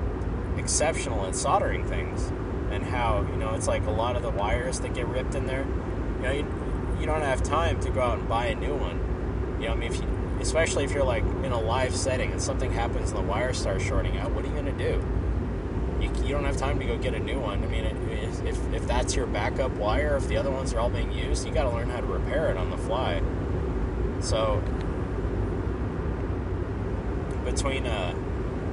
exceptional 0.57 1.25
at 1.25 1.35
soldering 1.35 1.85
things, 1.85 2.31
and 2.71 2.83
how 2.83 3.21
you 3.29 3.37
know 3.37 3.53
it's 3.55 3.67
like 3.67 3.85
a 3.85 3.91
lot 3.91 4.15
of 4.15 4.23
the 4.23 4.31
wires 4.31 4.79
that 4.81 4.93
get 4.93 5.07
ripped 5.07 5.35
in 5.35 5.45
there. 5.45 5.65
You 6.17 6.23
know, 6.23 6.31
you, 6.31 6.97
you 6.99 7.05
don't 7.05 7.21
have 7.21 7.43
time 7.43 7.79
to 7.81 7.89
go 7.89 8.01
out 8.01 8.19
and 8.19 8.29
buy 8.29 8.47
a 8.47 8.55
new 8.55 8.75
one. 8.75 9.57
You 9.59 9.67
know, 9.67 9.73
I 9.73 9.75
mean, 9.75 9.91
if 9.91 9.99
you, 9.99 10.07
especially 10.39 10.83
if 10.83 10.91
you're 10.91 11.03
like 11.03 11.23
in 11.23 11.51
a 11.51 11.59
live 11.59 11.95
setting 11.95 12.31
and 12.31 12.41
something 12.41 12.71
happens 12.71 13.11
and 13.11 13.19
the 13.19 13.23
wire 13.23 13.53
starts 13.53 13.83
shorting 13.83 14.17
out, 14.17 14.31
what 14.31 14.43
are 14.43 14.47
you 14.47 14.53
going 14.53 14.65
to 14.65 14.71
do? 14.71 15.03
You, 16.17 16.23
you 16.23 16.29
don't 16.29 16.45
have 16.45 16.57
time 16.57 16.79
to 16.79 16.85
go 16.85 16.97
get 16.97 17.13
a 17.13 17.19
new 17.19 17.39
one. 17.39 17.63
I 17.63 17.67
mean, 17.67 17.85
if, 18.45 18.73
if 18.73 18.87
that's 18.87 19.15
your 19.15 19.27
backup 19.27 19.71
wire, 19.73 20.15
if 20.17 20.27
the 20.27 20.37
other 20.37 20.51
ones 20.51 20.73
are 20.73 20.79
all 20.79 20.89
being 20.89 21.11
used, 21.11 21.45
you 21.45 21.53
got 21.53 21.63
to 21.63 21.71
learn 21.71 21.89
how 21.89 21.99
to 22.01 22.07
repair 22.07 22.49
it 22.49 22.57
on 22.57 22.69
the 22.69 22.77
fly. 22.77 23.21
So 24.19 24.61
between 27.43 27.87
uh 27.87 28.13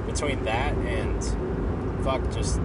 between 0.05 0.43
that 0.43 0.73
and 0.77 1.23
fuck 2.03 2.21
just 2.31 2.59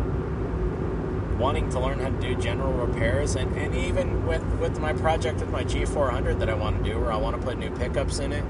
wanting 1.39 1.69
to 1.71 1.81
learn 1.81 1.99
how 1.99 2.09
to 2.09 2.21
do 2.21 2.35
general 2.37 2.73
repairs, 2.73 3.35
and, 3.35 3.55
and 3.57 3.75
even 3.75 4.27
with 4.27 4.45
with 4.61 4.79
my 4.79 4.93
project 4.93 5.41
with 5.41 5.51
my 5.51 5.65
G400 5.65 6.39
that 6.39 6.49
I 6.49 6.55
want 6.55 6.83
to 6.83 6.91
do, 6.91 6.99
where 6.99 7.13
I 7.13 7.17
want 7.17 7.39
to 7.39 7.43
put 7.43 7.59
new 7.59 7.71
pickups 7.71 8.19
in 8.19 8.33
it, 8.33 8.45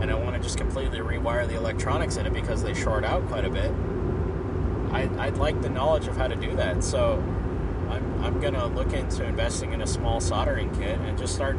and 0.00 0.10
I 0.10 0.14
want 0.14 0.36
to 0.36 0.42
just 0.42 0.58
completely 0.58 0.98
rewire 0.98 1.46
the 1.46 1.56
electronics 1.56 2.16
in 2.16 2.26
it 2.26 2.32
because 2.32 2.62
they 2.62 2.74
short 2.74 3.04
out 3.04 3.26
quite 3.28 3.44
a 3.44 3.50
bit. 3.50 3.72
I, 4.92 5.08
I'd 5.18 5.36
like 5.36 5.60
the 5.62 5.68
knowledge 5.68 6.06
of 6.06 6.16
how 6.16 6.28
to 6.28 6.36
do 6.36 6.56
that, 6.56 6.82
so 6.82 7.14
I'm, 7.88 8.22
I'm 8.22 8.40
gonna 8.40 8.66
look 8.66 8.92
into 8.92 9.24
investing 9.24 9.72
in 9.72 9.82
a 9.82 9.86
small 9.86 10.20
soldering 10.20 10.74
kit 10.76 10.98
and 11.00 11.16
just 11.18 11.34
start 11.34 11.56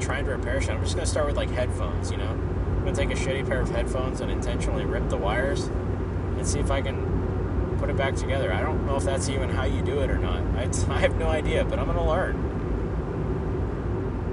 trying 0.00 0.24
to 0.26 0.32
repair 0.32 0.60
shit. 0.60 0.70
I'm 0.70 0.82
just 0.82 0.94
gonna 0.94 1.06
start 1.06 1.26
with 1.26 1.36
like 1.36 1.50
headphones, 1.50 2.10
you 2.10 2.16
know. 2.16 2.30
I'm 2.30 2.84
gonna 2.84 2.94
take 2.94 3.10
a 3.10 3.14
shitty 3.14 3.46
pair 3.48 3.60
of 3.60 3.68
headphones 3.70 4.20
and 4.20 4.30
intentionally 4.30 4.84
rip 4.84 5.08
the 5.08 5.16
wires 5.16 5.66
and 5.66 6.46
see 6.46 6.60
if 6.60 6.70
I 6.70 6.82
can 6.82 7.76
put 7.78 7.90
it 7.90 7.96
back 7.96 8.14
together. 8.14 8.52
I 8.52 8.62
don't 8.62 8.86
know 8.86 8.96
if 8.96 9.04
that's 9.04 9.28
even 9.28 9.50
how 9.50 9.64
you 9.64 9.82
do 9.82 10.00
it 10.00 10.10
or 10.10 10.18
not. 10.18 10.42
I, 10.56 10.62
I 10.94 11.00
have 11.00 11.16
no 11.16 11.28
idea, 11.28 11.64
but 11.64 11.78
I'm 11.78 11.86
gonna 11.86 12.06
learn. 12.06 12.52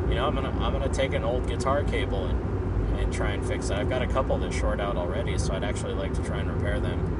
You 0.09 0.15
know, 0.15 0.27
I'm 0.27 0.35
gonna 0.35 0.51
I'm 0.59 0.73
gonna 0.73 0.89
take 0.89 1.13
an 1.13 1.23
old 1.23 1.47
guitar 1.47 1.83
cable 1.83 2.25
and 2.25 2.53
and 2.99 3.11
try 3.11 3.31
and 3.31 3.45
fix 3.45 3.69
it. 3.69 3.77
I've 3.77 3.89
got 3.89 4.01
a 4.01 4.07
couple 4.07 4.37
that 4.37 4.53
short 4.53 4.79
out 4.79 4.97
already, 4.97 5.37
so 5.37 5.53
I'd 5.53 5.63
actually 5.63 5.93
like 5.93 6.13
to 6.13 6.23
try 6.23 6.39
and 6.39 6.51
repair 6.51 6.79
them. 6.79 7.12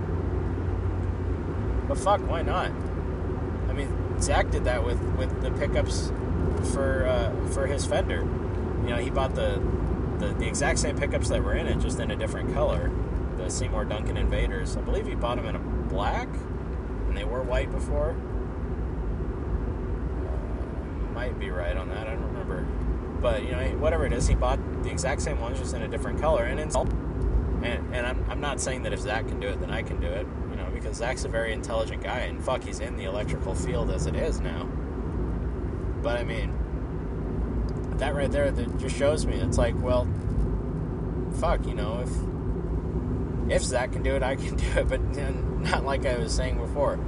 But 1.94 2.02
fuck, 2.02 2.28
why 2.28 2.42
not? 2.42 2.72
I 3.70 3.74
mean, 3.74 4.20
Zach 4.20 4.50
did 4.50 4.64
that 4.64 4.84
with 4.84 5.00
with 5.16 5.44
the 5.44 5.52
pickups 5.52 6.12
for 6.74 7.06
uh, 7.06 7.32
for 7.50 7.68
his 7.68 7.86
Fender. 7.86 8.22
You 8.82 8.90
know, 8.90 8.98
he 8.98 9.12
bought 9.12 9.36
the, 9.36 9.62
the 10.18 10.30
the 10.30 10.48
exact 10.48 10.80
same 10.80 10.98
pickups 10.98 11.30
that 11.30 11.44
were 11.44 11.54
in 11.54 11.68
it, 11.68 11.78
just 11.78 12.00
in 12.00 12.10
a 12.10 12.16
different 12.16 12.52
color. 12.56 12.92
The 13.38 13.48
Seymour 13.48 13.86
Duncan 13.86 14.18
Invaders. 14.18 14.76
I 14.76 14.82
believe 14.82 15.06
he 15.06 15.14
bought 15.14 15.38
them 15.38 15.46
in 15.46 15.56
a 15.56 15.60
black, 15.60 16.30
and 17.08 17.16
they 17.16 17.26
were 17.26 17.44
white 17.44 17.72
before. 17.72 18.16
Uh, 20.26 21.14
might 21.14 21.38
be 21.40 21.52
right 21.52 21.78
on 21.78 21.90
that. 21.90 22.08
I 22.08 22.16
don't 22.16 22.26
remember. 22.26 22.64
But 23.22 23.44
you 23.44 23.52
know, 23.52 23.64
whatever 23.78 24.08
it 24.08 24.14
is, 24.14 24.28
he 24.28 24.34
bought 24.34 24.58
the 24.82 24.90
exact 24.90 25.22
same 25.22 25.40
ones, 25.40 25.60
just 25.60 25.76
in 25.76 25.84
a 25.84 25.88
different 25.88 26.20
color, 26.20 26.46
and 26.46 26.60
installed. 26.60 26.92
And, 27.62 27.96
and 27.96 28.08
I'm, 28.08 28.26
I'm 28.32 28.42
not 28.42 28.60
saying 28.60 28.82
that 28.84 28.94
if 28.94 29.02
Zach 29.02 29.28
can 29.28 29.40
do 29.40 29.48
it, 29.48 29.60
then 29.60 29.70
I 29.70 29.84
can 29.84 30.02
do 30.02 30.08
it. 30.08 30.26
Because 30.84 30.98
Zach's 30.98 31.24
a 31.24 31.30
very 31.30 31.54
intelligent 31.54 32.04
guy, 32.04 32.20
and 32.20 32.44
fuck, 32.44 32.62
he's 32.62 32.82
in 32.82 32.98
the 32.98 33.06
electrical 33.06 33.56
field 33.56 33.90
as 33.90 34.06
it 34.06 34.16
is 34.16 34.42
now. 34.42 34.66
But 36.02 36.20
I 36.20 36.26
mean, 36.26 36.54
that 38.00 38.14
right 38.14 38.30
there 38.30 38.52
that 38.52 38.78
just 38.80 38.98
shows 38.98 39.26
me 39.26 39.36
it's 39.38 39.58
like, 39.58 39.82
well, 39.82 40.06
fuck, 41.40 41.66
you 41.66 41.74
know, 41.74 42.02
if 42.02 42.10
if 43.50 43.64
Zach 43.64 43.94
can 43.94 44.04
do 44.04 44.14
it, 44.14 44.24
I 44.24 44.36
can 44.44 44.58
do 44.58 44.66
it. 44.76 44.90
But 44.90 45.02
not 45.02 45.86
like 45.86 46.06
I 46.06 46.18
was 46.18 46.34
saying 46.34 46.58
before. 46.58 47.00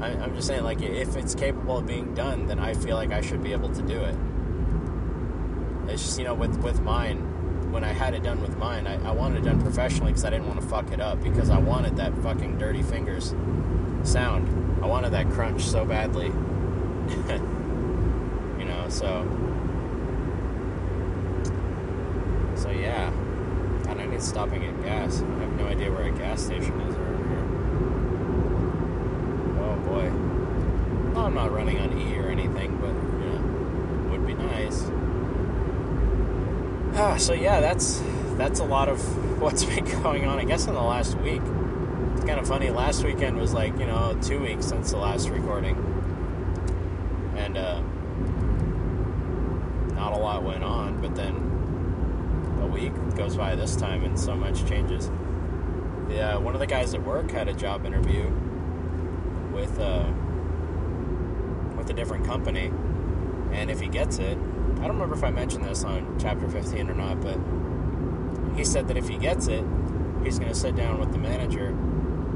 I, 0.00 0.10
I'm 0.10 0.36
just 0.36 0.46
saying, 0.46 0.62
like, 0.62 0.80
if 0.80 1.16
it's 1.16 1.34
capable 1.34 1.78
of 1.78 1.86
being 1.86 2.14
done, 2.14 2.46
then 2.46 2.60
I 2.60 2.74
feel 2.74 2.94
like 2.94 3.10
I 3.10 3.20
should 3.20 3.42
be 3.42 3.50
able 3.50 3.74
to 3.74 3.82
do 3.82 4.00
it. 4.00 4.16
It's 5.92 6.04
just, 6.04 6.18
you 6.20 6.24
know, 6.24 6.34
with 6.34 6.56
with 6.62 6.80
mine, 6.82 7.27
when 7.70 7.84
I 7.84 7.92
had 7.92 8.14
it 8.14 8.22
done 8.22 8.40
with 8.40 8.56
mine, 8.56 8.86
I, 8.86 9.08
I 9.08 9.12
wanted 9.12 9.42
it 9.42 9.44
done 9.48 9.60
professionally 9.60 10.12
because 10.12 10.24
I 10.24 10.30
didn't 10.30 10.46
want 10.46 10.60
to 10.60 10.66
fuck 10.66 10.90
it 10.92 11.00
up 11.00 11.22
because 11.22 11.50
I 11.50 11.58
wanted 11.58 11.96
that 11.96 12.16
fucking 12.22 12.58
dirty 12.58 12.82
fingers 12.82 13.34
sound. 14.02 14.48
I 14.82 14.86
wanted 14.86 15.12
that 15.12 15.28
crunch 15.30 15.62
so 15.62 15.84
badly. 15.84 16.26
you 18.58 18.64
know, 18.64 18.86
so 18.88 19.26
so 22.54 22.70
yeah. 22.70 23.10
And 23.88 24.00
I 24.00 24.06
need 24.06 24.22
stopping 24.22 24.64
at 24.64 24.82
gas. 24.82 25.22
I 25.22 25.38
have 25.40 25.52
no 25.52 25.66
idea 25.66 25.90
where 25.92 26.04
a 26.04 26.10
gas 26.10 26.42
station 26.44 26.80
is 26.80 26.94
around 26.96 27.28
here. 27.28 27.44
Oh 29.62 29.76
boy. 29.86 30.10
Well, 31.14 31.26
I'm 31.26 31.34
not 31.34 31.52
running 31.52 31.78
on 31.78 31.98
E 31.98 32.18
or 32.18 32.28
anything, 32.28 32.76
but 32.78 32.94
you 33.20 33.30
know, 33.30 34.10
would 34.10 34.26
be 34.26 34.34
nice. 34.34 34.90
Ah, 37.00 37.16
so 37.16 37.32
yeah, 37.32 37.60
that's 37.60 38.02
that's 38.36 38.58
a 38.58 38.64
lot 38.64 38.88
of 38.88 38.98
what's 39.40 39.64
been 39.64 39.84
going 40.02 40.26
on. 40.26 40.40
I 40.40 40.44
guess 40.44 40.66
in 40.66 40.74
the 40.74 40.82
last 40.82 41.16
week. 41.18 41.40
It's 42.16 42.24
kind 42.24 42.40
of 42.40 42.48
funny. 42.48 42.70
Last 42.70 43.04
weekend 43.04 43.36
was 43.36 43.54
like 43.54 43.78
you 43.78 43.86
know 43.86 44.18
two 44.20 44.40
weeks 44.40 44.66
since 44.66 44.90
the 44.90 44.96
last 44.96 45.28
recording, 45.28 45.76
and 47.36 47.56
uh, 47.56 47.80
not 49.94 50.12
a 50.12 50.18
lot 50.18 50.42
went 50.42 50.64
on. 50.64 51.00
But 51.00 51.14
then 51.14 51.36
a 52.62 52.66
week 52.66 52.92
goes 53.14 53.36
by 53.36 53.54
this 53.54 53.76
time, 53.76 54.02
and 54.02 54.18
so 54.18 54.34
much 54.34 54.66
changes. 54.66 55.08
Yeah, 56.10 56.36
one 56.36 56.54
of 56.54 56.60
the 56.60 56.66
guys 56.66 56.94
at 56.94 57.04
work 57.04 57.30
had 57.30 57.46
a 57.46 57.54
job 57.54 57.86
interview 57.86 58.28
with 59.52 59.78
uh, 59.78 60.10
with 61.76 61.88
a 61.90 61.94
different 61.94 62.26
company, 62.26 62.72
and 63.52 63.70
if 63.70 63.78
he 63.78 63.86
gets 63.86 64.18
it, 64.18 64.36
I 64.78 64.82
don't 64.82 64.92
remember 64.92 65.16
if 65.16 65.24
I 65.24 65.30
mentioned 65.30 65.64
this 65.64 65.82
on 65.82 66.18
chapter 66.20 66.48
15 66.48 66.88
or 66.88 66.94
not, 66.94 67.20
but 67.20 67.38
he 68.56 68.64
said 68.64 68.86
that 68.88 68.96
if 68.96 69.08
he 69.08 69.18
gets 69.18 69.48
it, 69.48 69.64
he's 70.22 70.38
going 70.38 70.52
to 70.52 70.58
sit 70.58 70.76
down 70.76 71.00
with 71.00 71.10
the 71.10 71.18
manager 71.18 71.76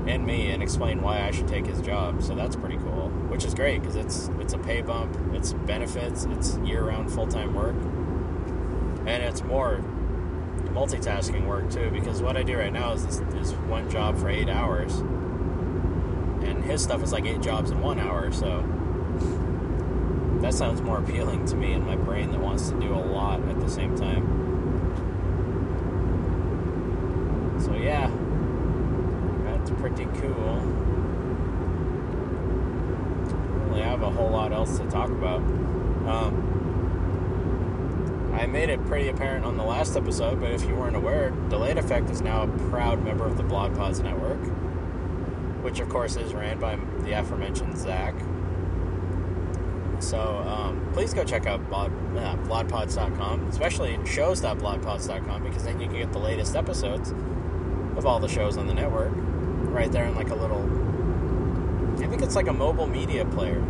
and 0.06 0.26
me 0.26 0.50
and 0.50 0.60
explain 0.62 1.00
why 1.00 1.22
I 1.22 1.30
should 1.30 1.46
take 1.46 1.66
his 1.66 1.80
job. 1.80 2.20
So 2.20 2.34
that's 2.34 2.56
pretty 2.56 2.78
cool, 2.78 3.10
which 3.28 3.44
is 3.44 3.54
great 3.54 3.80
because 3.80 3.94
it's 3.94 4.28
it's 4.40 4.54
a 4.54 4.58
pay 4.58 4.82
bump, 4.82 5.16
it's 5.32 5.52
benefits, 5.52 6.24
it's 6.30 6.56
year-round 6.58 7.12
full-time 7.12 7.54
work, 7.54 7.76
and 9.06 9.22
it's 9.22 9.42
more 9.44 9.80
multitasking 10.72 11.46
work 11.46 11.70
too. 11.70 11.90
Because 11.90 12.22
what 12.22 12.36
I 12.36 12.42
do 12.42 12.56
right 12.58 12.72
now 12.72 12.92
is 12.92 13.20
is 13.36 13.52
one 13.68 13.88
job 13.88 14.18
for 14.18 14.28
eight 14.28 14.48
hours, 14.48 14.98
and 14.98 16.64
his 16.64 16.82
stuff 16.82 17.02
is 17.04 17.12
like 17.12 17.24
eight 17.24 17.40
jobs 17.40 17.70
in 17.70 17.80
one 17.80 18.00
hour. 18.00 18.32
So 18.32 18.64
that 20.42 20.52
sounds 20.52 20.82
more 20.82 20.98
appealing 20.98 21.46
to 21.46 21.54
me 21.54 21.72
in 21.72 21.86
my 21.86 21.94
brain 21.94 22.32
that 22.32 22.40
wants 22.40 22.68
to 22.70 22.80
do 22.80 22.92
a 22.92 22.98
lot 22.98 23.40
at 23.48 23.60
the 23.60 23.70
same 23.70 23.96
time. 23.96 24.40
So 27.64 27.74
yeah, 27.74 28.10
that's 29.44 29.70
pretty 29.70 30.06
cool. 30.20 30.56
Really 33.68 33.82
have 33.82 34.02
a 34.02 34.10
whole 34.10 34.30
lot 34.30 34.52
else 34.52 34.78
to 34.78 34.90
talk 34.90 35.10
about. 35.10 35.38
Um, 36.08 36.52
I 38.34 38.46
made 38.46 38.68
it 38.68 38.84
pretty 38.86 39.08
apparent 39.08 39.44
on 39.44 39.56
the 39.56 39.62
last 39.62 39.96
episode, 39.96 40.40
but 40.40 40.50
if 40.50 40.64
you 40.64 40.74
weren't 40.74 40.96
aware, 40.96 41.30
Delayed 41.50 41.78
Effect 41.78 42.10
is 42.10 42.20
now 42.20 42.42
a 42.42 42.48
proud 42.68 43.04
member 43.04 43.24
of 43.24 43.36
the 43.36 43.44
Blog 43.44 43.76
Pods 43.76 44.00
Network, 44.00 44.40
which 45.62 45.78
of 45.78 45.88
course 45.88 46.16
is 46.16 46.34
ran 46.34 46.58
by 46.58 46.76
the 47.04 47.12
aforementioned 47.12 47.78
Zach. 47.78 48.16
So 50.02 50.38
um, 50.38 50.90
please 50.92 51.14
go 51.14 51.24
check 51.24 51.46
out 51.46 51.66
blog, 51.68 51.92
uh, 52.16 52.36
blogpods.com, 52.38 53.46
especially 53.46 53.98
shows.blogpods.com, 54.04 55.42
because 55.44 55.62
then 55.62 55.80
you 55.80 55.86
can 55.86 55.96
get 55.96 56.12
the 56.12 56.18
latest 56.18 56.56
episodes 56.56 57.12
of 57.96 58.04
all 58.04 58.18
the 58.18 58.28
shows 58.28 58.56
on 58.56 58.66
the 58.66 58.74
network 58.74 59.12
right 59.14 59.90
there 59.92 60.06
in 60.06 60.16
like 60.16 60.30
a 60.30 60.34
little. 60.34 60.62
I 62.02 62.08
think 62.08 62.20
it's 62.22 62.34
like 62.34 62.48
a 62.48 62.52
mobile 62.52 62.88
media 62.88 63.24
player. 63.24 63.64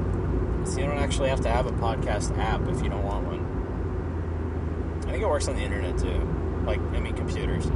So 0.64 0.78
you 0.78 0.86
don't 0.86 0.98
actually 0.98 1.28
have 1.28 1.42
to 1.42 1.50
have 1.50 1.66
a 1.66 1.72
podcast 1.72 2.36
app 2.38 2.66
if 2.68 2.82
you 2.82 2.88
don't 2.88 3.04
want 3.04 3.26
one. 3.26 5.02
I 5.06 5.10
think 5.10 5.22
it 5.22 5.28
works 5.28 5.48
on 5.48 5.56
the 5.56 5.62
internet 5.62 5.98
too. 5.98 6.62
Like, 6.64 6.80
I 6.80 7.00
mean, 7.00 7.14
computers. 7.14 7.66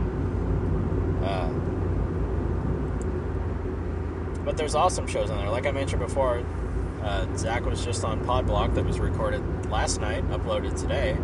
Uh, 1.22 1.48
but 4.44 4.56
there's 4.56 4.74
awesome 4.74 5.06
shows 5.06 5.28
on 5.28 5.38
there. 5.38 5.50
Like 5.50 5.66
I 5.66 5.72
mentioned 5.72 6.00
before, 6.00 6.44
uh, 7.06 7.36
Zach 7.36 7.64
was 7.64 7.84
just 7.84 8.02
on 8.04 8.20
Podblock 8.24 8.74
that 8.74 8.84
was 8.84 8.98
recorded 8.98 9.70
last 9.70 10.00
night, 10.00 10.28
uploaded 10.30 10.78
today. 10.78 11.16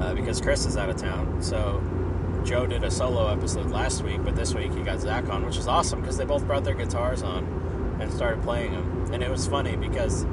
Uh, 0.00 0.14
because 0.14 0.40
Chris 0.40 0.64
is 0.64 0.78
out 0.78 0.88
of 0.88 0.96
town. 0.96 1.42
So 1.42 1.82
Joe 2.44 2.66
did 2.66 2.82
a 2.82 2.90
solo 2.90 3.28
episode 3.28 3.70
last 3.70 4.02
week, 4.02 4.24
but 4.24 4.34
this 4.34 4.54
week 4.54 4.72
he 4.72 4.82
got 4.82 5.00
Zach 5.00 5.28
on, 5.28 5.44
which 5.44 5.58
is 5.58 5.68
awesome 5.68 6.00
because 6.00 6.16
they 6.16 6.24
both 6.24 6.46
brought 6.46 6.64
their 6.64 6.74
guitars 6.74 7.22
on 7.22 7.98
and 8.00 8.10
started 8.10 8.42
playing 8.42 8.72
them. 8.72 9.12
And 9.12 9.22
it 9.22 9.30
was 9.30 9.46
funny 9.46 9.76
because 9.76 10.24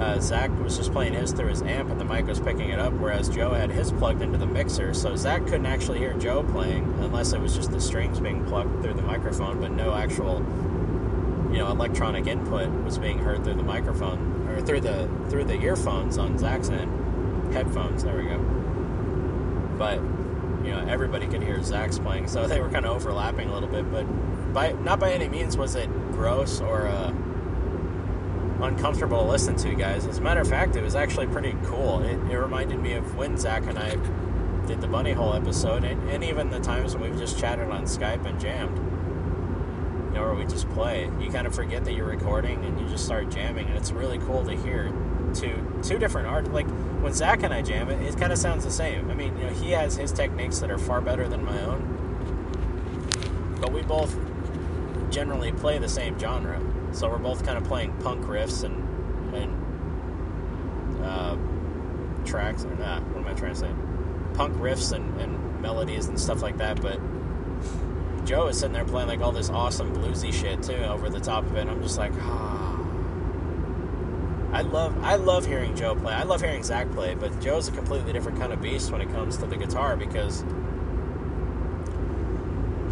uh, 0.00 0.18
Zach 0.20 0.50
was 0.58 0.76
just 0.76 0.90
playing 0.90 1.12
his 1.12 1.30
through 1.30 1.50
his 1.50 1.62
amp 1.62 1.90
and 1.90 2.00
the 2.00 2.04
mic 2.04 2.26
was 2.26 2.40
picking 2.40 2.70
it 2.70 2.80
up, 2.80 2.92
whereas 2.94 3.28
Joe 3.28 3.54
had 3.54 3.70
his 3.70 3.92
plugged 3.92 4.22
into 4.22 4.38
the 4.38 4.46
mixer. 4.46 4.92
So 4.92 5.14
Zach 5.14 5.44
couldn't 5.44 5.66
actually 5.66 6.00
hear 6.00 6.14
Joe 6.14 6.42
playing 6.42 6.82
unless 7.00 7.32
it 7.32 7.40
was 7.40 7.54
just 7.54 7.70
the 7.70 7.80
strings 7.80 8.18
being 8.18 8.44
plugged 8.46 8.82
through 8.82 8.94
the 8.94 9.02
microphone, 9.02 9.60
but 9.60 9.70
no 9.70 9.94
actual 9.94 10.44
you 11.50 11.58
know 11.58 11.70
electronic 11.70 12.26
input 12.26 12.68
was 12.84 12.98
being 12.98 13.18
heard 13.18 13.44
through 13.44 13.54
the 13.54 13.62
microphone 13.62 14.48
or 14.48 14.60
through 14.60 14.80
the 14.80 15.08
through 15.28 15.44
the 15.44 15.58
earphones 15.60 16.18
on 16.18 16.38
Zach's 16.38 16.70
end, 16.70 17.54
headphones. 17.54 18.04
There 18.04 18.16
we 18.16 18.24
go. 18.24 18.38
But 19.78 19.96
you 20.64 20.74
know 20.74 20.86
everybody 20.88 21.26
could 21.26 21.42
hear 21.42 21.62
Zach's 21.62 21.98
playing, 21.98 22.28
so 22.28 22.46
they 22.48 22.60
were 22.60 22.70
kind 22.70 22.84
of 22.84 22.96
overlapping 22.96 23.48
a 23.48 23.54
little 23.54 23.68
bit. 23.68 23.90
But 23.90 24.04
by 24.52 24.72
not 24.72 25.00
by 25.00 25.12
any 25.12 25.28
means 25.28 25.56
was 25.56 25.74
it 25.74 25.90
gross 26.12 26.60
or 26.60 26.86
uh, 26.86 27.12
uncomfortable 28.60 29.22
to 29.22 29.30
listen 29.30 29.56
to, 29.56 29.74
guys. 29.74 30.06
As 30.06 30.18
a 30.18 30.20
matter 30.20 30.40
of 30.40 30.48
fact, 30.48 30.76
it 30.76 30.82
was 30.82 30.94
actually 30.94 31.28
pretty 31.28 31.54
cool. 31.64 32.02
It, 32.02 32.18
it 32.30 32.38
reminded 32.38 32.80
me 32.80 32.94
of 32.94 33.16
when 33.16 33.36
Zach 33.36 33.66
and 33.66 33.78
I 33.78 33.96
did 34.66 34.80
the 34.80 34.88
bunny 34.88 35.12
hole 35.12 35.32
episode, 35.32 35.84
and, 35.84 36.10
and 36.10 36.22
even 36.22 36.50
the 36.50 36.60
times 36.60 36.94
when 36.94 37.10
we've 37.10 37.18
just 37.18 37.38
chatted 37.38 37.70
on 37.70 37.84
Skype 37.84 38.26
and 38.26 38.38
jammed 38.38 38.78
know, 40.18 40.24
where 40.24 40.34
we 40.34 40.44
just 40.44 40.68
play. 40.70 41.10
You 41.20 41.30
kind 41.30 41.46
of 41.46 41.54
forget 41.54 41.84
that 41.84 41.94
you're 41.94 42.06
recording 42.06 42.64
and 42.64 42.80
you 42.80 42.88
just 42.88 43.04
start 43.04 43.30
jamming, 43.30 43.68
and 43.68 43.76
it's 43.76 43.90
really 43.90 44.18
cool 44.18 44.44
to 44.44 44.56
hear 44.56 44.92
two 45.34 45.80
two 45.82 45.98
different 45.98 46.26
art. 46.26 46.52
Like 46.52 46.68
when 47.00 47.12
Zach 47.12 47.42
and 47.42 47.52
I 47.52 47.62
jam 47.62 47.90
it, 47.90 48.00
it 48.02 48.18
kind 48.18 48.32
of 48.32 48.38
sounds 48.38 48.64
the 48.64 48.70
same. 48.70 49.10
I 49.10 49.14
mean, 49.14 49.36
you 49.38 49.44
know, 49.44 49.52
he 49.52 49.70
has 49.72 49.96
his 49.96 50.12
techniques 50.12 50.58
that 50.58 50.70
are 50.70 50.78
far 50.78 51.00
better 51.00 51.28
than 51.28 51.44
my 51.44 51.60
own, 51.62 53.56
but 53.60 53.72
we 53.72 53.82
both 53.82 54.16
generally 55.10 55.52
play 55.52 55.78
the 55.78 55.88
same 55.88 56.18
genre. 56.18 56.60
So 56.92 57.08
we're 57.08 57.18
both 57.18 57.44
kind 57.44 57.58
of 57.58 57.64
playing 57.64 57.96
punk 57.98 58.24
riffs 58.24 58.64
and 58.64 59.34
and 59.34 61.04
uh, 61.04 61.36
tracks 62.24 62.64
or 62.64 62.74
nah, 62.74 63.00
what 63.00 63.24
am 63.24 63.28
I 63.28 63.34
trying 63.34 63.54
to 63.54 63.60
say? 63.60 63.70
Punk 64.34 64.54
riffs 64.56 64.92
and, 64.92 65.20
and 65.20 65.60
melodies 65.60 66.06
and 66.06 66.18
stuff 66.18 66.42
like 66.42 66.58
that, 66.58 66.80
but 66.80 67.00
Joe 68.28 68.48
is 68.48 68.58
sitting 68.58 68.74
there 68.74 68.84
playing 68.84 69.08
like 69.08 69.20
all 69.20 69.32
this 69.32 69.48
awesome 69.48 69.94
bluesy 69.96 70.30
shit 70.30 70.62
too 70.62 70.74
over 70.74 71.08
the 71.08 71.18
top 71.18 71.46
of 71.46 71.56
it. 71.56 71.66
I'm 71.66 71.82
just 71.82 71.96
like, 71.96 72.12
ah. 72.20 72.78
I 74.52 74.60
love 74.60 75.02
I 75.02 75.14
love 75.16 75.46
hearing 75.46 75.74
Joe 75.74 75.94
play. 75.94 76.12
I 76.12 76.24
love 76.24 76.42
hearing 76.42 76.62
Zach 76.62 76.90
play, 76.92 77.14
but 77.14 77.40
Joe's 77.40 77.68
a 77.68 77.72
completely 77.72 78.12
different 78.12 78.38
kind 78.38 78.52
of 78.52 78.60
beast 78.60 78.92
when 78.92 79.00
it 79.00 79.08
comes 79.12 79.38
to 79.38 79.46
the 79.46 79.56
guitar 79.56 79.96
because 79.96 80.44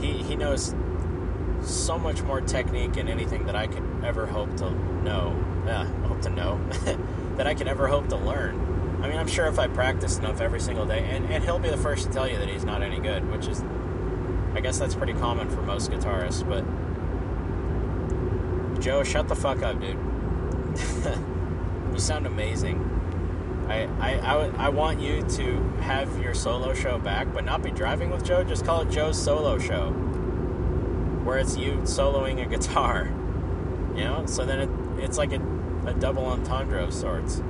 he 0.00 0.22
he 0.22 0.36
knows 0.36 0.74
so 1.60 1.98
much 1.98 2.22
more 2.22 2.40
technique 2.40 2.96
in 2.96 3.06
anything 3.06 3.44
that 3.44 3.56
I 3.56 3.66
could 3.66 3.84
ever 4.02 4.24
hope 4.24 4.56
to 4.56 4.70
know. 5.02 5.36
Yeah, 5.66 5.84
hope 6.06 6.22
to 6.22 6.30
know 6.30 6.58
that 7.36 7.46
I 7.46 7.54
could 7.54 7.68
ever 7.68 7.88
hope 7.88 8.08
to 8.08 8.16
learn. 8.16 8.98
I 9.02 9.08
mean, 9.08 9.18
I'm 9.18 9.28
sure 9.28 9.46
if 9.48 9.58
I 9.58 9.68
practice 9.68 10.16
enough 10.16 10.40
every 10.40 10.60
single 10.60 10.86
day, 10.86 11.00
and, 11.10 11.26
and 11.26 11.44
he'll 11.44 11.58
be 11.58 11.68
the 11.68 11.76
first 11.76 12.06
to 12.06 12.12
tell 12.12 12.26
you 12.26 12.38
that 12.38 12.48
he's 12.48 12.64
not 12.64 12.82
any 12.82 12.98
good, 12.98 13.30
which 13.30 13.46
is, 13.46 13.62
I 14.56 14.60
guess 14.60 14.78
that's 14.78 14.94
pretty 14.94 15.12
common 15.12 15.50
for 15.50 15.60
most 15.60 15.90
guitarists, 15.90 16.48
but 16.48 16.64
Joe, 18.80 19.04
shut 19.04 19.28
the 19.28 19.36
fuck 19.36 19.62
up, 19.62 19.78
dude. 19.78 19.98
you 21.92 21.98
sound 21.98 22.26
amazing. 22.26 22.80
I, 23.68 23.82
I, 24.00 24.14
I, 24.14 24.66
I 24.66 24.68
want 24.70 24.98
you 25.00 25.22
to 25.22 25.60
have 25.80 26.22
your 26.22 26.32
solo 26.32 26.72
show 26.72 26.98
back, 26.98 27.34
but 27.34 27.44
not 27.44 27.62
be 27.62 27.70
driving 27.70 28.08
with 28.10 28.24
Joe. 28.24 28.44
Just 28.44 28.64
call 28.64 28.80
it 28.80 28.88
Joe's 28.90 29.22
solo 29.22 29.58
show, 29.58 29.90
where 31.24 31.36
it's 31.36 31.58
you 31.58 31.72
soloing 31.82 32.42
a 32.42 32.46
guitar. 32.46 33.12
You 33.94 34.04
know, 34.04 34.24
so 34.24 34.46
then 34.46 34.60
it, 34.60 34.70
it's 35.04 35.18
like 35.18 35.32
a, 35.32 35.42
a 35.84 35.92
double 35.92 36.24
entendre 36.24 36.82
of 36.82 36.94
sorts. 36.94 37.42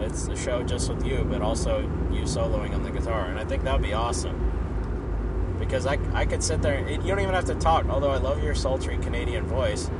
It's 0.00 0.28
a 0.28 0.36
show 0.36 0.62
just 0.62 0.90
with 0.90 1.06
you, 1.06 1.26
but 1.26 1.40
also 1.40 1.80
you 2.12 2.22
soloing 2.22 2.74
on 2.74 2.82
the 2.82 2.90
guitar, 2.90 3.30
and 3.30 3.38
I 3.38 3.46
think 3.46 3.64
that 3.64 3.72
would 3.72 3.82
be 3.82 3.94
awesome. 3.94 4.45
Because 5.66 5.86
I, 5.86 5.98
I 6.14 6.24
could 6.26 6.42
sit 6.42 6.62
there, 6.62 6.88
you 6.88 6.98
don't 6.98 7.20
even 7.20 7.34
have 7.34 7.46
to 7.46 7.54
talk, 7.56 7.86
although 7.88 8.10
I 8.10 8.18
love 8.18 8.42
your 8.42 8.54
sultry 8.54 8.98
Canadian 8.98 9.46
voice. 9.46 9.90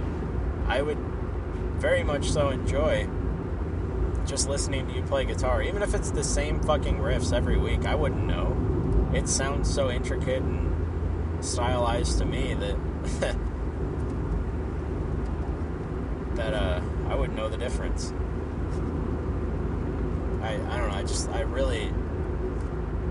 I 0.67 0.81
would 0.81 0.99
very 1.79 2.05
much 2.05 2.31
so 2.31 2.51
enjoy 2.51 3.09
just 4.27 4.49
listening 4.49 4.87
to 4.89 4.95
you 4.95 5.03
play 5.03 5.25
guitar, 5.25 5.63
even 5.63 5.83
if 5.83 5.95
it's 5.95 6.11
the 6.11 6.25
same 6.25 6.61
fucking 6.61 6.99
riffs 6.99 7.33
every 7.33 7.59
week. 7.59 7.85
I 7.85 7.95
wouldn't 7.95 8.27
know. 8.27 9.11
It 9.15 9.29
sounds 9.29 9.73
so 9.73 9.91
intricate 9.91 10.43
and 10.43 11.45
stylized 11.45 12.19
to 12.19 12.25
me 12.25 12.55
that 12.55 12.77
that 16.35 16.55
uh, 16.55 16.81
I 17.09 17.15
wouldn't 17.15 17.37
know 17.37 17.49
the 17.49 17.57
difference. 17.57 18.13
I 20.43 20.55
I 20.55 20.79
don't 20.79 20.89
know. 20.89 20.97
I 20.97 21.03
just 21.03 21.29
I 21.31 21.43
really 21.43 21.93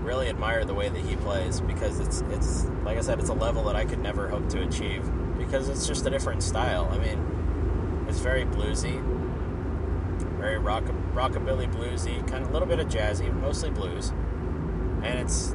really 0.06 0.28
admire 0.28 0.64
the 0.64 0.74
way 0.74 0.88
that 0.88 1.00
he 1.00 1.16
plays 1.16 1.60
because 1.60 1.98
it's 2.00 2.22
it's 2.30 2.64
like 2.84 2.96
I 2.96 3.00
said, 3.00 3.18
it's 3.18 3.28
a 3.28 3.34
level 3.34 3.64
that 3.64 3.76
I 3.76 3.84
could 3.84 3.98
never 3.98 4.28
hope 4.28 4.48
to 4.50 4.62
achieve 4.62 5.04
because 5.36 5.68
it's 5.68 5.86
just 5.86 6.06
a 6.06 6.10
different 6.10 6.42
style. 6.42 6.88
I 6.90 6.98
mean, 6.98 8.06
it's 8.08 8.20
very 8.20 8.44
bluesy, 8.44 9.02
very 10.38 10.58
rock 10.58 10.84
rockabilly 11.12 11.70
bluesy, 11.72 12.26
kind 12.28 12.44
of 12.44 12.50
a 12.50 12.52
little 12.52 12.68
bit 12.68 12.78
of 12.78 12.88
jazzy, 12.88 13.32
mostly 13.40 13.70
blues, 13.70 14.10
and 15.02 15.18
it's 15.18 15.54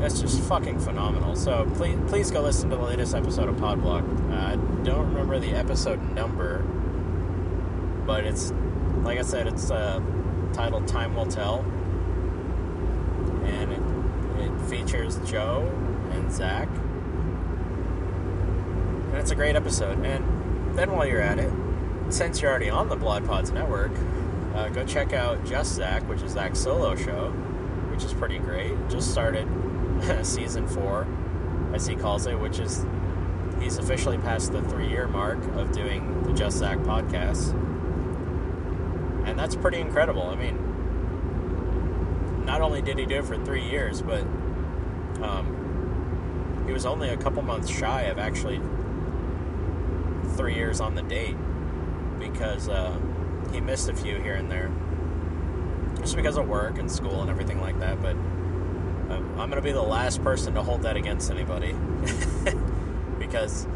it's 0.00 0.20
just 0.20 0.40
fucking 0.42 0.78
phenomenal. 0.78 1.34
So 1.34 1.70
please 1.74 1.98
please 2.08 2.30
go 2.30 2.42
listen 2.42 2.70
to 2.70 2.76
the 2.76 2.82
latest 2.82 3.14
episode 3.14 3.48
of 3.48 3.56
Podblock. 3.56 4.32
I 4.32 4.56
don't 4.84 5.08
remember 5.08 5.38
the 5.38 5.52
episode 5.52 6.02
number, 6.12 6.62
but 8.06 8.24
it's 8.24 8.52
like 9.02 9.18
I 9.18 9.22
said, 9.22 9.46
it's 9.46 9.70
uh, 9.70 10.00
titled 10.52 10.86
"Time 10.86 11.14
Will 11.14 11.26
Tell," 11.26 11.60
and 13.44 13.72
it 13.72 13.80
features 15.10 15.30
Joe 15.30 15.70
and 16.12 16.32
Zach, 16.32 16.68
and 19.08 19.16
it's 19.16 19.30
a 19.30 19.34
great 19.34 19.56
episode. 19.56 20.04
And 20.04 20.76
then 20.76 20.92
while 20.92 21.06
you're 21.06 21.20
at 21.20 21.38
it, 21.38 21.52
since 22.10 22.40
you're 22.40 22.50
already 22.50 22.70
on 22.70 22.88
the 22.88 22.96
Blood 22.96 23.26
Pods 23.26 23.50
Network, 23.50 23.92
uh, 24.54 24.68
go 24.68 24.84
check 24.84 25.12
out 25.12 25.44
Just 25.44 25.74
Zach, 25.74 26.08
which 26.08 26.22
is 26.22 26.32
Zach's 26.32 26.58
solo 26.58 26.96
show, 26.96 27.30
which 27.90 28.04
is 28.04 28.12
pretty 28.12 28.38
great. 28.38 28.72
Just 28.88 29.10
started 29.10 29.46
season 30.26 30.66
four, 30.66 31.06
as 31.72 31.86
he 31.86 31.94
calls 31.96 32.26
it, 32.26 32.38
which 32.38 32.58
is 32.58 32.84
he's 33.60 33.78
officially 33.78 34.18
past 34.18 34.52
the 34.52 34.62
three 34.62 34.88
year 34.88 35.06
mark 35.06 35.38
of 35.56 35.72
doing 35.72 36.22
the 36.24 36.32
Just 36.32 36.58
Zach 36.58 36.78
podcast. 36.78 37.52
And 39.26 39.38
that's 39.38 39.54
pretty 39.54 39.78
incredible. 39.80 40.22
I 40.22 40.34
mean, 40.34 40.56
not 42.44 42.62
only 42.62 42.82
did 42.82 42.98
he 42.98 43.06
do 43.06 43.18
it 43.18 43.24
for 43.24 43.36
three 43.44 43.68
years, 43.68 44.02
but 44.02 44.24
um, 45.22 46.64
he 46.66 46.72
was 46.72 46.86
only 46.86 47.08
a 47.08 47.16
couple 47.16 47.42
months 47.42 47.68
shy 47.68 48.02
of 48.02 48.18
actually 48.18 48.60
three 50.36 50.54
years 50.54 50.80
on 50.80 50.94
the 50.94 51.02
date 51.02 51.36
because 52.18 52.68
uh, 52.68 52.98
he 53.52 53.60
missed 53.60 53.88
a 53.88 53.94
few 53.94 54.16
here 54.18 54.34
and 54.34 54.50
there, 54.50 54.70
just 56.00 56.16
because 56.16 56.36
of 56.36 56.48
work 56.48 56.78
and 56.78 56.90
school 56.90 57.20
and 57.22 57.30
everything 57.30 57.60
like 57.60 57.78
that. 57.80 58.00
But 58.00 58.12
um, 59.10 59.34
I'm 59.38 59.50
going 59.50 59.52
to 59.52 59.62
be 59.62 59.72
the 59.72 59.82
last 59.82 60.22
person 60.22 60.54
to 60.54 60.62
hold 60.62 60.82
that 60.82 60.96
against 60.96 61.30
anybody 61.30 61.74
because 63.18 63.66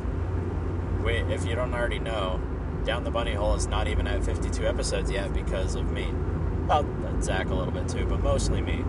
we, 1.04 1.14
if 1.14 1.44
you 1.44 1.54
don't 1.54 1.74
already 1.74 1.98
know, 1.98 2.40
Down 2.84 3.04
the 3.04 3.10
Bunny 3.10 3.34
Hole 3.34 3.54
is 3.54 3.66
not 3.66 3.88
even 3.88 4.06
at 4.06 4.24
52 4.24 4.66
episodes 4.66 5.10
yet 5.10 5.32
because 5.34 5.74
of 5.74 5.90
me. 5.90 6.06
Well, 6.68 6.86
Zach 7.20 7.48
a 7.48 7.54
little 7.54 7.72
bit 7.72 7.88
too, 7.88 8.06
but 8.06 8.22
mostly 8.22 8.62
me. 8.62 8.84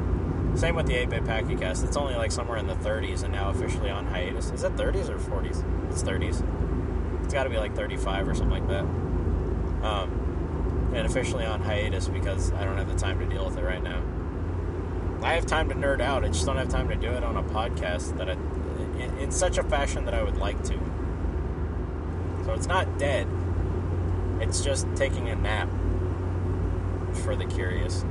Same 0.56 0.76
with 0.76 0.88
the 0.88 0.96
8 0.96 1.10
Bit 1.10 1.26
Packet 1.26 1.60
Cast. 1.60 1.84
It's 1.84 1.98
only 1.98 2.16
like 2.16 2.32
somewhere 2.32 2.58
in 2.58 2.66
the 2.66 2.76
30s 2.76 3.24
and 3.24 3.34
now 3.34 3.50
officially 3.50 3.90
on 3.90 4.06
hiatus. 4.06 4.52
Is 4.52 4.64
it 4.64 4.74
30s 4.76 5.10
or 5.10 5.18
40s? 5.18 5.92
It's 5.92 6.02
30s. 6.02 7.24
It's 7.24 7.34
got 7.34 7.44
to 7.44 7.50
be 7.50 7.58
like 7.58 7.76
35 7.76 8.30
or 8.30 8.36
something 8.36 8.52
like 8.52 8.68
that. 8.70 8.84
Um, 9.86 10.92
and 10.96 11.06
officially 11.06 11.46
on 11.46 11.62
hiatus 11.62 12.08
because 12.08 12.54
I 12.54 12.64
don't 12.64 12.78
have 12.78 12.88
the 12.88 12.96
time 12.96 13.20
to 13.20 13.26
deal 13.26 13.46
with 13.46 13.58
it 13.58 13.64
right 13.64 13.84
now. 13.84 14.02
I 15.22 15.34
have 15.34 15.46
time 15.46 15.68
to 15.70 15.76
nerd 15.76 16.02
out. 16.02 16.24
I 16.24 16.30
just 16.30 16.46
don't 16.46 16.58
have 16.58 16.70
time 16.70 16.88
to 16.88 16.96
do 16.96 17.10
it 17.12 17.24
on 17.24 17.36
a 17.36 17.44
podcast 17.44 18.18
that 18.18 18.30
I, 18.30 18.34
in, 19.04 19.18
in 19.18 19.32
such 19.32 19.58
a 19.58 19.64
fashion 19.64 20.06
that 20.06 20.14
I 20.14 20.24
would 20.24 20.38
like 20.38 20.64
to. 20.64 20.80
So 22.46 22.54
it's 22.54 22.68
not 22.68 22.98
dead. 22.98 23.28
It's 24.40 24.62
just 24.62 24.88
taking 24.96 25.28
a 25.30 25.36
nap 25.36 25.68
for 27.24 27.36
the 27.36 27.46
curious. 27.46 28.06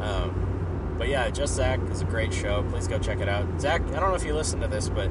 um, 0.00 0.94
but 0.98 1.03
yeah, 1.14 1.30
Just 1.30 1.54
Zach 1.54 1.78
is 1.92 2.00
a 2.00 2.04
great 2.04 2.34
show. 2.34 2.64
Please 2.70 2.88
go 2.88 2.98
check 2.98 3.20
it 3.20 3.28
out. 3.28 3.46
Zach, 3.60 3.80
I 3.82 4.00
don't 4.00 4.08
know 4.10 4.16
if 4.16 4.24
you 4.24 4.34
listened 4.34 4.62
to 4.62 4.68
this, 4.68 4.88
but 4.88 5.08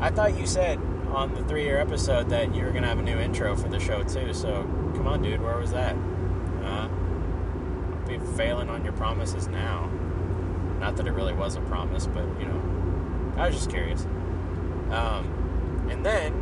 I 0.00 0.08
thought 0.08 0.38
you 0.38 0.46
said 0.46 0.78
on 1.08 1.34
the 1.34 1.42
three 1.42 1.64
year 1.64 1.80
episode 1.80 2.30
that 2.30 2.54
you 2.54 2.62
were 2.62 2.70
going 2.70 2.84
to 2.84 2.88
have 2.88 3.00
a 3.00 3.02
new 3.02 3.18
intro 3.18 3.56
for 3.56 3.68
the 3.68 3.80
show 3.80 4.04
too. 4.04 4.32
So 4.32 4.62
come 4.94 5.08
on, 5.08 5.20
dude, 5.20 5.40
where 5.42 5.56
was 5.56 5.72
that? 5.72 5.96
Uh, 6.62 6.86
be 8.06 8.20
failing 8.36 8.70
on 8.70 8.84
your 8.84 8.92
promises 8.92 9.48
now. 9.48 9.90
Not 10.78 10.96
that 10.96 11.08
it 11.08 11.12
really 11.12 11.34
was 11.34 11.56
a 11.56 11.60
promise, 11.62 12.06
but 12.06 12.22
you 12.38 12.46
know, 12.46 13.34
I 13.36 13.48
was 13.48 13.56
just 13.56 13.68
curious. 13.68 14.04
Um, 14.92 15.88
and 15.90 16.06
then 16.06 16.39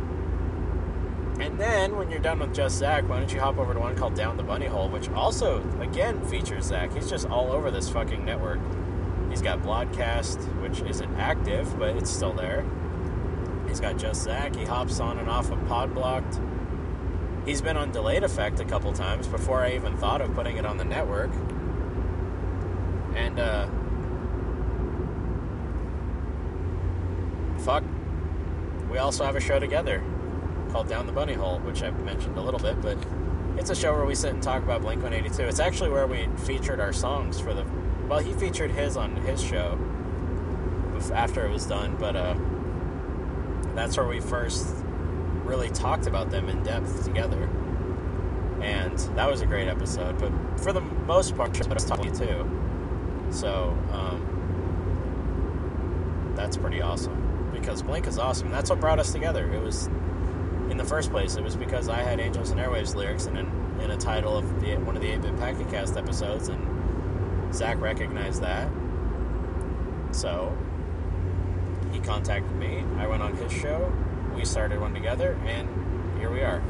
then, 1.59 1.97
when 1.97 2.09
you're 2.09 2.19
done 2.19 2.39
with 2.39 2.53
just 2.53 2.77
Zach, 2.77 3.07
why 3.09 3.19
don't 3.19 3.33
you 3.33 3.39
hop 3.39 3.57
over 3.57 3.73
to 3.73 3.79
one 3.79 3.95
called 3.95 4.15
Down 4.15 4.37
the 4.37 4.43
Bunny 4.43 4.67
Hole, 4.67 4.89
which 4.89 5.09
also, 5.09 5.63
again, 5.79 6.23
features 6.25 6.65
Zach. 6.65 6.93
He's 6.93 7.09
just 7.09 7.29
all 7.29 7.51
over 7.51 7.71
this 7.71 7.89
fucking 7.89 8.23
network. 8.23 8.59
He's 9.29 9.41
got 9.41 9.61
Bloodcast, 9.61 10.37
which 10.61 10.81
isn't 10.81 11.15
active, 11.15 11.77
but 11.77 11.95
it's 11.95 12.09
still 12.09 12.33
there. 12.33 12.65
He's 13.67 13.79
got 13.79 13.97
Just 13.97 14.23
Zach. 14.23 14.55
He 14.55 14.65
hops 14.65 14.99
on 14.99 15.19
and 15.19 15.29
off 15.29 15.51
of 15.51 15.59
Podblocked. 15.59 16.39
He's 17.45 17.61
been 17.61 17.77
on 17.77 17.91
Delayed 17.91 18.23
Effect 18.23 18.59
a 18.59 18.65
couple 18.65 18.91
times 18.93 19.27
before 19.27 19.61
I 19.61 19.73
even 19.73 19.95
thought 19.97 20.21
of 20.21 20.33
putting 20.33 20.57
it 20.57 20.65
on 20.65 20.77
the 20.77 20.85
network. 20.85 21.31
And, 23.15 23.39
uh. 23.39 23.67
Fuck. 27.59 27.83
We 28.89 28.97
also 28.97 29.25
have 29.25 29.35
a 29.35 29.39
show 29.39 29.59
together 29.59 30.03
called 30.71 30.87
Down 30.87 31.05
the 31.05 31.11
Bunny 31.11 31.33
Hole, 31.33 31.59
which 31.59 31.83
I've 31.83 31.99
mentioned 32.03 32.37
a 32.37 32.41
little 32.41 32.59
bit, 32.59 32.81
but 32.81 32.97
it's 33.57 33.69
a 33.69 33.75
show 33.75 33.93
where 33.93 34.05
we 34.05 34.15
sit 34.15 34.33
and 34.33 34.41
talk 34.41 34.63
about 34.63 34.81
Blink 34.81 35.01
182. 35.01 35.47
It's 35.47 35.59
actually 35.59 35.89
where 35.89 36.07
we 36.07 36.27
featured 36.45 36.79
our 36.79 36.93
songs 36.93 37.39
for 37.39 37.53
the. 37.53 37.65
Well, 38.07 38.19
he 38.19 38.33
featured 38.33 38.71
his 38.71 38.97
on 38.97 39.15
his 39.17 39.43
show, 39.43 39.77
after 41.13 41.45
it 41.45 41.51
was 41.51 41.65
done, 41.65 41.95
but 41.99 42.15
uh, 42.15 42.35
that's 43.75 43.97
where 43.97 44.07
we 44.07 44.19
first 44.19 44.67
really 45.43 45.69
talked 45.69 46.07
about 46.07 46.29
them 46.29 46.49
in 46.49 46.61
depth 46.63 47.03
together. 47.03 47.49
And 48.61 48.97
that 49.15 49.29
was 49.29 49.41
a 49.41 49.45
great 49.45 49.67
episode, 49.67 50.19
but 50.19 50.31
for 50.59 50.73
the 50.73 50.81
most 50.81 51.35
part, 51.35 51.59
I 51.65 51.73
was 51.73 51.85
talking 51.85 52.11
too. 52.11 52.49
So, 53.31 53.77
um, 53.91 54.25
that's 56.35 56.57
pretty 56.57 56.81
awesome 56.81 57.51
because 57.53 57.81
Blink 57.81 58.07
is 58.07 58.17
awesome. 58.17 58.49
That's 58.49 58.69
what 58.69 58.79
brought 58.79 58.99
us 58.99 59.11
together. 59.11 59.51
It 59.51 59.61
was, 59.61 59.89
the 60.79 60.85
first 60.85 61.11
place, 61.11 61.35
it 61.35 61.43
was 61.43 61.57
because 61.57 61.89
I 61.89 61.97
had 61.97 62.21
Angels 62.21 62.51
and 62.51 62.59
Airwaves 62.59 62.95
lyrics 62.95 63.25
in, 63.25 63.35
in 63.35 63.91
a 63.91 63.97
title 63.97 64.37
of 64.37 64.61
the, 64.61 64.77
one 64.77 64.95
of 64.95 65.01
the 65.01 65.09
8 65.09 65.21
Bit 65.21 65.37
Packet 65.37 65.69
Cast 65.69 65.97
episodes, 65.97 66.47
and 66.47 67.53
Zach 67.53 67.81
recognized 67.81 68.41
that. 68.41 68.71
So, 70.11 70.57
he 71.91 71.99
contacted 71.99 72.55
me. 72.55 72.85
I 72.97 73.07
went 73.07 73.21
on 73.21 73.35
his 73.35 73.51
show. 73.51 73.91
We 74.33 74.45
started 74.45 74.79
one 74.79 74.93
together, 74.93 75.37
and 75.45 75.67
here 76.17 76.31
we 76.31 76.39
are. 76.43 76.63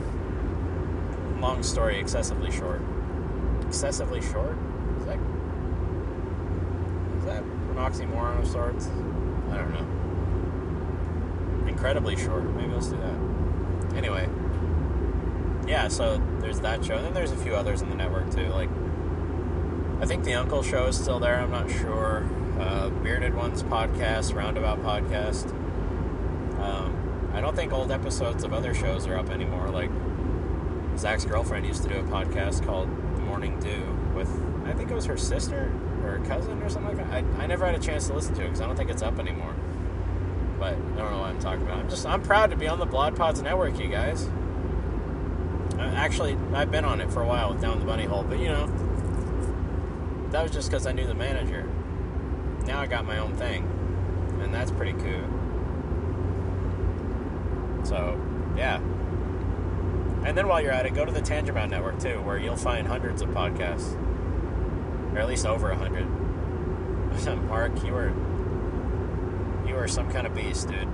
Long 1.39 1.61
story, 1.61 1.99
excessively 1.99 2.49
short. 2.49 2.81
Excessively 3.67 4.21
short? 4.21 4.57
Is 4.97 5.05
that 5.05 5.19
is 7.19 7.25
that 7.25 7.43
an 7.43 7.75
oxymoron 7.75 8.39
of 8.39 8.47
sorts? 8.47 8.87
I 9.51 9.57
don't 9.57 9.71
know. 9.71 9.85
Incredibly 11.67 12.15
short. 12.15 12.43
Maybe 12.55 12.73
let's 12.73 12.87
do 12.87 12.97
that. 12.97 13.28
Anyway, 13.99 14.29
yeah. 15.67 15.89
So 15.89 16.21
there's 16.39 16.61
that 16.61 16.85
show, 16.85 16.95
and 16.95 17.05
then 17.05 17.13
there's 17.13 17.33
a 17.33 17.35
few 17.35 17.53
others 17.53 17.81
in 17.81 17.89
the 17.89 17.95
network 17.95 18.33
too. 18.33 18.47
Like, 18.47 18.69
I 19.99 20.05
think 20.05 20.23
the 20.23 20.35
Uncle 20.35 20.63
Show 20.63 20.85
is 20.85 20.97
still 20.97 21.19
there. 21.19 21.35
I'm 21.35 21.51
not 21.51 21.69
sure 21.69 22.25
uh, 22.59 22.87
Bearded 22.89 23.35
Ones 23.35 23.61
podcast, 23.61 24.33
Roundabout 24.33 24.81
podcast. 24.83 25.49
Um, 26.61 27.31
I 27.33 27.41
don't 27.41 27.57
think 27.57 27.73
old 27.73 27.91
episodes 27.91 28.45
of 28.45 28.53
other 28.53 28.73
shows 28.73 29.05
are 29.05 29.17
up 29.17 29.29
anymore. 29.29 29.67
Like 29.67 29.91
Zach's 30.97 31.25
girlfriend 31.25 31.65
used 31.65 31.83
to 31.83 31.89
do 31.89 31.95
a 31.95 32.03
podcast 32.03 32.65
called 32.65 32.87
The 33.17 33.21
Morning 33.23 33.59
Dew 33.59 33.83
with, 34.15 34.29
I 34.65 34.71
think 34.71 34.91
it 34.91 34.93
was 34.93 35.05
her 35.07 35.17
sister 35.17 35.73
or 36.03 36.11
her 36.17 36.25
cousin 36.25 36.61
or 36.63 36.69
something 36.69 36.97
like 36.97 37.05
that. 37.05 37.39
I, 37.39 37.43
I 37.43 37.47
never 37.47 37.65
had 37.65 37.75
a 37.75 37.79
chance 37.79 38.07
to 38.07 38.13
listen 38.13 38.33
to 38.35 38.43
it 38.43 38.45
because 38.45 38.61
I 38.61 38.65
don't 38.65 38.77
think 38.77 38.89
it's 38.89 39.01
up 39.03 39.19
anymore. 39.19 39.53
But 40.59 40.73
I 40.73 40.75
don't 40.75 41.11
know 41.11 41.19
what 41.19 41.29
I'm 41.29 41.39
talking 41.39 41.61
about. 41.63 41.79
I'm 41.79 41.89
just 41.89 42.05
I'm 42.05 42.21
proud 42.21 42.51
to 42.51 42.57
be 42.57 42.67
on 42.67 42.79
the 42.79 42.85
Blood 42.85 43.15
Pods 43.15 43.41
Network, 43.41 43.79
you 43.79 43.87
guys. 43.87 44.27
I, 45.77 45.85
actually, 45.85 46.37
I've 46.53 46.69
been 46.69 46.85
on 46.85 46.99
it 46.99 47.11
for 47.11 47.21
a 47.21 47.27
while 47.27 47.53
with 47.53 47.61
Down 47.61 47.79
the 47.79 47.85
Bunny 47.85 48.05
Hole, 48.05 48.23
but 48.23 48.39
you 48.39 48.49
know, 48.49 48.67
that 50.31 50.43
was 50.43 50.51
just 50.51 50.69
because 50.69 50.85
I 50.85 50.91
knew 50.91 51.07
the 51.07 51.15
manager 51.15 51.69
now 52.69 52.79
I 52.79 52.85
got 52.85 53.05
my 53.05 53.17
own 53.17 53.35
thing, 53.35 53.63
and 54.41 54.53
that's 54.53 54.71
pretty 54.71 54.93
cool. 54.93 55.27
So, 57.83 58.21
yeah. 58.55 58.77
And 60.23 60.37
then 60.37 60.47
while 60.47 60.61
you're 60.61 60.71
at 60.71 60.85
it, 60.85 60.93
go 60.93 61.03
to 61.03 61.11
the 61.11 61.21
Tangibound 61.21 61.71
Network 61.71 61.99
too, 61.99 62.21
where 62.21 62.37
you'll 62.37 62.55
find 62.55 62.87
hundreds 62.87 63.23
of 63.23 63.29
podcasts, 63.29 63.95
or 65.13 65.19
at 65.19 65.27
least 65.27 65.47
over 65.47 65.71
a 65.71 65.75
hundred. 65.75 66.05
Mark, 67.47 67.83
you 67.83 67.91
were 67.91 68.13
are 69.79 69.87
some 69.87 70.11
kind 70.11 70.27
of 70.27 70.35
beast, 70.35 70.67
dude. 70.67 70.87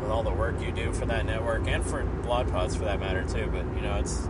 With 0.00 0.10
all 0.10 0.22
the 0.22 0.32
work 0.32 0.60
you 0.60 0.70
do 0.70 0.92
for 0.92 1.06
that 1.06 1.26
network 1.26 1.66
and 1.66 1.84
for 1.84 2.04
Blood 2.04 2.50
Pods 2.50 2.76
for 2.76 2.84
that 2.84 3.00
matter 3.00 3.24
too, 3.24 3.48
but 3.50 3.64
you 3.74 3.82
know 3.82 3.96
it's 3.98 4.28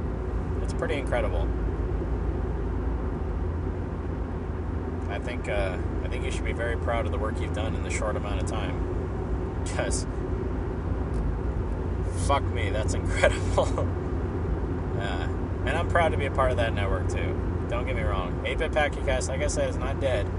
it's 0.62 0.72
pretty 0.72 0.94
incredible. 0.94 1.48
I 5.10 5.18
think 5.18 5.48
uh, 5.48 5.76
I 6.04 6.08
think 6.08 6.24
you 6.24 6.30
should 6.30 6.44
be 6.44 6.52
very 6.52 6.76
proud 6.76 7.06
of 7.06 7.12
the 7.12 7.18
work 7.18 7.40
you've 7.40 7.54
done 7.54 7.74
in 7.74 7.82
the 7.82 7.90
short 7.90 8.16
amount 8.16 8.42
of 8.42 8.48
time. 8.48 8.90
Because 9.64 10.06
fuck 12.26 12.42
me, 12.42 12.68
that's 12.68 12.92
incredible. 13.00 13.66
uh, 15.00 15.28
and 15.64 15.70
I'm 15.70 15.88
proud 15.88 16.10
to 16.10 16.18
be 16.18 16.26
a 16.26 16.30
part 16.30 16.50
of 16.50 16.58
that 16.58 16.74
network 16.74 17.08
too. 17.08 17.34
Don't 17.70 17.86
get 17.86 17.96
me 17.96 18.02
wrong. 18.02 18.42
8-Bit 18.44 18.72
Packet 18.72 19.06
Cast, 19.06 19.30
like 19.30 19.40
I 19.40 19.46
said, 19.46 19.70
is 19.70 19.78
not 19.78 20.00
dead. 20.00 20.30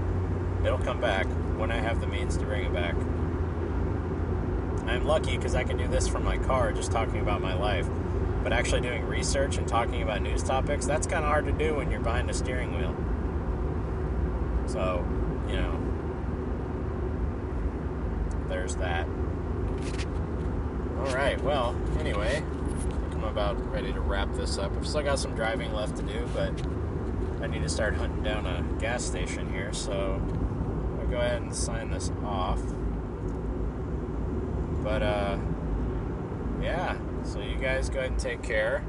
It'll 0.64 0.78
come 0.78 1.00
back 1.00 1.26
when 1.56 1.70
I 1.70 1.76
have 1.76 2.00
the 2.00 2.06
means 2.06 2.36
to 2.38 2.44
bring 2.44 2.64
it 2.64 2.72
back. 2.72 2.94
I'm 4.86 5.04
lucky 5.04 5.36
because 5.36 5.54
I 5.54 5.64
can 5.64 5.76
do 5.76 5.88
this 5.88 6.06
from 6.06 6.24
my 6.24 6.38
car, 6.38 6.72
just 6.72 6.92
talking 6.92 7.20
about 7.20 7.40
my 7.40 7.54
life. 7.54 7.88
But 8.42 8.52
actually 8.52 8.82
doing 8.82 9.04
research 9.06 9.56
and 9.58 9.66
talking 9.66 10.02
about 10.02 10.22
news 10.22 10.44
topics, 10.44 10.86
that's 10.86 11.06
kind 11.08 11.24
of 11.24 11.30
hard 11.30 11.46
to 11.46 11.52
do 11.52 11.74
when 11.74 11.90
you're 11.90 12.00
behind 12.00 12.30
a 12.30 12.34
steering 12.34 12.78
wheel. 12.78 12.94
So, 14.68 15.04
you 15.48 15.56
know, 15.56 15.80
there's 18.48 18.76
that. 18.76 19.08
All 20.98 21.12
right, 21.14 21.42
well, 21.42 21.76
anyway, 21.98 22.42
I'm 23.12 23.24
about 23.24 23.58
ready 23.72 23.92
to 23.92 24.00
wrap 24.00 24.32
this 24.34 24.58
up. 24.58 24.70
I've 24.76 24.86
still 24.86 25.02
got 25.02 25.18
some 25.18 25.34
driving 25.34 25.72
left 25.72 25.96
to 25.96 26.02
do, 26.02 26.28
but 26.32 26.52
I 27.42 27.48
need 27.48 27.62
to 27.62 27.68
start 27.68 27.94
hunting 27.94 28.22
down 28.22 28.46
a 28.46 28.64
gas 28.80 29.04
station 29.04 29.52
here, 29.52 29.72
so 29.72 30.20
I'll 31.06 31.12
go 31.12 31.18
ahead 31.18 31.40
and 31.42 31.54
sign 31.54 31.90
this 31.92 32.10
off. 32.24 32.60
But, 34.82 35.02
uh, 35.02 35.38
yeah, 36.60 36.98
so 37.22 37.38
you 37.38 37.54
guys 37.54 37.88
go 37.88 38.00
ahead 38.00 38.10
and 38.10 38.18
take 38.18 38.42
care. 38.42 38.84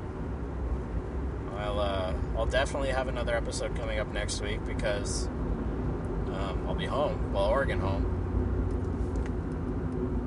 I'll, 1.58 1.80
uh, 1.80 2.14
I'll 2.36 2.48
definitely 2.48 2.90
have 2.90 3.08
another 3.08 3.36
episode 3.36 3.76
coming 3.76 4.00
up 4.00 4.12
next 4.14 4.42
week 4.42 4.66
because 4.66 5.28
um, 5.28 6.64
I'll 6.68 6.74
be 6.74 6.88
home, 6.88 7.34
well, 7.34 7.46
Oregon 7.46 7.80
home. 7.80 8.16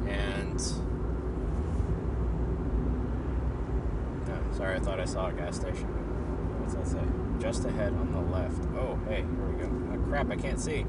And, 0.08 0.60
oh, 4.28 4.56
sorry, 4.56 4.76
I 4.76 4.78
thought 4.78 5.00
I 5.00 5.06
saw 5.06 5.26
a 5.26 5.32
gas 5.32 5.56
station. 5.56 5.88
What's 6.60 6.74
that 6.74 6.86
say? 6.86 7.02
Just 7.40 7.64
ahead 7.64 7.94
on 7.94 8.12
the 8.12 8.20
left. 8.32 8.62
Oh, 8.76 8.96
hey, 9.08 9.22
here 9.22 9.46
we 9.48 9.60
go. 9.60 9.68
Oh, 9.92 9.98
crap, 10.08 10.30
I 10.30 10.36
can't 10.36 10.60
see. 10.60 10.86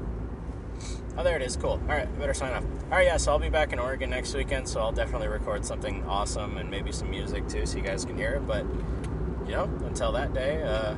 Oh, 1.16 1.22
there 1.22 1.36
it 1.36 1.42
is. 1.42 1.56
Cool. 1.56 1.72
All 1.72 1.88
right, 1.88 2.18
better 2.18 2.32
sign 2.32 2.52
off. 2.52 2.64
All 2.84 2.90
right, 2.98 3.04
yeah, 3.04 3.16
so 3.18 3.32
I'll 3.32 3.38
be 3.38 3.50
back 3.50 3.72
in 3.72 3.78
Oregon 3.78 4.10
next 4.10 4.34
weekend, 4.34 4.68
so 4.68 4.80
I'll 4.80 4.92
definitely 4.92 5.28
record 5.28 5.64
something 5.64 6.04
awesome 6.04 6.56
and 6.56 6.70
maybe 6.70 6.90
some 6.90 7.10
music 7.10 7.46
too 7.48 7.66
so 7.66 7.76
you 7.76 7.82
guys 7.82 8.04
can 8.04 8.16
hear 8.16 8.32
it. 8.32 8.46
But, 8.46 8.64
you 9.46 9.52
know, 9.52 9.64
until 9.84 10.12
that 10.12 10.32
day, 10.32 10.62
uh, 10.62 10.94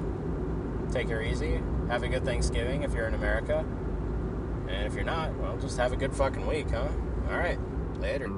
take 0.92 1.08
her 1.08 1.20
easy. 1.20 1.60
Have 1.88 2.02
a 2.04 2.08
good 2.08 2.24
Thanksgiving 2.24 2.82
if 2.82 2.94
you're 2.94 3.08
in 3.08 3.14
America. 3.14 3.64
And 4.68 4.86
if 4.86 4.94
you're 4.94 5.04
not, 5.04 5.34
well, 5.36 5.56
just 5.58 5.76
have 5.78 5.92
a 5.92 5.96
good 5.96 6.14
fucking 6.14 6.46
week, 6.46 6.70
huh? 6.70 6.88
All 7.28 7.38
right, 7.38 7.58
later. 7.98 8.28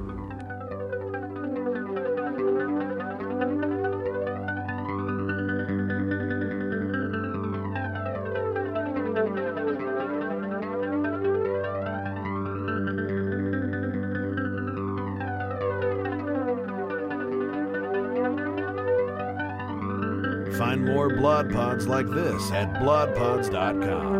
Like 21.86 22.08
this 22.10 22.50
at 22.52 22.72
bloodpods.com. 22.74 24.15